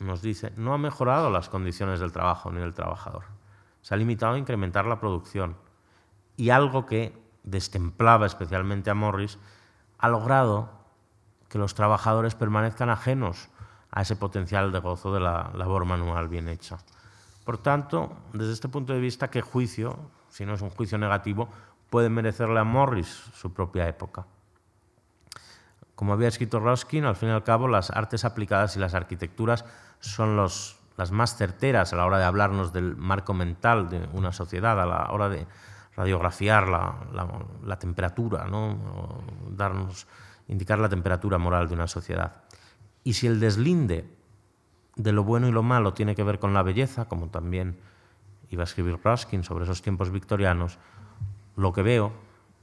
nos 0.00 0.22
dice, 0.22 0.52
no 0.56 0.74
ha 0.74 0.78
mejorado 0.78 1.28
las 1.28 1.48
condiciones 1.48 2.00
del 2.00 2.12
trabajo 2.12 2.50
ni 2.50 2.60
del 2.60 2.72
trabajador. 2.72 3.24
Se 3.82 3.94
ha 3.94 3.96
limitado 3.96 4.34
a 4.34 4.38
incrementar 4.38 4.86
la 4.86 5.00
producción. 5.00 5.56
Y 6.36 6.50
algo 6.50 6.86
que 6.86 7.16
destemplaba 7.42 8.26
especialmente 8.26 8.90
a 8.90 8.94
Morris, 8.94 9.38
ha 9.98 10.08
logrado 10.08 10.70
que 11.48 11.58
los 11.58 11.74
trabajadores 11.74 12.34
permanezcan 12.34 12.90
ajenos 12.90 13.48
a 13.90 14.02
ese 14.02 14.16
potencial 14.16 14.70
de 14.70 14.80
gozo 14.80 15.12
de 15.12 15.20
la 15.20 15.50
labor 15.54 15.84
manual 15.84 16.28
bien 16.28 16.48
hecha. 16.48 16.78
Por 17.44 17.58
tanto, 17.58 18.14
desde 18.34 18.52
este 18.52 18.68
punto 18.68 18.92
de 18.92 19.00
vista, 19.00 19.30
¿qué 19.30 19.40
juicio, 19.40 19.98
si 20.28 20.44
no 20.44 20.54
es 20.54 20.60
un 20.60 20.70
juicio 20.70 20.98
negativo, 20.98 21.48
puede 21.88 22.10
merecerle 22.10 22.60
a 22.60 22.64
Morris 22.64 23.08
su 23.34 23.52
propia 23.54 23.88
época? 23.88 24.26
Como 25.94 26.12
había 26.12 26.28
escrito 26.28 26.60
Ruskin, 26.60 27.06
al 27.06 27.16
fin 27.16 27.30
y 27.30 27.32
al 27.32 27.42
cabo, 27.42 27.66
las 27.66 27.90
artes 27.90 28.24
aplicadas 28.24 28.76
y 28.76 28.78
las 28.78 28.94
arquitecturas 28.94 29.64
son 29.98 30.36
las 30.98 31.12
más 31.12 31.36
certeras 31.36 31.92
a 31.92 31.96
la 31.96 32.04
hora 32.04 32.18
de 32.18 32.24
hablarnos 32.24 32.72
del 32.72 32.96
marco 32.96 33.32
mental 33.32 33.88
de 33.88 34.08
una 34.12 34.32
sociedad, 34.32 34.78
a 34.80 34.84
la 34.84 35.12
hora 35.12 35.28
de 35.28 35.46
radiografiar 35.96 36.68
la, 36.68 37.78
temperatura, 37.78 38.48
¿no? 38.48 39.22
darnos, 39.48 40.08
indicar 40.48 40.80
la 40.80 40.88
temperatura 40.88 41.38
moral 41.38 41.68
de 41.68 41.74
una 41.74 41.86
sociedad. 41.86 42.42
Y 43.04 43.12
si 43.12 43.28
el 43.28 43.38
deslinde 43.38 44.12
de 44.96 45.12
lo 45.12 45.22
bueno 45.22 45.46
y 45.46 45.52
lo 45.52 45.62
malo 45.62 45.94
tiene 45.94 46.16
que 46.16 46.24
ver 46.24 46.40
con 46.40 46.52
la 46.52 46.64
belleza, 46.64 47.04
como 47.04 47.28
también 47.28 47.78
iba 48.50 48.64
a 48.64 48.64
escribir 48.64 48.98
Ruskin 49.02 49.44
sobre 49.44 49.64
esos 49.64 49.82
tiempos 49.82 50.10
victorianos, 50.10 50.80
lo 51.54 51.72
que 51.72 51.82
veo, 51.82 52.12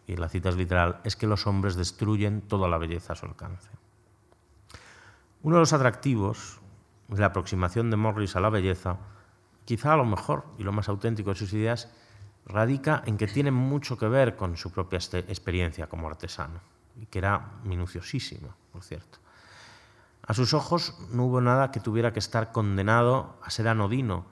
y 0.07 0.17
la 0.17 0.27
cita 0.27 0.49
es 0.49 0.57
literal, 0.57 0.99
es 1.05 1.15
que 1.15 1.25
los 1.25 1.47
hombres 1.47 1.77
destruyen 1.77 2.41
toda 2.41 2.67
la 2.67 2.77
belleza 2.77 3.13
a 3.13 3.15
su 3.15 3.25
alcance. 3.25 3.69
Uno 5.41 5.55
de 5.55 5.61
los 5.61 5.71
atractivos 5.71 6.59
la 7.09 7.27
aproximación 7.27 7.89
de 7.89 7.97
Morris 7.97 8.35
a 8.35 8.39
la 8.39 8.49
belleza, 8.49 8.97
quizá 9.65 9.93
a 9.93 9.97
lo 9.97 10.05
mejor 10.05 10.45
y 10.57 10.63
lo 10.63 10.71
más 10.71 10.89
auténtico 10.89 11.31
de 11.31 11.35
sus 11.35 11.53
ideas, 11.53 11.91
radica 12.45 13.03
en 13.05 13.17
que 13.17 13.27
tiene 13.27 13.51
mucho 13.51 13.97
que 13.97 14.07
ver 14.07 14.35
con 14.35 14.57
su 14.57 14.71
propia 14.71 14.97
este, 14.97 15.19
experiencia 15.19 15.87
como 15.87 16.07
artesano, 16.07 16.59
y 16.99 17.05
que 17.07 17.19
era 17.19 17.59
minuciosísima, 17.63 18.55
por 18.71 18.83
cierto. 18.83 19.19
A 20.27 20.33
sus 20.33 20.53
ojos 20.53 20.97
no 21.11 21.25
hubo 21.25 21.41
nada 21.41 21.71
que 21.71 21.79
tuviera 21.79 22.11
que 22.13 22.19
estar 22.19 22.51
condenado 22.51 23.37
a 23.43 23.49
ser 23.49 23.67
anodino, 23.67 24.25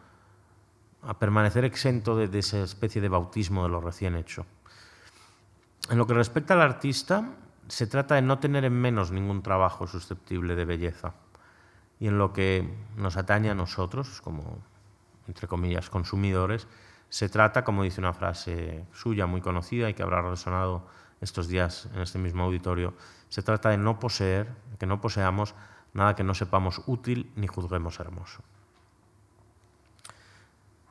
a 1.03 1.19
permanecer 1.19 1.65
exento 1.65 2.15
de, 2.15 2.27
de 2.27 2.39
esa 2.39 2.63
especie 2.63 3.01
de 3.01 3.09
bautismo 3.09 3.63
de 3.63 3.69
lo 3.69 3.81
recién 3.81 4.15
hecho. 4.15 4.45
En 5.89 5.97
lo 5.97 6.07
que 6.07 6.13
respecta 6.13 6.53
al 6.53 6.61
artista, 6.61 7.35
se 7.67 7.87
trata 7.87 8.15
de 8.15 8.21
no 8.21 8.39
tener 8.39 8.65
en 8.65 8.73
menos 8.73 9.11
ningún 9.11 9.43
trabajo 9.43 9.85
susceptible 9.85 10.55
de 10.55 10.65
belleza 10.65 11.13
y 12.03 12.07
en 12.09 12.17
lo 12.17 12.33
que 12.33 12.67
nos 12.97 13.15
atañe 13.15 13.49
a 13.49 13.55
nosotros, 13.55 14.19
como, 14.19 14.61
entre 15.25 15.47
comillas, 15.47 15.89
consumidores, 15.89 16.67
se 17.07 17.29
trata, 17.29 17.63
como 17.63 17.83
dice 17.83 18.01
una 18.01 18.11
frase 18.11 18.85
suya 18.91 19.25
muy 19.25 19.39
conocida 19.39 19.89
y 19.89 19.93
que 19.93 20.03
habrá 20.03 20.21
resonado 20.21 20.85
estos 21.21 21.47
días 21.47 21.87
en 21.95 22.01
este 22.01 22.19
mismo 22.19 22.43
auditorio, 22.43 22.93
se 23.29 23.41
trata 23.41 23.69
de 23.69 23.77
no 23.77 23.99
poseer, 23.99 24.51
que 24.79 24.85
no 24.85 24.99
poseamos 24.99 25.55
nada 25.93 26.13
que 26.13 26.25
no 26.25 26.33
sepamos 26.33 26.81
útil 26.87 27.31
ni 27.37 27.47
juzguemos 27.47 27.97
hermoso. 28.01 28.43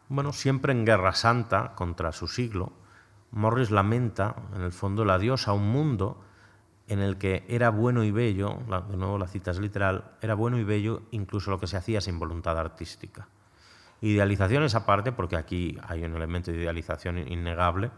Bueno, 0.09 0.33
siempre 0.33 0.73
en 0.73 0.87
guerra 0.87 1.13
santa 1.13 1.75
contra 1.75 2.13
su 2.13 2.27
siglo, 2.27 2.73
Morris 3.33 3.71
lamenta, 3.71 4.35
en 4.57 4.63
el 4.63 4.73
fondo, 4.73 5.03
el 5.03 5.11
adiós 5.11 5.47
a 5.47 5.53
un 5.53 5.71
mundo 5.71 6.25
en 6.93 7.01
el 7.01 7.17
que 7.17 7.45
era 7.49 7.71
bueno 7.71 8.05
y 8.05 8.11
bello, 8.11 8.59
de 8.91 8.97
nuevo 8.99 9.17
la 9.17 9.27
cita 9.27 9.51
es 9.51 9.59
literal, 9.59 10.13
era 10.21 10.35
bueno 10.35 10.59
y 10.59 10.65
bello 10.65 11.03
incluso 11.11 11.51
lo 11.51 11.59
que 11.59 11.67
se 11.67 11.79
hacía 11.79 12.03
sin 12.03 12.19
voluntad 12.19 12.59
artística. 12.59 13.29
Idealizaciones 14.03 14.75
aparte, 14.75 15.11
porque 15.11 15.37
aquí 15.37 15.79
hay 15.89 16.05
un 16.05 16.15
elemento 16.15 16.51
de 16.51 16.59
idealización 16.59 17.17
innegable, 17.17 17.91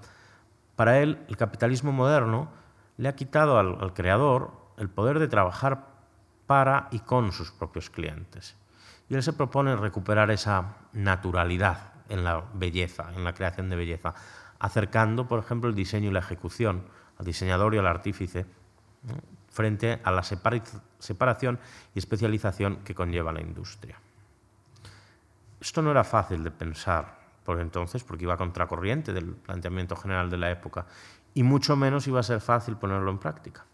para 0.77 1.01
él 1.01 1.25
el 1.29 1.37
capitalismo 1.37 1.91
moderno 1.91 2.51
le 2.97 3.09
ha 3.09 3.17
quitado 3.17 3.59
al, 3.59 3.79
al 3.81 3.95
creador 3.95 4.53
el 4.77 4.89
poder 4.89 5.19
de 5.19 5.27
trabajar 5.27 5.89
para 6.47 6.87
y 6.93 7.01
con 7.01 7.33
sus 7.33 7.51
propios 7.51 7.91
clientes. 7.91 8.57
Y 9.09 9.17
él 9.17 9.25
se 9.25 9.33
propone 9.33 9.75
recuperar 9.75 10.31
esa 10.31 10.77
naturalidad 10.93 11.95
en 12.09 12.23
la 12.23 12.45
belleza, 12.55 13.11
en 13.17 13.25
la 13.25 13.35
creación 13.35 13.71
de 13.71 13.77
belleza, 13.77 14.15
acercando, 14.61 15.27
por 15.27 15.41
ejemplo, 15.41 15.69
el 15.69 15.75
diseño 15.75 16.11
y 16.11 16.13
la 16.13 16.21
ejecución 16.21 16.85
al 17.19 17.27
diseñador 17.27 17.75
y 17.75 17.79
al 17.79 17.89
artífice 17.89 18.47
frente 19.51 20.01
a 20.03 20.11
la 20.11 20.23
separación 20.23 21.59
y 21.95 21.99
especialización 21.99 22.79
que 22.85 22.95
conlleva 22.95 23.33
la 23.33 23.41
industria. 23.41 23.99
Esto 25.61 25.81
no 25.81 25.91
era 25.91 26.05
fácil 26.05 26.43
de 26.43 26.51
pensar 26.51 27.25
por 27.45 27.61
entonces, 27.61 28.03
porque 28.03 28.25
iba 28.25 28.35
a 28.35 28.39
contracorriente 28.39 29.13
del 29.13 29.35
planteamiento 29.35 29.97
general 29.97 30.31
de 30.31 30.39
la 30.39 30.51
época, 30.51 30.87
y 31.35 31.43
mucho 31.43 31.77
menos 31.77 32.07
iba 32.07 32.21
a 32.21 32.23
ser 32.23 32.41
fácil 32.41 32.77
ponerlo 32.77 33.11
en 33.11 33.19
práctica. 33.19 33.65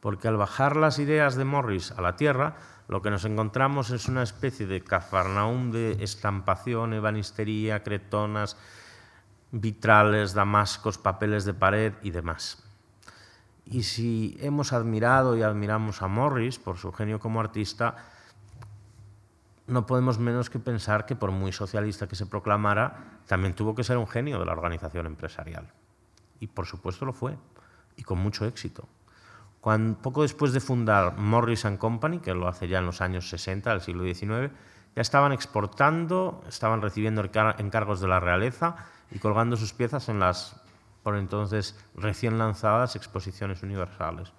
Porque 0.00 0.28
al 0.28 0.36
bajar 0.36 0.76
las 0.76 0.98
ideas 0.98 1.36
de 1.36 1.44
Morris 1.44 1.92
a 1.92 2.02
la 2.02 2.16
tierra, 2.16 2.56
lo 2.88 3.02
que 3.02 3.10
nos 3.10 3.24
encontramos 3.24 3.90
es 3.90 4.08
una 4.08 4.22
especie 4.22 4.66
de 4.66 4.82
cafarnaum 4.82 5.70
de 5.70 6.02
estampación, 6.02 6.94
ebanistería, 6.94 7.82
cretonas, 7.82 8.56
vitrales, 9.50 10.34
damascos, 10.34 10.98
papeles 10.98 11.44
de 11.44 11.54
pared 11.54 11.94
y 12.02 12.10
demás. 12.10 12.67
Y 13.70 13.82
si 13.82 14.36
hemos 14.40 14.72
admirado 14.72 15.36
y 15.36 15.42
admiramos 15.42 16.00
a 16.00 16.08
Morris 16.08 16.58
por 16.58 16.78
su 16.78 16.90
genio 16.90 17.20
como 17.20 17.40
artista, 17.40 17.96
no 19.66 19.84
podemos 19.84 20.18
menos 20.18 20.48
que 20.48 20.58
pensar 20.58 21.04
que 21.04 21.14
por 21.14 21.32
muy 21.32 21.52
socialista 21.52 22.08
que 22.08 22.16
se 22.16 22.24
proclamara, 22.24 23.20
también 23.26 23.54
tuvo 23.54 23.74
que 23.74 23.84
ser 23.84 23.98
un 23.98 24.06
genio 24.06 24.38
de 24.38 24.46
la 24.46 24.52
organización 24.52 25.04
empresarial. 25.04 25.70
Y 26.40 26.46
por 26.46 26.64
supuesto 26.64 27.04
lo 27.04 27.12
fue, 27.12 27.36
y 27.96 28.04
con 28.04 28.18
mucho 28.18 28.46
éxito. 28.46 28.88
Poco 30.00 30.22
después 30.22 30.54
de 30.54 30.60
fundar 30.60 31.18
Morris⁇ 31.18 31.64
Company, 31.76 32.20
que 32.20 32.32
lo 32.32 32.48
hace 32.48 32.68
ya 32.68 32.78
en 32.78 32.86
los 32.86 33.02
años 33.02 33.28
60 33.28 33.68
del 33.68 33.82
siglo 33.82 34.04
XIX, 34.04 34.50
ya 34.96 35.02
estaban 35.02 35.32
exportando, 35.32 36.42
estaban 36.48 36.80
recibiendo 36.80 37.22
encargos 37.22 38.00
de 38.00 38.08
la 38.08 38.18
realeza 38.18 38.76
y 39.10 39.18
colgando 39.18 39.58
sus 39.58 39.74
piezas 39.74 40.08
en 40.08 40.20
las 40.20 40.58
por 41.02 41.16
entonces 41.16 41.78
recién 41.94 42.38
lanzadas 42.38 42.96
exposiciones 42.96 43.62
universales. 43.62 44.32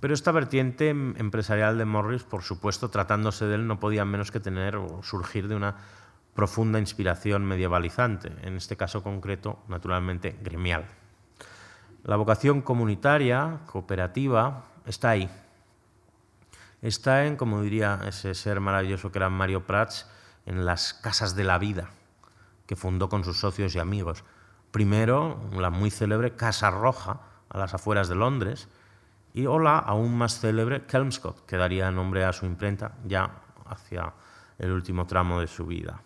Pero 0.00 0.12
esta 0.14 0.30
vertiente 0.30 0.90
empresarial 0.90 1.78
de 1.78 1.84
Morris, 1.84 2.22
por 2.22 2.42
supuesto, 2.42 2.90
tratándose 2.90 3.46
de 3.46 3.54
él, 3.54 3.66
no 3.66 3.80
podía 3.80 4.04
menos 4.04 4.30
que 4.30 4.40
tener 4.40 4.76
o 4.76 5.02
surgir 5.02 5.48
de 5.48 5.56
una 5.56 5.76
profunda 6.34 6.78
inspiración 6.78 7.44
medievalizante, 7.46 8.30
en 8.42 8.56
este 8.56 8.76
caso 8.76 9.02
concreto, 9.02 9.58
naturalmente, 9.68 10.38
gremial. 10.42 10.84
La 12.04 12.16
vocación 12.16 12.60
comunitaria, 12.60 13.60
cooperativa, 13.66 14.64
está 14.84 15.10
ahí. 15.10 15.30
Está 16.82 17.24
en, 17.24 17.36
como 17.36 17.62
diría 17.62 18.00
ese 18.06 18.34
ser 18.34 18.60
maravilloso 18.60 19.10
que 19.10 19.18
era 19.18 19.30
Mario 19.30 19.66
Prats, 19.66 20.06
en 20.44 20.64
las 20.66 20.94
casas 20.94 21.34
de 21.34 21.44
la 21.44 21.58
vida, 21.58 21.90
que 22.66 22.76
fundó 22.76 23.08
con 23.08 23.24
sus 23.24 23.40
socios 23.40 23.74
y 23.74 23.78
amigos. 23.78 24.22
Primero, 24.70 25.40
la 25.52 25.70
muy 25.70 25.90
célebre 25.90 26.36
Casa 26.36 26.70
Roja, 26.70 27.20
a 27.48 27.58
las 27.58 27.74
afueras 27.74 28.08
de 28.08 28.14
Londres, 28.14 28.68
y 29.32 29.46
o 29.46 29.58
la 29.58 29.78
aún 29.78 30.16
más 30.16 30.40
célebre 30.40 30.86
Kelmscott, 30.86 31.44
que 31.46 31.56
daría 31.56 31.90
nombre 31.90 32.24
a 32.24 32.32
su 32.32 32.46
imprenta 32.46 32.92
ya 33.04 33.30
hacia 33.66 34.12
el 34.58 34.72
último 34.72 35.06
tramo 35.06 35.40
de 35.40 35.46
su 35.46 35.66
vida. 35.66 36.00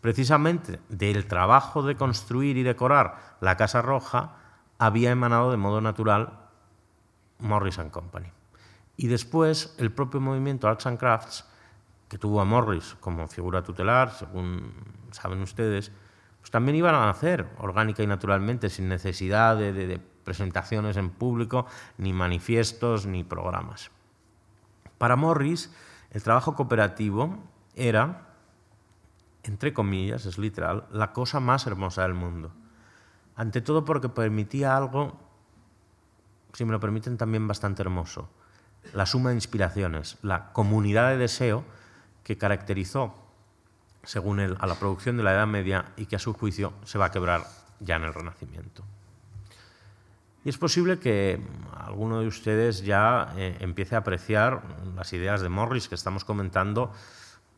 Precisamente 0.00 0.80
del 0.88 1.26
trabajo 1.26 1.82
de 1.82 1.96
construir 1.96 2.56
y 2.56 2.62
decorar 2.62 3.36
la 3.40 3.56
Casa 3.56 3.82
Roja 3.82 4.36
había 4.78 5.10
emanado 5.10 5.50
de 5.50 5.56
modo 5.56 5.80
natural 5.80 6.38
Morris 7.40 7.78
Company. 7.90 8.30
Y 8.96 9.08
después 9.08 9.74
el 9.78 9.92
propio 9.92 10.20
movimiento 10.20 10.68
Arts 10.68 10.86
and 10.86 10.98
Crafts, 10.98 11.44
que 12.08 12.18
tuvo 12.18 12.40
a 12.40 12.44
Morris 12.44 12.96
como 13.00 13.28
figura 13.28 13.62
tutelar, 13.62 14.10
según 14.12 14.72
saben 15.10 15.42
ustedes, 15.42 15.92
pues 16.48 16.52
también 16.52 16.76
iban 16.76 16.94
a 16.94 17.04
nacer 17.04 17.46
orgánica 17.58 18.02
y 18.02 18.06
naturalmente, 18.06 18.70
sin 18.70 18.88
necesidad 18.88 19.54
de, 19.58 20.00
presentaciones 20.24 20.96
en 20.96 21.10
público, 21.10 21.66
ni 21.98 22.14
manifiestos, 22.14 23.04
ni 23.04 23.22
programas. 23.22 23.90
Para 24.96 25.14
Morris, 25.14 25.70
el 26.10 26.22
trabajo 26.22 26.54
cooperativo 26.54 27.36
era, 27.74 28.28
entre 29.42 29.74
comillas, 29.74 30.24
es 30.24 30.38
literal, 30.38 30.86
la 30.90 31.12
cosa 31.12 31.38
más 31.38 31.66
hermosa 31.66 32.00
del 32.00 32.14
mundo. 32.14 32.50
ante 33.36 33.60
todo 33.60 33.84
porque 33.84 34.08
permitía 34.08 34.74
algo, 34.74 35.20
si 36.54 36.64
me 36.64 36.72
lo 36.72 36.80
permiten, 36.80 37.18
también 37.18 37.46
bastante 37.46 37.82
hermoso, 37.82 38.30
la 38.94 39.04
suma 39.04 39.28
de 39.28 39.34
inspiraciones, 39.34 40.16
la 40.22 40.50
comunidad 40.54 41.10
de 41.10 41.18
deseo 41.18 41.62
que 42.24 42.38
caracterizó, 42.38 43.27
según 44.02 44.40
él, 44.40 44.56
a 44.60 44.66
la 44.66 44.74
producción 44.76 45.16
de 45.16 45.22
la 45.22 45.32
Edad 45.32 45.46
Media 45.46 45.86
y 45.96 46.06
que 46.06 46.16
a 46.16 46.18
su 46.18 46.32
juicio 46.32 46.72
se 46.84 46.98
va 46.98 47.06
a 47.06 47.10
quebrar 47.10 47.44
ya 47.80 47.96
en 47.96 48.04
el 48.04 48.14
Renacimiento. 48.14 48.84
Y 50.44 50.48
es 50.48 50.58
posible 50.58 50.98
que 50.98 51.40
alguno 51.76 52.20
de 52.20 52.26
ustedes 52.26 52.82
ya 52.82 53.34
eh, 53.36 53.56
empiece 53.60 53.94
a 53.94 53.98
apreciar 53.98 54.62
las 54.94 55.12
ideas 55.12 55.40
de 55.40 55.48
Morris 55.48 55.88
que 55.88 55.94
estamos 55.94 56.24
comentando, 56.24 56.92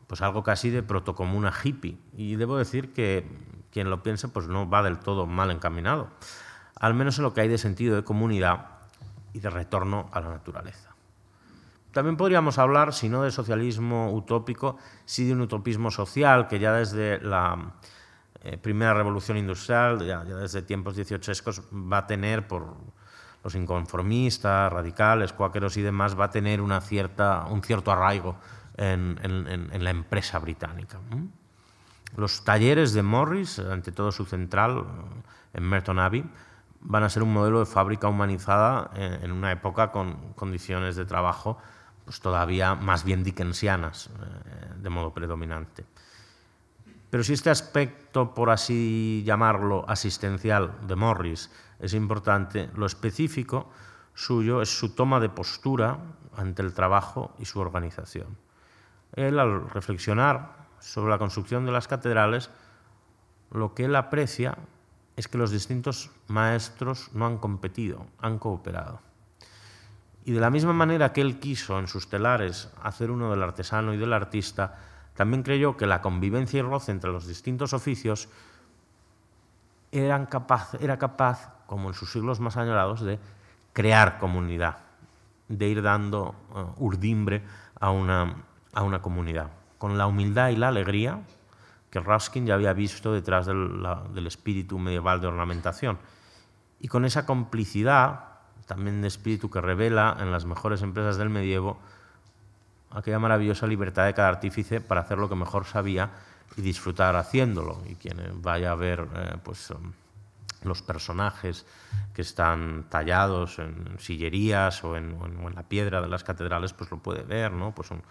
pues 0.07 0.21
algo 0.21 0.43
casi 0.43 0.69
de 0.69 0.83
protocomuna 0.83 1.53
hippie. 1.63 1.97
Y 2.17 2.35
debo 2.35 2.57
decir 2.57 2.93
que 2.93 3.25
quien 3.71 3.89
lo 3.89 4.03
piense 4.03 4.27
pues 4.27 4.47
no 4.47 4.69
va 4.69 4.83
del 4.83 4.99
todo 4.99 5.25
mal 5.25 5.51
encaminado, 5.51 6.09
al 6.75 6.93
menos 6.93 7.17
en 7.17 7.23
lo 7.23 7.33
que 7.33 7.41
hay 7.41 7.47
de 7.47 7.57
sentido 7.57 7.95
de 7.95 8.03
comunidad 8.03 8.65
y 9.33 9.39
de 9.39 9.49
retorno 9.49 10.09
a 10.11 10.19
la 10.19 10.29
naturaleza. 10.29 10.90
También 11.91 12.15
podríamos 12.15 12.57
hablar, 12.57 12.93
si 12.93 13.09
no 13.09 13.23
de 13.23 13.31
socialismo 13.31 14.13
utópico, 14.13 14.77
sí 15.05 15.25
de 15.25 15.33
un 15.33 15.41
utopismo 15.41 15.91
social 15.91 16.47
que 16.47 16.57
ya 16.59 16.73
desde 16.73 17.19
la 17.19 17.73
eh, 18.43 18.57
primera 18.57 18.93
revolución 18.93 19.37
industrial, 19.37 20.05
ya, 20.05 20.23
desde 20.23 20.61
tiempos 20.61 20.95
dieciochescos, 20.95 21.61
va 21.71 21.99
a 21.99 22.07
tener 22.07 22.47
por 22.47 22.75
los 23.43 23.55
inconformistas, 23.55 24.71
radicales, 24.71 25.33
cuáqueros 25.33 25.75
y 25.75 25.81
demás, 25.81 26.17
va 26.17 26.25
a 26.25 26.29
tener 26.29 26.61
una 26.61 26.79
cierta, 26.79 27.45
un 27.49 27.61
cierto 27.61 27.91
arraigo 27.91 28.37
en, 28.77 29.19
en 29.21 29.83
la 29.83 29.89
empresa 29.89 30.39
británica. 30.39 30.99
Los 32.15 32.43
talleres 32.43 32.93
de 32.93 33.03
Morris, 33.03 33.59
ante 33.59 33.91
todo 33.91 34.11
su 34.11 34.25
central 34.25 34.85
en 35.53 35.63
Merton 35.63 35.99
Abbey, 35.99 36.23
van 36.81 37.03
a 37.03 37.09
ser 37.09 37.23
un 37.23 37.33
modelo 37.33 37.59
de 37.59 37.65
fábrica 37.65 38.07
humanizada 38.07 38.91
en 38.95 39.31
una 39.31 39.51
época 39.51 39.91
con 39.91 40.33
condiciones 40.33 40.95
de 40.95 41.05
trabajo 41.05 41.57
pues 42.11 42.19
todavía 42.19 42.75
más 42.75 43.05
bien 43.05 43.23
dickensianas 43.23 44.07
eh, 44.07 44.73
de 44.83 44.89
modo 44.89 45.13
predominante. 45.13 45.85
Pero 47.09 47.23
si 47.23 47.31
este 47.31 47.49
aspecto, 47.49 48.33
por 48.33 48.49
así 48.49 49.23
llamarlo, 49.25 49.85
asistencial 49.87 50.75
de 50.85 50.97
Morris 50.97 51.49
es 51.79 51.93
importante, 51.93 52.69
lo 52.75 52.85
específico 52.85 53.69
suyo 54.13 54.61
es 54.61 54.77
su 54.77 54.93
toma 54.93 55.21
de 55.21 55.29
postura 55.29 55.99
ante 56.35 56.61
el 56.61 56.73
trabajo 56.73 57.33
y 57.39 57.45
su 57.45 57.61
organización. 57.61 58.35
Él, 59.13 59.39
al 59.39 59.69
reflexionar 59.69 60.67
sobre 60.79 61.11
la 61.11 61.17
construcción 61.17 61.65
de 61.65 61.71
las 61.71 61.87
catedrales, 61.87 62.49
lo 63.51 63.73
que 63.73 63.85
él 63.85 63.95
aprecia 63.95 64.57
es 65.15 65.29
que 65.29 65.37
los 65.37 65.51
distintos 65.51 66.11
maestros 66.27 67.09
no 67.13 67.25
han 67.25 67.37
competido, 67.37 68.05
han 68.19 68.37
cooperado. 68.37 69.10
Y 70.23 70.33
de 70.33 70.39
la 70.39 70.49
misma 70.49 70.73
manera 70.73 71.13
que 71.13 71.21
él 71.21 71.39
quiso 71.39 71.79
en 71.79 71.87
sus 71.87 72.07
telares 72.07 72.69
hacer 72.83 73.09
uno 73.09 73.31
del 73.31 73.41
artesano 73.41 73.93
y 73.93 73.97
del 73.97 74.13
artista, 74.13 74.77
también 75.15 75.43
creyó 75.43 75.77
que 75.77 75.87
la 75.87 76.01
convivencia 76.01 76.59
y 76.59 76.61
roce 76.61 76.91
entre 76.91 77.11
los 77.11 77.27
distintos 77.27 77.73
oficios 77.73 78.29
capaz, 80.29 80.75
era 80.75 80.97
capaz, 80.97 81.53
como 81.65 81.89
en 81.89 81.93
sus 81.93 82.11
siglos 82.11 82.39
más 82.39 82.55
añorados, 82.57 83.01
de 83.01 83.19
crear 83.73 84.19
comunidad, 84.19 84.77
de 85.47 85.67
ir 85.67 85.81
dando 85.81 86.35
uh, 86.53 86.83
urdimbre 86.83 87.43
a 87.79 87.91
una, 87.91 88.35
a 88.73 88.83
una 88.83 89.01
comunidad. 89.01 89.49
Con 89.77 89.97
la 89.97 90.07
humildad 90.07 90.49
y 90.49 90.55
la 90.55 90.69
alegría 90.69 91.21
que 91.89 91.99
Ruskin 91.99 92.45
ya 92.45 92.53
había 92.53 92.71
visto 92.73 93.11
detrás 93.11 93.47
del, 93.47 93.85
del 94.13 94.27
espíritu 94.27 94.79
medieval 94.79 95.19
de 95.19 95.27
ornamentación, 95.27 95.97
y 96.79 96.87
con 96.87 97.05
esa 97.05 97.25
complicidad 97.25 98.30
también 98.71 99.01
de 99.01 99.09
espíritu 99.09 99.49
que 99.49 99.59
revela 99.59 100.15
en 100.21 100.31
las 100.31 100.45
mejores 100.45 100.81
empresas 100.81 101.17
del 101.17 101.29
medievo 101.29 101.77
aquella 102.89 103.19
maravillosa 103.19 103.67
libertad 103.67 104.05
de 104.05 104.13
cada 104.13 104.29
artífice 104.29 104.79
para 104.79 105.01
hacer 105.01 105.17
lo 105.17 105.27
que 105.27 105.35
mejor 105.35 105.65
sabía 105.65 106.09
y 106.55 106.61
disfrutar 106.61 107.17
haciéndolo. 107.17 107.81
Y 107.85 107.95
quien 107.95 108.17
vaya 108.41 108.71
a 108.71 108.75
ver 108.75 109.09
eh, 109.13 109.35
pues, 109.43 109.71
um, 109.71 109.91
los 110.63 110.81
personajes 110.81 111.65
que 112.13 112.21
están 112.21 112.85
tallados 112.87 113.59
en 113.59 113.99
sillerías 113.99 114.85
o 114.85 114.95
en, 114.95 115.17
en, 115.21 115.53
la 115.53 115.63
piedra 115.63 115.99
de 115.99 116.07
las 116.07 116.23
catedrales, 116.23 116.71
pues 116.71 116.91
lo 116.91 116.99
puede 116.99 117.23
ver, 117.23 117.51
¿no? 117.51 117.75
Pues 117.75 117.91
un, 117.91 118.01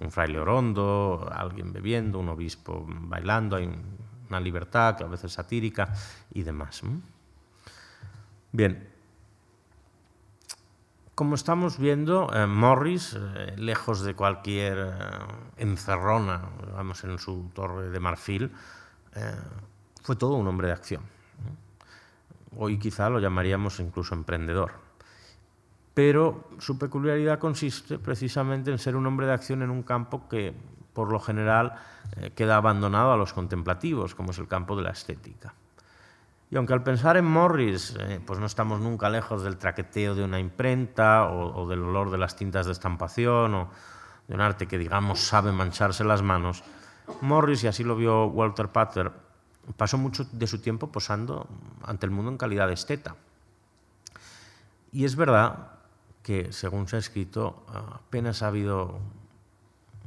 un 0.00 0.10
fraile 0.10 0.40
orondo, 0.40 1.30
alguien 1.32 1.72
bebiendo, 1.72 2.18
un 2.18 2.28
obispo 2.28 2.84
bailando, 2.88 3.54
hay 3.54 3.70
una 4.28 4.40
libertad 4.40 4.96
que 4.96 5.04
a 5.04 5.06
veces 5.06 5.30
satírica 5.30 5.94
y 6.34 6.42
demás. 6.42 6.82
Bien, 8.50 8.97
como 11.18 11.34
estamos 11.34 11.78
viendo, 11.78 12.32
eh, 12.32 12.46
Morris, 12.46 13.16
eh, 13.18 13.56
lejos 13.56 14.02
de 14.02 14.14
cualquier 14.14 14.78
eh, 14.78 14.92
encerrona, 15.56 16.42
vamos, 16.76 17.02
en 17.02 17.18
su 17.18 17.50
torre 17.52 17.90
de 17.90 17.98
marfil, 17.98 18.52
fue 20.00 20.14
todo 20.14 20.34
un 20.34 20.46
hombre 20.46 20.68
de 20.68 20.74
acción. 20.74 21.02
Hoy 22.56 22.78
quizá 22.78 23.10
lo 23.10 23.18
llamaríamos 23.18 23.80
incluso 23.80 24.14
emprendedor 24.14 24.70
pero 25.98 26.44
su 26.60 26.78
peculiaridad 26.78 27.40
consiste 27.40 27.98
precisamente 27.98 28.70
en 28.70 28.78
ser 28.78 28.94
un 28.94 29.04
hombre 29.04 29.26
de 29.26 29.32
acción 29.32 29.62
en 29.62 29.70
un 29.70 29.82
campo 29.82 30.28
que, 30.28 30.54
por 30.92 31.10
lo 31.10 31.18
general, 31.18 31.74
eh, 32.18 32.30
queda 32.36 32.56
abandonado 32.56 33.12
a 33.12 33.16
los 33.16 33.32
contemplativos, 33.32 34.14
como 34.14 34.30
es 34.30 34.38
el 34.38 34.46
campo 34.46 34.76
de 34.76 34.82
la 34.82 34.90
estética. 34.90 35.54
Y 36.50 36.56
aunque 36.56 36.72
al 36.72 36.82
pensar 36.82 37.16
en 37.16 37.26
Morris, 37.26 37.94
eh, 37.98 38.20
pues 38.24 38.38
no 38.38 38.46
estamos 38.46 38.80
nunca 38.80 39.10
lejos 39.10 39.42
del 39.42 39.58
traqueteo 39.58 40.14
de 40.14 40.24
una 40.24 40.40
imprenta 40.40 41.28
o, 41.30 41.68
del 41.68 41.82
olor 41.82 42.10
de 42.10 42.16
las 42.16 42.36
tintas 42.36 42.66
de 42.66 42.72
estampación 42.72 43.54
o 43.54 43.70
de 44.26 44.34
un 44.34 44.40
arte 44.40 44.66
que, 44.66 44.78
digamos, 44.78 45.20
sabe 45.20 45.52
mancharse 45.52 46.04
las 46.04 46.22
manos, 46.22 46.64
Morris, 47.20 47.64
y 47.64 47.66
así 47.66 47.84
lo 47.84 47.96
vio 47.96 48.26
Walter 48.26 48.68
Pater, 48.68 49.12
pasó 49.76 49.98
mucho 49.98 50.24
de 50.32 50.46
su 50.46 50.60
tiempo 50.60 50.90
posando 50.90 51.46
ante 51.84 52.06
el 52.06 52.12
mundo 52.12 52.30
en 52.30 52.38
calidad 52.38 52.66
de 52.66 52.74
esteta. 52.74 53.16
Y 54.92 55.04
es 55.04 55.16
verdad 55.16 55.72
que, 56.22 56.52
según 56.52 56.88
se 56.88 56.96
ha 56.96 56.98
escrito, 56.98 57.64
apenas 57.92 58.42
ha 58.42 58.48
habido 58.48 58.98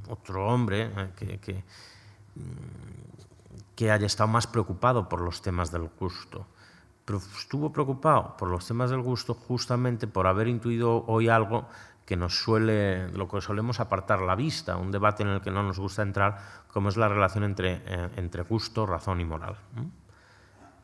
otro 0.10 0.48
hombre 0.48 0.92
eh, 0.96 1.10
que, 1.16 1.40
que, 1.40 1.64
mm, 2.36 3.01
que, 3.82 3.92
haya 3.92 4.06
estado 4.06 4.28
más 4.28 4.46
preocupado 4.46 5.10
por 5.10 5.22
los 5.22 5.42
temas 5.42 5.72
del 5.72 5.90
gusto. 6.00 6.46
Pero 7.04 7.18
estuvo 7.18 7.72
preocupado 7.72 8.38
por 8.38 8.48
los 8.48 8.68
temas 8.68 8.92
del 8.92 9.02
gusto 9.02 9.34
justamente 9.34 10.06
por 10.06 10.28
haber 10.28 10.48
intuido 10.48 11.04
hoy 11.08 11.30
algo 11.30 11.68
que 12.06 12.16
nos 12.16 12.38
suele, 12.38 13.10
lo 13.10 13.28
que 13.28 13.42
solemos 13.42 13.80
apartar 13.80 14.22
la 14.22 14.36
vista, 14.36 14.78
un 14.78 14.92
debate 14.92 15.24
en 15.24 15.30
el 15.30 15.42
que 15.42 15.50
no 15.50 15.64
nos 15.64 15.80
gusta 15.80 16.04
entrar, 16.04 16.38
como 16.72 16.90
es 16.90 16.98
la 16.98 17.10
relación 17.10 17.44
entre, 17.44 17.82
eh, 17.86 18.10
entre 18.18 18.44
gusto, 18.44 18.86
razón 18.86 19.20
y 19.20 19.26
moral. 19.26 19.56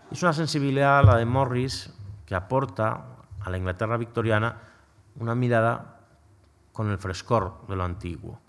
Es 0.10 0.24
una 0.24 0.34
sensibilidad, 0.34 1.04
la 1.06 1.18
de 1.18 1.26
Morris, 1.26 1.94
que 2.26 2.34
aporta 2.34 3.06
a 3.42 3.50
la 3.52 3.58
Inglaterra 3.58 3.98
victoriana 3.98 4.58
una 5.20 5.36
mirada 5.36 6.00
con 6.74 6.90
el 6.90 6.98
frescor 6.98 7.62
de 7.68 7.76
lo 7.76 7.84
antiguo, 7.84 8.42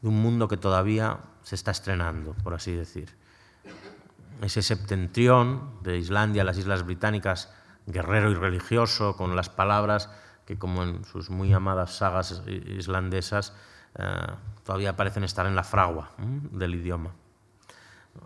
de 0.00 0.08
un 0.08 0.22
mundo 0.22 0.48
que 0.48 0.56
todavía 0.56 1.18
se 1.42 1.54
está 1.54 1.70
estrenando, 1.70 2.32
por 2.42 2.54
así 2.54 2.72
decir. 2.72 3.19
Ese 4.40 4.62
septentrión 4.62 5.82
de 5.82 5.98
Islandia, 5.98 6.44
las 6.44 6.56
Islas 6.56 6.84
Británicas, 6.84 7.52
guerrero 7.86 8.30
y 8.30 8.34
religioso, 8.34 9.16
con 9.16 9.36
las 9.36 9.48
palabras 9.48 10.10
que, 10.46 10.58
como 10.58 10.82
en 10.82 11.04
sus 11.04 11.30
muy 11.30 11.52
amadas 11.52 11.96
sagas 11.96 12.42
islandesas, 12.46 13.54
eh, 13.96 14.04
todavía 14.64 14.96
parecen 14.96 15.24
estar 15.24 15.46
en 15.46 15.56
la 15.56 15.64
fragua 15.64 16.12
del 16.18 16.74
idioma. 16.74 17.12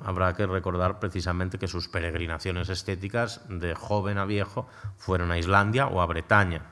Habrá 0.05 0.35
que 0.35 0.47
recordar 0.47 0.99
precisamente 0.99 1.59
que 1.59 1.69
sus 1.69 1.89
peregrinaciones 1.89 2.69
estéticas 2.69 3.43
de 3.49 3.75
joven 3.75 4.19
a 4.19 4.25
viejo 4.25 4.67
fueron 4.97 5.31
a 5.31 5.39
Islandia 5.39 5.87
o 5.87 6.01
a 6.01 6.07
Bretaña. 6.07 6.63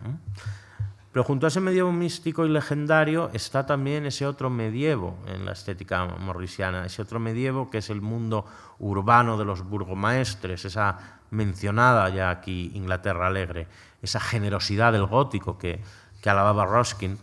Pero 1.13 1.25
junto 1.25 1.47
a 1.47 1.49
ese 1.49 1.61
medievo 1.61 1.93
místico 1.93 2.47
y 2.47 2.49
legendario 2.49 3.29
está 3.35 3.67
también 3.67 4.07
ese 4.07 4.27
otro 4.27 4.49
medievo 4.49 5.19
en 5.27 5.45
la 5.45 5.53
estética 5.53 6.07
morrisiana, 6.07 6.87
ese 6.87 7.03
otro 7.03 7.21
medievo 7.21 7.69
que 7.69 7.79
es 7.79 7.91
el 7.91 8.01
mundo 8.01 8.47
urbano 8.79 9.37
de 9.37 9.45
los 9.45 9.63
burgomaestres, 9.63 10.65
esa 10.65 11.21
mencionada 11.31 12.09
ya 12.09 12.31
aquí 12.31 12.71
Inglaterra 12.75 13.27
alegre, 13.27 13.69
esa 14.01 14.21
generosidad 14.21 14.93
del 14.93 15.05
gótico 15.05 15.59
que, 15.59 15.81
alababa 16.25 16.65
Ruskin 16.65 17.19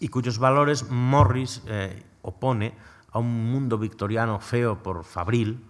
y 0.00 0.08
cuyos 0.08 0.38
valores 0.38 0.90
Morris 0.90 1.62
eh, 1.66 2.02
opone 2.22 2.72
a 3.12 3.18
un 3.18 3.52
mundo 3.52 3.76
victoriano 3.76 4.40
feo 4.40 4.82
por 4.82 5.04
fabril 5.04 5.62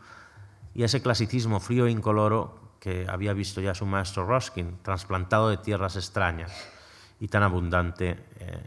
y 0.72 0.84
a 0.84 0.86
ese 0.86 1.02
clasicismo 1.02 1.58
frío 1.58 1.86
e 1.86 1.90
incoloro 1.90 2.76
que 2.78 3.04
había 3.10 3.32
visto 3.32 3.60
ya 3.60 3.74
su 3.74 3.84
maestro 3.84 4.24
Ruskin, 4.24 4.78
trasplantado 4.82 5.50
de 5.50 5.56
tierras 5.56 5.96
extrañas 5.96 6.79
y 7.20 7.28
tan 7.28 7.42
abundante 7.42 8.18
eh, 8.38 8.62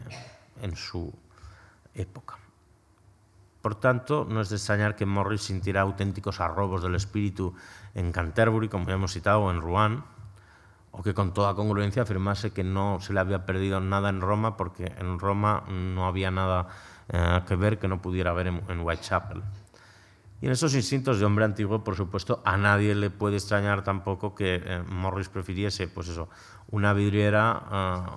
en 0.62 0.76
su 0.76 1.12
época. 1.94 2.38
Por 3.60 3.74
tanto, 3.76 4.26
no 4.28 4.40
es 4.40 4.50
de 4.50 4.56
extrañar 4.56 4.94
que 4.94 5.06
Morris 5.06 5.42
sintiera 5.42 5.80
auténticos 5.80 6.40
arrobos 6.40 6.82
del 6.82 6.94
espíritu 6.94 7.54
en 7.94 8.12
Canterbury, 8.12 8.68
como 8.68 8.86
ya 8.86 8.94
hemos 8.94 9.12
citado, 9.12 9.40
o 9.40 9.50
en 9.50 9.60
Rouen, 9.60 10.04
o 10.92 11.02
que 11.02 11.14
con 11.14 11.32
toda 11.32 11.54
congruencia 11.54 12.02
afirmase 12.02 12.52
que 12.52 12.62
no 12.62 13.00
se 13.00 13.12
le 13.12 13.20
había 13.20 13.46
perdido 13.46 13.80
nada 13.80 14.10
en 14.10 14.20
Roma 14.20 14.56
porque 14.56 14.94
en 14.98 15.18
Roma 15.18 15.64
no 15.66 16.06
había 16.06 16.30
nada 16.30 16.68
eh, 17.08 17.40
que 17.48 17.56
ver 17.56 17.78
que 17.78 17.88
no 17.88 18.00
pudiera 18.00 18.32
ver 18.32 18.46
en, 18.46 18.80
Whitechapel. 18.80 19.42
Y 20.40 20.46
en 20.46 20.52
esos 20.52 20.74
instintos 20.74 21.18
de 21.18 21.24
hombre 21.24 21.44
antiguo, 21.44 21.82
por 21.82 21.96
supuesto, 21.96 22.42
a 22.44 22.56
nadie 22.56 22.94
le 22.94 23.10
puede 23.10 23.36
extrañar 23.36 23.82
tampoco 23.82 24.34
que 24.34 24.62
eh, 24.62 24.82
Morris 24.82 25.28
prefiriese 25.28 25.88
pues 25.88 26.08
eso, 26.08 26.28
una 26.70 26.92
vidriera, 26.92 28.10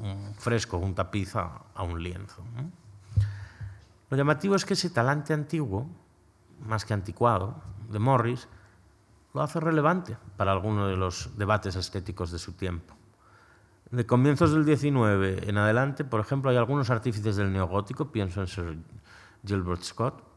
uh, 0.00 0.04
un 0.04 0.34
fresco, 0.34 0.78
un 0.78 0.94
tapiz 0.94 1.34
a, 1.36 1.82
un 1.82 2.02
lienzo. 2.02 2.44
Lo 4.10 4.16
llamativo 4.16 4.54
es 4.54 4.64
que 4.64 4.74
ese 4.74 4.90
talante 4.90 5.32
antiguo, 5.32 5.86
más 6.66 6.84
que 6.84 6.94
anticuado, 6.94 7.56
de 7.90 7.98
Morris, 7.98 8.48
lo 9.34 9.42
hace 9.42 9.60
relevante 9.60 10.16
para 10.36 10.52
alguno 10.52 10.86
de 10.86 10.96
los 10.96 11.36
debates 11.36 11.76
estéticos 11.76 12.30
de 12.30 12.38
su 12.38 12.52
tiempo. 12.52 12.94
De 13.90 14.04
comienzos 14.04 14.52
del 14.52 14.64
XIX 14.64 15.48
en 15.48 15.56
adelante, 15.56 16.04
por 16.04 16.20
ejemplo, 16.20 16.50
hay 16.50 16.56
algunos 16.56 16.90
artífices 16.90 17.36
del 17.36 17.52
neogótico, 17.52 18.12
pienso 18.12 18.40
en 18.42 18.46
Sir 18.46 18.78
Gilbert 19.46 19.82
Scott, 19.82 20.27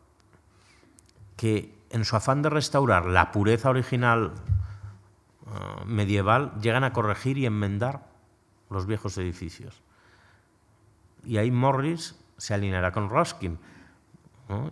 que 1.42 1.74
en 1.90 2.06
su 2.06 2.16
afán 2.16 2.44
de 2.44 2.52
restaurar 2.52 3.08
la 3.08 3.32
pureza 3.32 3.72
original 3.72 4.32
uh, 5.42 5.86
medieval 5.88 6.54
llegan 6.62 6.84
a 6.84 6.94
corregir 6.94 7.40
y 7.40 7.48
enmendar 7.48 8.06
los 8.70 8.86
viejos 8.86 9.18
edificios. 9.18 9.82
Y 11.26 11.38
ahí 11.38 11.50
Morris 11.50 12.16
se 12.38 12.54
alineará 12.54 12.92
con 12.92 13.10
Roskin. 13.10 13.58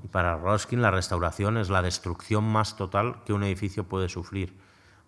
Y 0.04 0.08
para 0.10 0.38
Roskin 0.38 0.84
la 0.84 0.92
restauración 0.92 1.58
es 1.58 1.72
la 1.72 1.82
destrucción 1.82 2.44
más 2.44 2.78
total 2.78 3.24
que 3.24 3.34
un 3.34 3.42
edificio 3.42 3.86
puede 3.86 4.08
sufrir, 4.08 4.56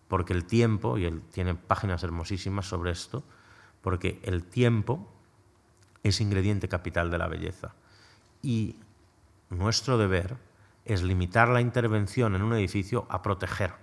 porque 0.07 0.33
el 0.33 0.45
tiempo, 0.45 0.97
y 0.97 1.05
él 1.05 1.21
tiene 1.31 1.53
páginas 1.53 2.01
hermosísimas 2.01 2.65
sobre 2.65 2.89
esto, 2.89 3.23
porque 3.83 4.19
el 4.23 4.45
tiempo 4.45 5.07
es 6.01 6.21
ingrediente 6.21 6.67
capital 6.67 7.11
de 7.11 7.19
la 7.19 7.27
belleza. 7.27 7.75
Y 8.41 8.79
nuestro 9.51 9.99
deber 9.99 10.37
es 10.85 11.03
limitar 11.03 11.49
la 11.49 11.61
intervención 11.61 12.35
en 12.35 12.41
un 12.41 12.53
edificio 12.53 13.05
a 13.09 13.21
proteger. 13.21 13.73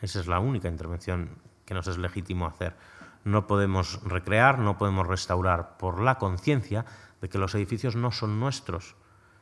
Esa 0.00 0.20
es 0.20 0.26
la 0.26 0.40
única 0.40 0.68
intervención 0.68 1.38
que 1.64 1.74
nos 1.74 1.86
es 1.86 1.98
legítimo 1.98 2.46
hacer. 2.46 2.76
No 3.24 3.46
podemos 3.46 4.02
recrear, 4.02 4.58
no 4.58 4.76
podemos 4.76 5.06
restaurar 5.06 5.76
por 5.78 6.00
la 6.00 6.18
conciencia 6.18 6.84
de 7.20 7.28
que 7.28 7.38
los 7.38 7.54
edificios 7.54 7.94
no 7.94 8.10
son 8.10 8.40
nuestros, 8.40 8.96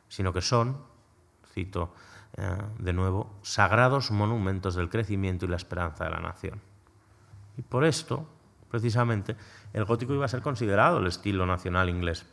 sino 0.07 0.33
que 0.33 0.41
son, 0.41 0.77
cito 1.53 1.93
eh, 2.37 2.57
de 2.77 2.93
nuevo, 2.93 3.35
sagrados 3.41 4.11
monumentos 4.11 4.75
del 4.75 4.89
crecimiento 4.89 5.45
y 5.45 5.49
la 5.49 5.57
esperanza 5.57 6.05
de 6.05 6.11
la 6.11 6.19
nación. 6.19 6.61
Y 7.57 7.63
por 7.63 7.83
esto, 7.83 8.27
precisamente, 8.69 9.35
el 9.73 9.85
gótico 9.85 10.13
iba 10.13 10.25
a 10.25 10.29
ser 10.29 10.41
considerado 10.41 10.99
el 10.99 11.07
estilo 11.07 11.45
nacional 11.45 11.89
inglés. 11.89 12.25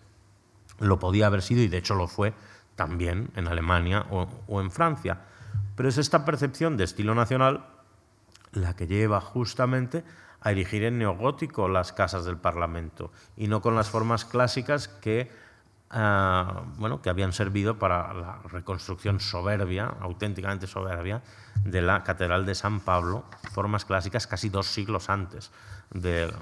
Lo 0.78 0.98
podía 0.98 1.26
haber 1.26 1.42
sido, 1.42 1.62
y 1.62 1.68
de 1.68 1.78
hecho 1.78 1.94
lo 1.94 2.06
fue 2.06 2.34
también 2.78 3.30
en 3.34 3.48
Alemania 3.48 4.06
o, 4.08 4.60
en 4.60 4.70
Francia. 4.70 5.18
Pero 5.74 5.88
es 5.88 5.98
esta 5.98 6.24
percepción 6.24 6.76
de 6.76 6.84
estilo 6.84 7.12
nacional 7.16 7.66
la 8.52 8.76
que 8.76 8.86
lleva 8.86 9.20
justamente 9.20 10.04
a 10.40 10.52
erigir 10.52 10.84
en 10.84 10.96
neogótico 10.96 11.68
las 11.68 11.92
casas 11.92 12.24
del 12.24 12.36
Parlamento 12.36 13.10
y 13.36 13.48
no 13.48 13.60
con 13.60 13.74
las 13.74 13.90
formas 13.90 14.24
clásicas 14.24 14.86
que, 14.86 15.28
ah, 15.90 16.62
bueno, 16.76 17.02
que 17.02 17.10
habían 17.10 17.32
servido 17.32 17.80
para 17.80 18.14
la 18.14 18.38
reconstrucción 18.44 19.18
soberbia, 19.18 19.96
auténticamente 20.00 20.68
soberbia, 20.68 21.20
de 21.64 21.82
la 21.82 22.04
Catedral 22.04 22.46
de 22.46 22.54
San 22.54 22.78
Pablo, 22.78 23.24
formas 23.52 23.84
clásicas 23.84 24.28
casi 24.28 24.50
dos 24.50 24.68
siglos 24.68 25.10
antes 25.10 25.50
de, 25.90 26.32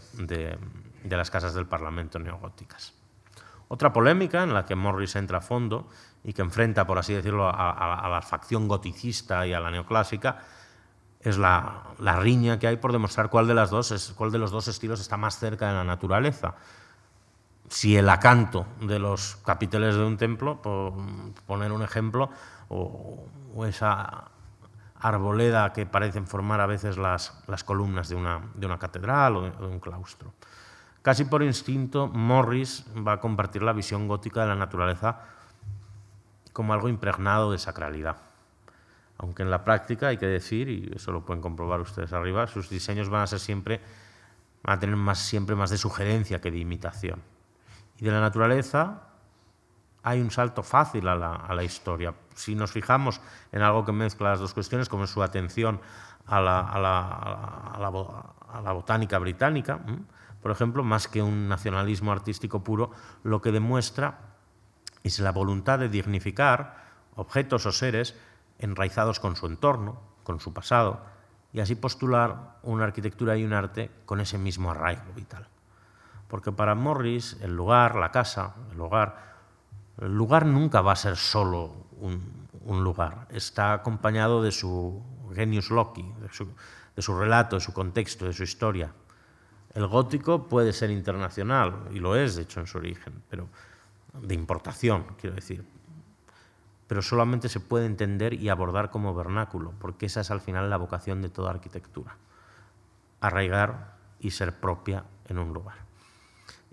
las 1.09 1.31
casas 1.31 1.55
del 1.55 1.65
Parlamento 1.65 2.19
neogóticas. 2.19 2.93
Otra 3.69 3.93
polémica 3.93 4.43
en 4.43 4.55
la 4.55 4.65
que 4.65 4.77
Morris 4.77 5.17
entra 5.17 5.39
a 5.39 5.41
fondo 5.41 5.89
y 6.23 6.33
que 6.33 6.43
enfrenta, 6.43 6.87
por 6.87 6.99
así 6.99 7.15
decirlo, 7.15 7.49
a 7.49 8.09
la 8.09 8.23
facción 8.23 8.69
goticista 8.69 9.47
y 9.47 9.53
a 9.53 9.61
la 9.61 9.71
neoclásica 9.71 10.39
es 11.27 11.39
la, 11.39 11.83
riña 11.99 12.61
que 12.61 12.69
hay 12.69 12.77
por 12.77 12.93
demostrar 12.93 13.31
cuál 13.31 13.49
de, 13.49 13.55
las 13.55 13.71
dos 13.71 14.15
cuál 14.17 14.31
de 14.31 14.39
los 14.39 14.53
dos 14.53 14.69
estilos 14.69 15.01
está 15.01 15.17
más 15.17 15.39
cerca 15.39 15.67
de 15.67 15.75
la 15.75 15.83
naturaleza. 15.83 16.55
Si 17.69 17.97
el 17.97 18.09
acanto 18.09 18.65
de 18.81 19.01
los 19.01 19.35
capiteles 19.45 19.97
de 19.97 20.05
un 20.05 20.17
templo, 20.17 20.63
por 20.63 20.93
poner 21.45 21.73
un 21.73 21.83
ejemplo, 21.83 22.31
o, 22.69 23.27
esa 23.67 24.31
arboleda 25.01 25.73
que 25.73 25.85
parecen 25.85 26.29
formar 26.29 26.61
a 26.61 26.67
veces 26.67 26.97
las, 26.97 27.33
columnas 27.65 28.09
de 28.09 28.15
una, 28.15 28.79
catedral 28.79 29.37
o 29.37 29.43
de, 29.43 29.67
un 29.67 29.81
claustro. 29.81 30.33
Casi 31.07 31.25
por 31.25 31.45
instinto, 31.45 32.09
Morris 32.09 32.85
va 33.07 33.13
a 33.13 33.21
compartir 33.21 33.63
la 33.63 33.73
visión 33.73 34.09
gótica 34.09 34.41
de 34.41 34.49
la 34.49 34.57
naturaleza 34.57 35.21
como 36.53 36.73
algo 36.73 36.89
impregnado 36.89 37.53
de 37.53 37.59
sacralidad 37.59 38.17
aunque 39.19 39.43
en 39.43 39.51
la 39.51 39.65
práctica 39.65 40.09
hay 40.09 40.19
que 40.19 40.27
decir, 40.27 40.69
y 40.69 40.93
eso 40.95 41.13
lo 41.13 41.25
pueden 41.25 41.41
comprobar 41.41 41.81
ustedes 41.81 42.13
arriba, 42.13 42.47
sus 42.47 42.69
diseños 42.69 43.09
van 43.09 43.23
a 43.23 43.27
ser 43.27 43.41
siempre, 43.41 43.81
a 44.65 44.79
tener 44.79 45.17
siempre 45.17 45.57
más 45.57 45.71
de 45.71 45.79
sugerencia 45.79 46.41
que 46.41 46.51
de 46.51 46.59
imitación. 46.59 47.23
Y 47.99 48.05
de 48.05 48.11
la 48.11 48.21
naturaleza 48.21 49.03
hay 50.03 50.21
un 50.21 50.31
salto 50.31 50.63
fácil 50.63 51.09
a 51.09 51.17
la, 51.17 51.65
historia. 51.65 52.15
Si 52.35 52.55
nos 52.55 52.73
fijamos 52.73 53.21
en 53.53 53.63
algo 53.63 53.85
que 53.85 53.93
mezcla 53.93 54.31
las 54.31 54.41
dos 54.41 54.53
cuestiones, 54.53 54.89
como 54.89 55.05
es 55.05 55.11
su 55.11 55.23
atención 55.23 55.81
a 56.27 56.41
la, 56.41 56.61
a 56.61 58.63
la 58.63 58.73
botánica 58.73 59.19
británica, 59.19 59.81
por 60.43 60.51
ejemplo, 60.51 60.85
más 60.85 61.09
que 61.09 61.23
un 61.23 61.49
nacionalismo 61.49 62.13
artístico 62.13 62.63
puro, 62.63 62.91
lo 63.23 63.41
que 63.43 63.53
demuestra 63.53 64.19
es 65.03 65.19
la 65.19 65.33
voluntad 65.33 65.79
de 65.79 65.89
dignificar 65.89 66.85
objetos 67.17 67.67
o 67.67 67.73
seres 67.73 68.15
enraizados 68.59 69.21
con 69.21 69.37
su 69.37 69.47
entorno, 69.47 70.01
con 70.25 70.41
su 70.41 70.53
pasado, 70.53 71.01
y 71.53 71.61
así 71.61 71.75
postular 71.75 72.59
una 72.63 72.85
arquitectura 72.85 73.37
y 73.37 73.45
un 73.45 73.53
arte 73.53 73.91
con 74.05 74.21
ese 74.21 74.39
mismo 74.39 74.71
arraigo 74.71 75.13
vital. 75.15 75.49
Porque 76.29 76.53
para 76.53 76.75
Morris 76.75 77.37
el 77.41 77.55
lugar, 77.55 77.95
la 77.95 78.11
casa, 78.11 78.55
el 78.73 78.81
hogar, 78.81 79.37
el 80.01 80.15
lugar 80.15 80.45
nunca 80.45 80.81
va 80.81 80.93
a 80.93 80.97
ser 80.97 81.17
solo 81.17 81.87
un, 81.99 82.47
lugar, 82.83 83.29
está 83.31 83.73
acompañado 83.73 84.43
de 84.43 84.51
su 84.51 85.03
genius 85.35 85.71
loci, 85.71 86.03
de 86.21 86.29
de 86.97 87.03
su 87.03 87.17
relato, 87.17 87.57
de 87.57 87.61
su 87.61 87.73
contexto, 87.73 88.25
de 88.25 88.33
su 88.33 88.43
historia. 88.43 88.91
El 89.77 89.89
gótico 89.89 90.49
puede 90.49 90.73
ser 90.73 90.91
internacional, 90.91 91.89
y 91.93 91.99
lo 91.99 92.17
es, 92.17 92.35
de 92.35 92.45
hecho, 92.45 92.61
en 92.61 92.67
su 92.67 92.79
origen, 92.79 93.23
pero 93.29 93.47
de 94.15 94.35
importación, 94.35 95.05
quiero 95.21 95.37
decir, 95.37 95.67
pero 96.87 97.03
solamente 97.03 97.51
se 97.51 97.61
puede 97.61 97.85
entender 97.85 98.33
y 98.33 98.49
abordar 98.49 98.91
como 98.91 99.15
vernáculo, 99.15 99.75
porque 99.79 100.07
esa 100.07 100.23
es 100.23 100.31
al 100.31 100.41
final 100.41 100.71
la 100.71 100.79
vocación 100.79 101.21
de 101.21 101.29
toda 101.29 101.51
arquitectura, 101.51 102.17
arraigar 103.21 103.99
y 104.19 104.31
ser 104.31 104.59
propia 104.59 105.05
en 105.27 105.39
un 105.39 105.53
lugar. 105.53 105.77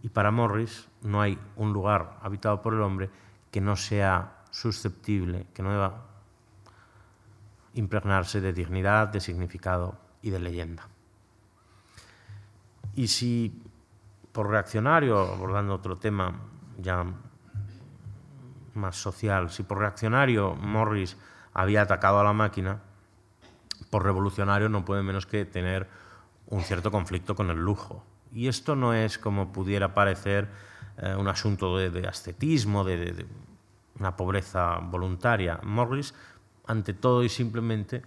Y 0.01 0.07
para 0.07 0.31
Morris 0.31 0.87
no 1.01 1.21
hay 1.21 1.37
un 1.57 1.73
lugar 1.73 2.19
habitado 2.21 2.61
por 2.61 2.73
el 2.73 2.81
hombre 2.81 3.09
que 3.51 3.59
no 3.59 3.75
sea 3.75 4.45
susceptible, 4.49 5.47
que 5.53 5.61
no 5.61 5.71
deba 5.71 6.05
impregnarse 7.73 8.39
de 8.39 8.53
dignidad, 8.53 9.09
de 9.09 9.19
significado 9.19 9.99
y 10.21 10.29
de 10.29 10.39
leyenda. 10.39 10.87
Y 12.95 13.07
si 13.07 13.63
por 14.31 14.49
reaccionario, 14.49 15.19
abordando 15.19 15.75
otro 15.75 15.97
tema 15.97 16.33
ya 16.77 17.05
más 18.73 18.95
social. 18.95 19.49
Si 19.49 19.63
por 19.63 19.77
reaccionario 19.77 20.55
Morris 20.55 21.15
había 21.53 21.83
atacado 21.83 22.19
a 22.19 22.23
la 22.23 22.33
máquina, 22.33 22.81
por 23.89 24.03
revolucionario 24.03 24.69
no 24.69 24.83
puede 24.83 25.03
menos 25.03 25.25
que 25.25 25.45
tener 25.45 25.87
un 26.47 26.61
cierto 26.61 26.91
conflicto 26.91 27.35
con 27.35 27.49
el 27.51 27.59
lujo. 27.59 28.03
Y 28.33 28.47
esto 28.47 28.75
no 28.75 28.93
es 28.93 29.19
como 29.19 29.53
pudiera 29.53 29.93
parecer 29.93 30.49
eh, 30.97 31.15
un 31.15 31.27
asunto 31.27 31.77
de, 31.77 32.07
ascetismo, 32.07 32.83
de, 32.83 33.25
una 33.99 34.15
pobreza 34.15 34.79
voluntaria. 34.79 35.59
Morris, 35.63 36.15
ante 36.65 36.93
todo 36.93 37.23
y 37.23 37.29
simplemente, 37.29 38.01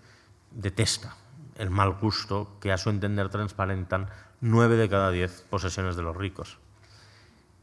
detesta 0.51 1.15
el 1.57 1.71
mal 1.71 1.93
gusto 1.93 2.57
que 2.61 2.73
a 2.73 2.79
su 2.79 2.91
entender 2.91 3.29
transparentan 3.29 4.09
nueve 4.41 4.77
de 4.77 4.89
cada 4.89 5.11
diez 5.11 5.45
posesiones 5.51 5.97
de 5.97 6.03
los 6.03 6.17
ricos 6.17 6.59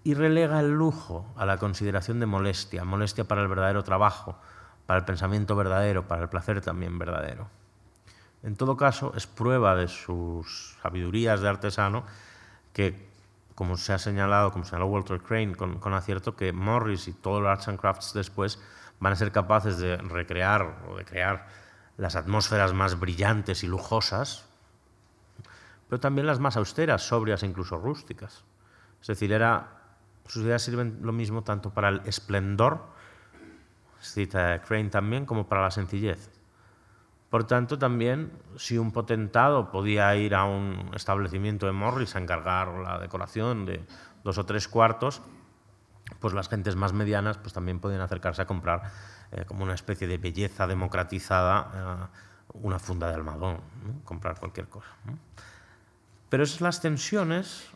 y 0.04 0.14
relega 0.16 0.60
el 0.60 0.72
lujo 0.72 1.26
a 1.38 1.46
la 1.46 1.58
consideración 1.58 2.20
de 2.20 2.26
molestia, 2.26 2.84
molestia 2.84 3.24
para 3.24 3.42
el 3.42 3.48
verdadero 3.48 3.84
trabajo, 3.84 4.38
para 4.86 5.00
el 5.00 5.06
pensamiento 5.06 5.56
verdadero, 5.56 6.08
para 6.08 6.24
el 6.24 6.30
placer 6.30 6.60
también 6.62 7.00
verdadero. 7.00 7.48
En 8.44 8.58
todo 8.58 8.76
caso, 8.76 9.14
es 9.16 9.26
prueba 9.26 9.76
de 9.76 9.88
sus 9.88 10.76
sabidurías 10.82 11.40
de 11.40 11.48
artesano 11.48 12.04
que, 12.74 13.08
como 13.56 13.78
se 13.78 13.94
ha 13.94 13.98
señalado, 13.98 14.52
como 14.52 14.66
señaló 14.66 14.88
Walter 14.88 15.22
Crane 15.22 15.56
con, 15.56 15.94
acierto, 15.94 16.36
que 16.36 16.52
Morris 16.52 17.08
y 17.08 17.14
todos 17.14 17.42
los 17.42 17.50
arts 17.50 17.70
and 17.70 17.80
crafts 17.80 18.14
después 18.14 18.60
van 19.00 19.14
a 19.14 19.16
ser 19.16 19.32
capaces 19.32 19.78
de 19.78 19.96
recrear 19.98 20.84
o 20.90 20.98
de 20.98 21.06
crear 21.06 21.48
las 21.96 22.18
atmósferas 22.18 22.74
más 22.74 23.00
brillantes 23.00 23.64
y 23.64 23.68
lujosas, 23.68 24.50
pero 25.94 26.00
también 26.00 26.26
las 26.26 26.40
más 26.40 26.58
austeras, 26.58 27.04
sobrias 27.04 27.44
e 27.44 27.46
incluso 27.46 27.78
rústicas. 27.78 28.46
Es 29.00 29.06
decir, 29.06 29.32
era, 29.32 29.78
sus 30.26 30.42
ideas 30.42 30.64
sirven 30.64 30.98
lo 31.04 31.12
mismo 31.12 31.44
tanto 31.44 31.70
para 31.70 31.90
el 31.90 32.02
esplendor, 32.06 32.88
cita 34.02 34.60
Crane 34.64 34.90
también, 34.90 35.28
como 35.28 35.48
para 35.48 35.62
la 35.62 35.70
sencillez. 35.70 36.32
Por 37.30 37.44
tanto, 37.44 37.78
también 37.78 38.32
si 38.56 38.80
un 38.80 38.92
potentado 38.92 39.70
podía 39.70 40.16
ir 40.16 40.34
a 40.34 40.46
un 40.46 40.90
establecimiento 40.96 41.68
de 41.68 41.74
Morris 41.74 42.16
a 42.16 42.20
encargar 42.20 42.70
la 42.70 42.98
decoración 42.98 43.68
de 43.68 43.86
dos 44.24 44.40
o 44.40 44.48
tres 44.48 44.68
cuartos, 44.68 45.22
pues 46.20 46.34
las 46.34 46.50
gentes 46.50 46.76
más 46.76 46.92
medianas 46.92 47.38
pues 47.38 47.54
también 47.54 47.80
podían 47.80 48.02
acercarse 48.02 48.42
a 48.42 48.48
comprar 48.48 48.82
eh, 49.32 49.46
como 49.46 49.64
una 49.64 49.76
especie 49.76 50.08
de 50.08 50.18
belleza 50.18 50.66
democratizada 50.66 52.10
eh, 52.12 52.18
una 52.54 52.80
funda 52.80 53.10
de 53.10 53.14
almadón, 53.14 53.62
comprar 54.04 54.40
cualquier 54.40 54.68
cosa. 54.70 54.90
Pero 56.34 56.46
esas 56.46 56.62
las 56.62 56.82
tensiones, 56.82 57.70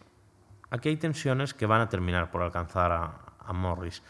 aquí 0.72 0.90
hay 0.90 0.98
tensiones 0.98 1.54
que 1.54 1.68
van 1.68 1.80
a 1.80 1.90
terminar 1.90 2.32
por 2.32 2.42
alcanzar 2.42 2.92
a 2.92 3.54
Morris 3.54 4.02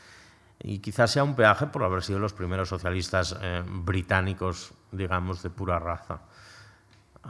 y 0.58 0.80
quizás 0.80 1.12
sea 1.12 1.26
un 1.26 1.36
peaje 1.36 1.68
por 1.68 1.84
haber 1.84 2.02
sido 2.02 2.20
los 2.20 2.32
primeros 2.32 2.70
socialistas 2.70 3.38
eh, 3.42 3.62
británicos, 3.68 4.74
digamos, 4.94 5.44
de 5.44 5.50
pura 5.50 5.80
raza. 5.80 6.22
Eh, 7.26 7.28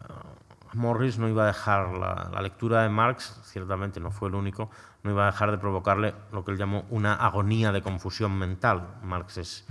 Morris 0.74 1.18
no 1.18 1.28
iba 1.28 1.42
a 1.42 1.48
dejar 1.48 1.98
la, 1.98 2.40
lectura 2.40 2.84
de 2.84 2.90
Marx, 2.90 3.42
ciertamente 3.46 4.00
no 4.00 4.12
fue 4.12 4.30
el 4.30 4.36
único, 4.36 4.70
no 5.02 5.10
iba 5.10 5.24
a 5.24 5.32
dejar 5.32 5.50
de 5.50 5.58
provocarle 5.58 6.14
lo 6.32 6.46
que 6.46 6.52
él 6.52 6.58
llamó 6.60 6.86
una 6.92 7.16
agonía 7.16 7.72
de 7.72 7.82
confusión 7.82 8.38
mental. 8.38 9.00
Marx 9.02 9.40
es 9.40 9.66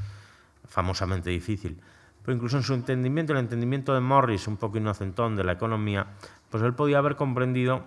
famosamente 0.66 1.30
difícil. 1.30 1.80
Pero 2.24 2.34
incluso 2.34 2.56
en 2.56 2.64
su 2.64 2.74
entendimiento, 2.74 3.34
el 3.34 3.38
entendimiento 3.38 3.94
de 3.94 4.00
Morris, 4.00 4.48
un 4.48 4.56
poco 4.56 4.78
inocentón 4.78 5.36
de 5.36 5.44
la 5.44 5.52
economía, 5.52 6.08
pues 6.56 6.64
él 6.64 6.74
podía 6.74 6.96
haber 6.96 7.16
comprendido 7.16 7.82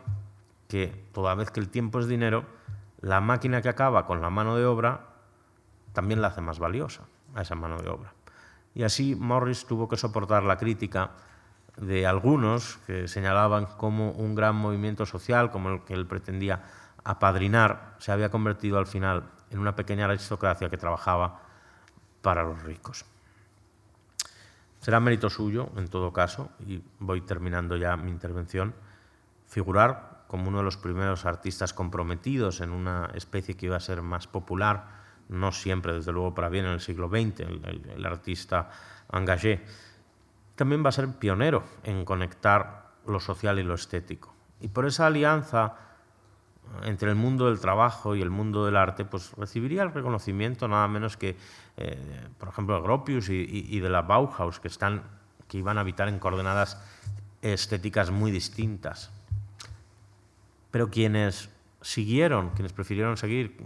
que 0.67 1.03
toda 1.11 1.33
vez 1.33 1.49
que 1.49 1.59
el 1.59 1.69
tiempo 1.69 1.99
es 1.99 2.07
dinero, 2.07 2.45
la 3.01 3.19
máquina 3.19 3.63
que 3.63 3.69
acaba 3.69 4.05
con 4.05 4.21
la 4.21 4.29
mano 4.29 4.55
de 4.57 4.67
obra 4.67 5.07
también 5.91 6.21
la 6.21 6.27
hace 6.27 6.41
más 6.41 6.59
valiosa 6.59 7.01
a 7.33 7.41
esa 7.41 7.55
mano 7.55 7.81
de 7.81 7.89
obra. 7.89 8.13
Y 8.75 8.83
así 8.83 9.15
Morris 9.15 9.65
tuvo 9.65 9.89
que 9.89 9.97
soportar 9.97 10.43
la 10.43 10.57
crítica 10.57 11.13
de 11.77 12.05
algunos 12.05 12.77
que 12.85 13.07
señalaban 13.07 13.65
cómo 13.65 14.11
un 14.11 14.35
gran 14.35 14.55
movimiento 14.55 15.07
social 15.07 15.49
como 15.49 15.69
el 15.69 15.81
que 15.83 15.95
él 15.95 16.05
pretendía 16.05 16.61
apadrinar 17.03 17.95
se 17.97 18.11
había 18.11 18.29
convertido 18.29 18.77
al 18.77 18.85
final 18.85 19.23
en 19.49 19.57
una 19.57 19.75
pequeña 19.75 20.05
aristocracia 20.05 20.69
que 20.69 20.77
trabajaba 20.77 21.41
para 22.21 22.43
los 22.43 22.61
ricos. 22.61 23.03
Será 24.79 24.99
mérito 24.99 25.29
suyo, 25.29 25.69
en 25.75 25.87
todo 25.87 26.13
caso, 26.13 26.51
y 26.65 26.81
voy 26.99 27.21
terminando 27.21 27.75
ya 27.75 27.97
mi 27.97 28.11
intervención, 28.11 28.73
figurar 29.45 30.23
como 30.27 30.47
uno 30.47 30.59
de 30.59 30.63
los 30.63 30.77
primeros 30.77 31.25
artistas 31.25 31.73
comprometidos 31.73 32.61
en 32.61 32.71
una 32.71 33.11
especie 33.15 33.57
que 33.57 33.65
iba 33.65 33.75
a 33.75 33.81
ser 33.81 34.01
más 34.01 34.27
popular 34.27 34.99
no 35.29 35.51
siempre, 35.51 35.93
desde 35.93 36.11
luego, 36.11 36.33
para 36.33 36.49
bien 36.49 36.65
en 36.65 36.71
el 36.71 36.81
siglo 36.81 37.07
XX, 37.07 37.41
el, 37.41 38.05
artista 38.05 38.69
engagé, 39.13 39.63
también 40.55 40.83
va 40.83 40.89
a 40.89 40.91
ser 40.91 41.07
pionero 41.17 41.63
en 41.83 42.03
conectar 42.03 42.89
lo 43.05 43.19
social 43.19 43.59
y 43.59 43.63
lo 43.63 43.75
estético. 43.75 44.35
Y 44.59 44.69
por 44.69 44.85
esa 44.85 45.05
alianza 45.05 45.75
entre 46.83 47.09
el 47.09 47.15
mundo 47.15 47.47
del 47.47 47.59
trabajo 47.59 48.15
y 48.15 48.21
el 48.21 48.29
mundo 48.29 48.65
del 48.65 48.77
arte, 48.77 49.05
pues 49.05 49.31
recibiría 49.37 49.83
el 49.83 49.91
reconocimiento 49.91 50.67
nada 50.67 50.87
menos 50.87 51.17
que, 51.17 51.35
eh, 51.77 52.27
por 52.37 52.49
ejemplo, 52.49 52.75
de 52.75 52.81
Gropius 52.81 53.29
y, 53.29 53.79
de 53.79 53.89
la 53.89 54.01
Bauhaus, 54.01 54.59
que, 54.59 54.67
están, 54.67 55.03
que 55.47 55.57
iban 55.57 55.77
a 55.77 55.81
habitar 55.81 56.07
en 56.07 56.19
coordenadas 56.19 56.81
estéticas 57.41 58.11
muy 58.11 58.31
distintas. 58.31 59.11
Pero 60.71 60.89
quienes 60.89 61.49
siguieron, 61.81 62.49
quienes 62.51 62.73
prefirieron 62.73 63.17
seguir 63.17 63.57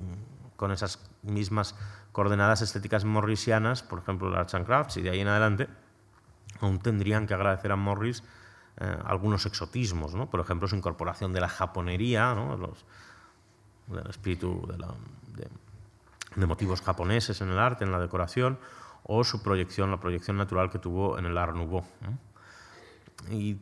con 0.56 0.72
esas 0.72 1.00
mismas 1.24 1.76
coordenadas 2.12 2.62
estéticas 2.62 3.06
morrisianas, 3.06 3.84
por 3.84 4.00
ejemplo, 4.00 4.30
la 4.30 4.40
Arts 4.40 4.54
and 4.54 4.66
Crafts, 4.66 4.98
y 4.98 5.02
de 5.02 5.10
ahí 5.10 5.20
en 5.20 5.28
adelante, 5.28 5.68
aún 6.62 6.80
tendrían 6.80 7.28
que 7.28 7.34
agradecer 7.34 7.72
a 7.72 7.76
Morris 7.76 8.24
eh, 8.80 8.98
algunos 9.06 9.46
exotismos, 9.46 10.16
¿no? 10.16 10.30
por 10.30 10.40
ejemplo, 10.40 10.68
su 10.68 10.76
incorporación 10.76 11.32
de 11.32 11.42
la 11.42 11.50
japonería, 11.50 12.34
¿no? 12.34 12.58
Del 13.88 14.08
espíritu 14.10 14.68
de, 16.36 16.48
motivos 16.48 16.82
japoneses 16.82 17.42
en 17.42 17.50
el 17.50 17.60
arte, 17.60 17.84
en 17.84 17.92
la 17.92 18.00
decoración, 18.00 18.58
o 19.04 19.24
su 19.24 19.44
proyección, 19.44 19.92
la 19.92 20.00
proyección 20.00 20.38
natural 20.38 20.72
que 20.72 20.80
tuvo 20.80 21.20
en 21.20 21.26
el 21.26 21.38
Art 21.38 21.56
Nouveau. 21.56 21.84
Y 23.30 23.58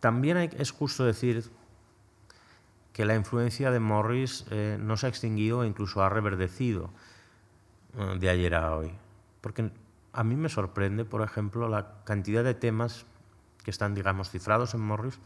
también 0.00 0.36
es 0.36 0.70
justo 0.70 1.04
decir 1.04 1.50
que 2.92 3.04
la 3.04 3.14
influencia 3.14 3.70
de 3.70 3.80
Morris 3.80 4.44
eh, 4.50 4.78
no 4.80 4.96
se 4.96 5.06
ha 5.06 5.08
extinguido 5.08 5.64
e 5.64 5.66
incluso 5.66 6.02
ha 6.02 6.08
reverdecido 6.08 6.90
eh, 7.98 8.16
de 8.20 8.28
ayer 8.28 8.54
a 8.54 8.76
hoy. 8.76 8.92
Porque 9.40 9.70
a 10.12 10.24
mí 10.24 10.36
me 10.36 10.48
sorprende, 10.48 11.04
por 11.04 11.22
ejemplo, 11.22 11.68
la 11.68 12.04
cantidad 12.04 12.44
de 12.44 12.54
temas 12.54 13.06
que 13.62 13.70
están, 13.70 13.94
digamos, 13.94 14.30
cifrados 14.30 14.74
en 14.74 14.80
Morris 14.80 15.18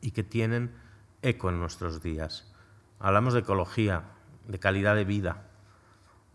y 0.00 0.10
que 0.10 0.22
tienen 0.22 0.74
eco 1.22 1.48
en 1.48 1.58
nuestros 1.58 2.02
días. 2.02 2.52
Hablamos 2.98 3.34
de 3.34 3.40
ecología, 3.40 4.04
de 4.46 4.58
calidad 4.58 4.94
de 4.94 5.04
vida, 5.04 5.48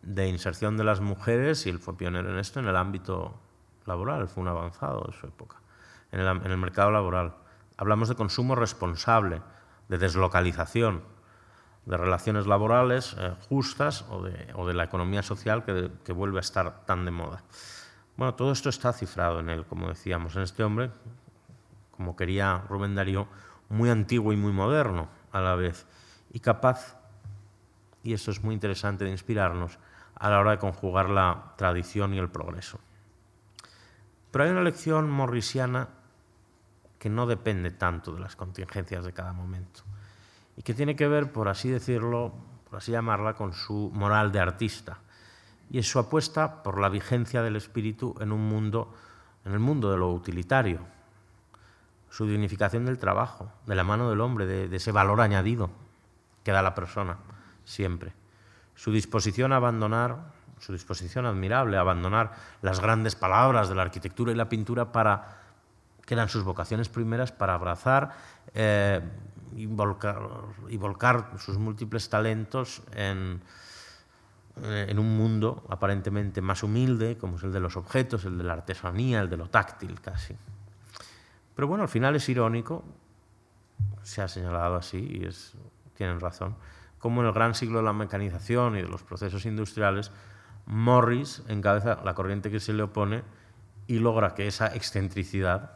de 0.01 0.27
inserción 0.27 0.77
de 0.77 0.83
las 0.83 1.01
mujeres, 1.01 1.65
y 1.65 1.69
él 1.69 1.79
fue 1.79 1.97
pionero 1.97 2.31
en 2.31 2.39
esto 2.39 2.59
en 2.59 2.67
el 2.67 2.75
ámbito 2.75 3.39
laboral, 3.85 4.27
fue 4.27 4.41
un 4.41 4.49
avanzado 4.49 5.03
de 5.07 5.13
su 5.13 5.27
época, 5.27 5.57
en 6.11 6.21
el, 6.21 6.57
mercado 6.57 6.91
laboral. 6.91 7.35
Hablamos 7.77 8.09
de 8.09 8.15
consumo 8.15 8.55
responsable, 8.55 9.41
de 9.87 9.97
deslocalización 9.97 11.03
de 11.89 11.97
relaciones 11.97 12.45
laborales 12.45 13.15
eh, 13.17 13.33
justas 13.49 14.05
o 14.09 14.21
de, 14.21 14.73
la 14.73 14.83
economía 14.83 15.23
social 15.23 15.63
que, 15.65 16.13
vuelve 16.13 16.37
a 16.37 16.41
estar 16.41 16.85
tan 16.85 17.03
de 17.03 17.11
moda. 17.11 17.43
Bueno, 18.19 18.35
todo 18.35 18.51
esto 18.51 18.67
está 18.67 18.91
cifrado 18.91 19.39
en 19.39 19.47
él, 19.47 19.65
como 19.65 19.87
decíamos, 19.87 20.35
en 20.35 20.41
este 20.41 20.61
hombre, 20.61 20.91
como 21.91 22.17
quería 22.17 22.65
Rubén 22.67 22.93
Darío, 22.93 23.29
muy 23.69 23.89
antiguo 23.89 24.33
y 24.33 24.35
muy 24.35 24.51
moderno 24.51 25.07
a 25.31 25.39
la 25.39 25.55
vez, 25.55 25.87
y 26.33 26.41
capaz, 26.41 26.97
y 28.03 28.11
esto 28.11 28.31
es 28.31 28.43
muy 28.43 28.53
interesante, 28.53 29.05
de 29.05 29.11
inspirarnos 29.11 29.79
a 30.15 30.29
la 30.29 30.41
hora 30.41 30.51
de 30.51 30.57
conjugar 30.57 31.09
la 31.09 31.53
tradición 31.55 32.13
y 32.13 32.17
el 32.17 32.29
progreso. 32.29 32.81
Pero 34.31 34.43
hay 34.43 34.51
una 34.51 34.63
lección 34.63 35.09
morrisiana 35.09 35.87
que 36.99 37.09
no 37.09 37.25
depende 37.25 37.71
tanto 37.71 38.11
de 38.11 38.19
las 38.19 38.35
contingencias 38.35 39.05
de 39.05 39.13
cada 39.13 39.31
momento 39.31 39.83
y 40.57 40.61
que 40.61 40.73
tiene 40.73 40.97
que 40.97 41.07
ver, 41.07 41.31
por 41.31 41.47
así 41.47 41.69
decirlo, 41.69 42.33
por 42.69 42.79
así 42.79 42.91
llamarla, 42.91 43.35
con 43.35 43.53
su 43.53 43.89
moral 43.93 44.33
de 44.33 44.41
artista 44.41 44.99
y 45.69 45.79
es 45.79 45.89
su 45.89 45.99
apuesta 45.99 46.63
por 46.63 46.79
la 46.79 46.89
vigencia 46.89 47.43
del 47.43 47.55
espíritu 47.55 48.15
en 48.19 48.31
un 48.31 48.47
mundo, 48.47 48.93
en 49.45 49.53
el 49.53 49.59
mundo 49.59 49.91
de 49.91 49.97
lo 49.97 50.11
utilitario, 50.11 50.79
su 52.09 52.25
dignificación 52.25 52.85
del 52.85 52.97
trabajo, 52.97 53.51
de 53.67 53.75
la 53.75 53.83
mano 53.83 54.09
del 54.09 54.21
hombre, 54.21 54.45
de, 54.45 54.75
ese 54.75 54.91
valor 54.91 55.21
añadido 55.21 55.69
que 56.43 56.51
da 56.51 56.61
la 56.61 56.73
persona 56.73 57.17
siempre, 57.65 58.13
su 58.75 58.91
disposición 58.91 59.53
a 59.53 59.57
abandonar, 59.57 60.17
su 60.57 60.73
disposición 60.73 61.25
admirable 61.25 61.77
a 61.77 61.81
abandonar 61.81 62.33
las 62.61 62.79
grandes 62.79 63.15
palabras 63.15 63.69
de 63.69 63.75
la 63.75 63.83
arquitectura 63.83 64.31
y 64.31 64.35
la 64.35 64.49
pintura 64.49 64.91
para 64.91 65.37
que 66.05 66.15
eran 66.15 66.29
sus 66.29 66.43
vocaciones 66.43 66.89
primeras 66.89 67.31
para 67.31 67.53
abrazar 67.53 68.11
eh, 68.55 69.01
y, 69.55 69.67
volcar, 69.67 71.29
sus 71.37 71.59
múltiples 71.59 72.09
talentos 72.09 72.81
en, 72.93 73.41
en, 74.63 74.99
un 74.99 75.17
mundo 75.17 75.63
aparentemente 75.69 76.41
más 76.41 76.63
humilde, 76.63 77.17
como 77.17 77.37
es 77.37 77.43
el 77.43 77.51
de 77.51 77.59
los 77.59 77.77
objetos, 77.77 78.25
el 78.25 78.37
de 78.37 78.43
la 78.43 78.53
artesanía, 78.53 79.21
el 79.21 79.29
de 79.29 79.37
lo 79.37 79.49
táctil 79.49 79.99
casi. 80.01 80.35
Pero 81.55 81.67
bueno, 81.67 81.83
al 81.83 81.89
final 81.89 82.15
es 82.15 82.27
irónico, 82.29 82.83
se 84.03 84.21
ha 84.21 84.27
señalado 84.27 84.75
así 84.75 85.19
y 85.21 85.25
es, 85.25 85.53
tienen 85.95 86.19
razón, 86.19 86.55
como 86.99 87.21
en 87.21 87.27
el 87.27 87.33
gran 87.33 87.55
siglo 87.55 87.79
de 87.79 87.85
la 87.85 87.93
mecanización 87.93 88.77
y 88.77 88.81
de 88.81 88.87
los 88.87 89.03
procesos 89.03 89.45
industriales, 89.45 90.11
Morris 90.65 91.41
encabeza 91.47 91.99
la 92.03 92.13
corriente 92.13 92.51
que 92.51 92.59
se 92.59 92.73
le 92.73 92.83
opone 92.83 93.23
y 93.87 93.99
logra 93.99 94.35
que 94.35 94.47
esa 94.47 94.67
excentricidad 94.67 95.71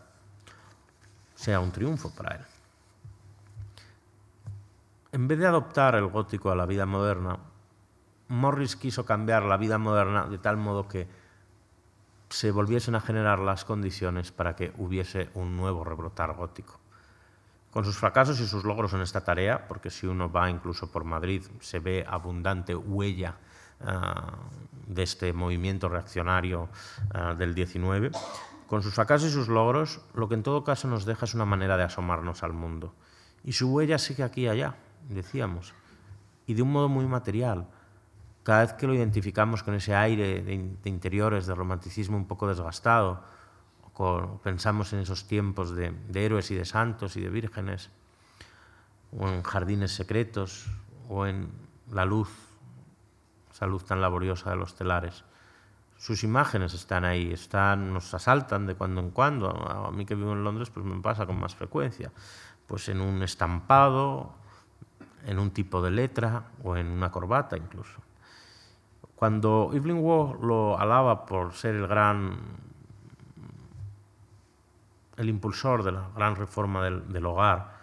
sea 1.36 1.60
un 1.60 1.72
triunfo 1.72 2.14
para 2.14 2.36
él. 2.36 2.42
En 5.14 5.28
vez 5.28 5.40
de 5.40 5.48
adoptar 5.48 5.96
el 5.96 6.08
gótico 6.08 6.52
a 6.52 6.56
la 6.56 6.66
vida 6.66 6.86
moderna, 6.86 7.40
Morris 8.34 8.76
quiso 8.76 9.06
cambiar 9.06 9.44
la 9.44 9.58
vida 9.58 9.78
moderna 9.78 10.26
de 10.26 10.40
tal 10.40 10.58
modo 10.58 10.88
que 10.88 11.08
se 12.30 12.52
volviesen 12.52 12.96
a 12.96 13.00
generar 13.00 13.38
las 13.40 13.64
condiciones 13.64 14.32
para 14.32 14.56
que 14.56 14.74
hubiese 14.78 15.30
un 15.36 15.56
nuevo 15.56 15.84
rebrotar 15.84 16.34
gótico. 16.34 16.80
Con 17.70 17.86
sus 17.86 17.96
fracasos 17.96 18.40
y 18.40 18.48
sus 18.48 18.64
logros 18.64 18.94
en 18.94 19.02
esta 19.02 19.24
tarea, 19.24 19.68
porque 19.68 19.92
si 19.92 20.08
uno 20.08 20.32
va 20.32 20.50
incluso 20.50 20.92
por 20.92 21.04
Madrid 21.04 21.44
se 21.60 21.80
ve 21.80 22.06
abundante 22.08 22.76
huella 22.76 23.38
de 24.88 25.04
este 25.04 25.32
movimiento 25.34 25.90
reaccionario 25.90 26.70
del 27.38 27.54
19. 27.54 28.12
Con 28.68 28.82
sus 28.82 28.96
fracasos 28.96 29.30
y 29.30 29.34
sus 29.34 29.48
logros, 29.48 30.02
lo 30.16 30.28
que 30.28 30.36
en 30.36 30.44
todo 30.44 30.64
caso 30.64 30.88
nos 30.88 31.06
deja 31.06 31.26
es 31.26 31.36
una 31.36 31.46
manera 31.46 31.78
de 31.78 31.84
asomarnos 31.84 32.42
al 32.42 32.54
mundo. 32.54 32.96
Y 33.44 33.54
su 33.54 33.72
huella 33.72 34.00
sigue 34.00 34.24
aquí 34.24 34.42
y 34.42 34.48
allá, 34.48 34.76
decíamos, 35.10 35.74
y 36.48 36.56
de 36.56 36.64
un 36.64 36.72
modo 36.72 36.90
muy 36.90 37.06
material. 37.06 37.68
Cada 38.44 38.62
vez 38.62 38.74
que 38.74 38.88
lo 38.88 38.94
identificamos 38.94 39.64
con 39.64 39.74
ese 39.74 39.96
aire 39.96 40.42
de, 40.42 40.54
interiores, 40.90 41.48
de 41.48 41.56
romanticismo 41.56 42.18
un 42.18 42.28
poco 42.28 42.48
desgastado, 42.48 43.24
o 43.96 44.40
pensamos 44.44 44.92
en 44.94 45.00
esos 45.00 45.28
tiempos 45.28 45.76
de, 45.76 45.92
de 45.92 46.26
héroes 46.26 46.52
y 46.52 46.56
de 46.56 46.66
santos 46.66 47.16
y 47.16 47.22
de 47.22 47.30
vírgenes, 47.30 47.90
o 49.18 49.28
en 49.30 49.44
jardines 49.44 49.92
secretos, 49.92 50.68
o 51.08 51.26
en 51.26 51.50
la 51.92 52.06
luz, 52.06 52.30
esa 53.52 53.68
luz 53.68 53.86
tan 53.86 54.02
laboriosa 54.02 54.50
de 54.50 54.56
los 54.58 54.76
telares. 54.76 55.24
Sus 55.98 56.24
imágenes 56.24 56.74
están 56.74 57.06
ahí, 57.06 57.32
están, 57.32 57.94
nos 57.94 58.14
asaltan 58.14 58.66
de 58.66 58.76
cuando 58.76 59.00
en 59.00 59.12
cuando. 59.12 59.50
A 59.50 59.90
mí 59.92 60.06
que 60.06 60.16
vivo 60.16 60.34
en 60.34 60.44
Londres, 60.44 60.70
pues 60.70 60.86
me 60.86 61.00
pasa 61.02 61.26
con 61.26 61.40
más 61.40 61.56
frecuencia. 61.56 62.12
Pues 62.68 62.90
en 62.90 63.00
un 63.00 63.24
estampado, 63.24 64.34
en 65.26 65.40
un 65.40 65.52
tipo 65.52 65.82
de 65.82 65.92
letra 65.92 66.44
o 66.64 66.76
en 66.76 66.88
una 66.88 67.10
corbata 67.10 67.56
incluso. 67.56 68.02
Cuando 69.24 69.70
Evelyn 69.72 70.04
Waugh 70.04 70.44
lo 70.44 70.78
alaba 70.78 71.26
por 71.26 71.54
ser 71.54 71.76
el 71.76 71.88
gran 71.88 72.40
el 75.16 75.30
impulsor 75.30 75.82
de 75.82 75.94
la 75.94 76.10
gran 76.14 76.36
reforma 76.36 76.84
del, 76.84 77.08
del 77.08 77.26
hogar, 77.26 77.78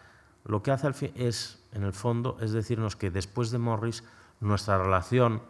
lo 0.44 0.62
que 0.62 0.70
hace 0.70 0.86
al 0.86 0.92
fin 0.92 1.12
es, 1.14 1.66
en 1.72 1.84
el 1.84 1.94
fondo, 1.94 2.36
es 2.42 2.52
decirnos 2.52 2.94
que 2.94 3.10
después 3.10 3.50
de 3.50 3.58
Morris, 3.58 4.04
nuestra 4.40 4.76
relación 4.76 5.40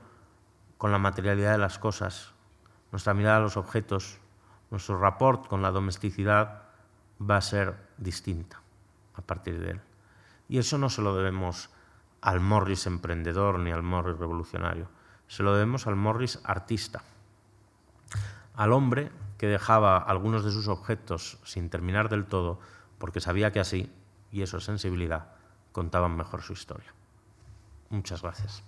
con 0.78 0.92
la 0.92 0.98
materialidad 0.98 1.50
de 1.50 1.58
las 1.58 1.80
cosas, 1.80 2.34
nuestra 2.92 3.12
mirada 3.12 3.38
a 3.38 3.40
los 3.40 3.56
objetos, 3.56 4.20
nuestro 4.70 4.96
rapport 4.96 5.48
con 5.48 5.60
la 5.60 5.72
domesticidad 5.72 6.62
va 7.20 7.38
a 7.38 7.40
ser 7.40 7.74
distinta 7.98 8.62
a 9.16 9.22
partir 9.22 9.58
de 9.58 9.72
él. 9.72 9.80
Y 10.48 10.58
eso 10.58 10.78
no 10.78 10.88
se 10.88 11.02
lo 11.02 11.16
debemos 11.16 11.68
al 12.20 12.38
Morris 12.38 12.86
emprendedor 12.86 13.58
ni 13.58 13.72
al 13.72 13.82
Morris 13.82 14.18
revolucionario, 14.18 14.99
se 15.30 15.44
lo 15.44 15.54
debemos 15.54 15.86
al 15.86 15.94
Morris 15.94 16.40
artista, 16.42 17.04
al 18.56 18.72
hombre 18.72 19.12
que 19.38 19.46
dejaba 19.46 19.96
algunos 19.96 20.44
de 20.44 20.50
sus 20.50 20.66
objetos 20.66 21.38
sin 21.44 21.70
terminar 21.70 22.08
del 22.08 22.26
todo 22.26 22.58
porque 22.98 23.20
sabía 23.20 23.52
que 23.52 23.60
así, 23.60 23.92
y 24.32 24.42
eso 24.42 24.56
es 24.58 24.64
sensibilidad, 24.64 25.28
contaban 25.70 26.16
mejor 26.16 26.42
su 26.42 26.52
historia. 26.52 26.92
Muchas 27.90 28.22
gracias. 28.22 28.64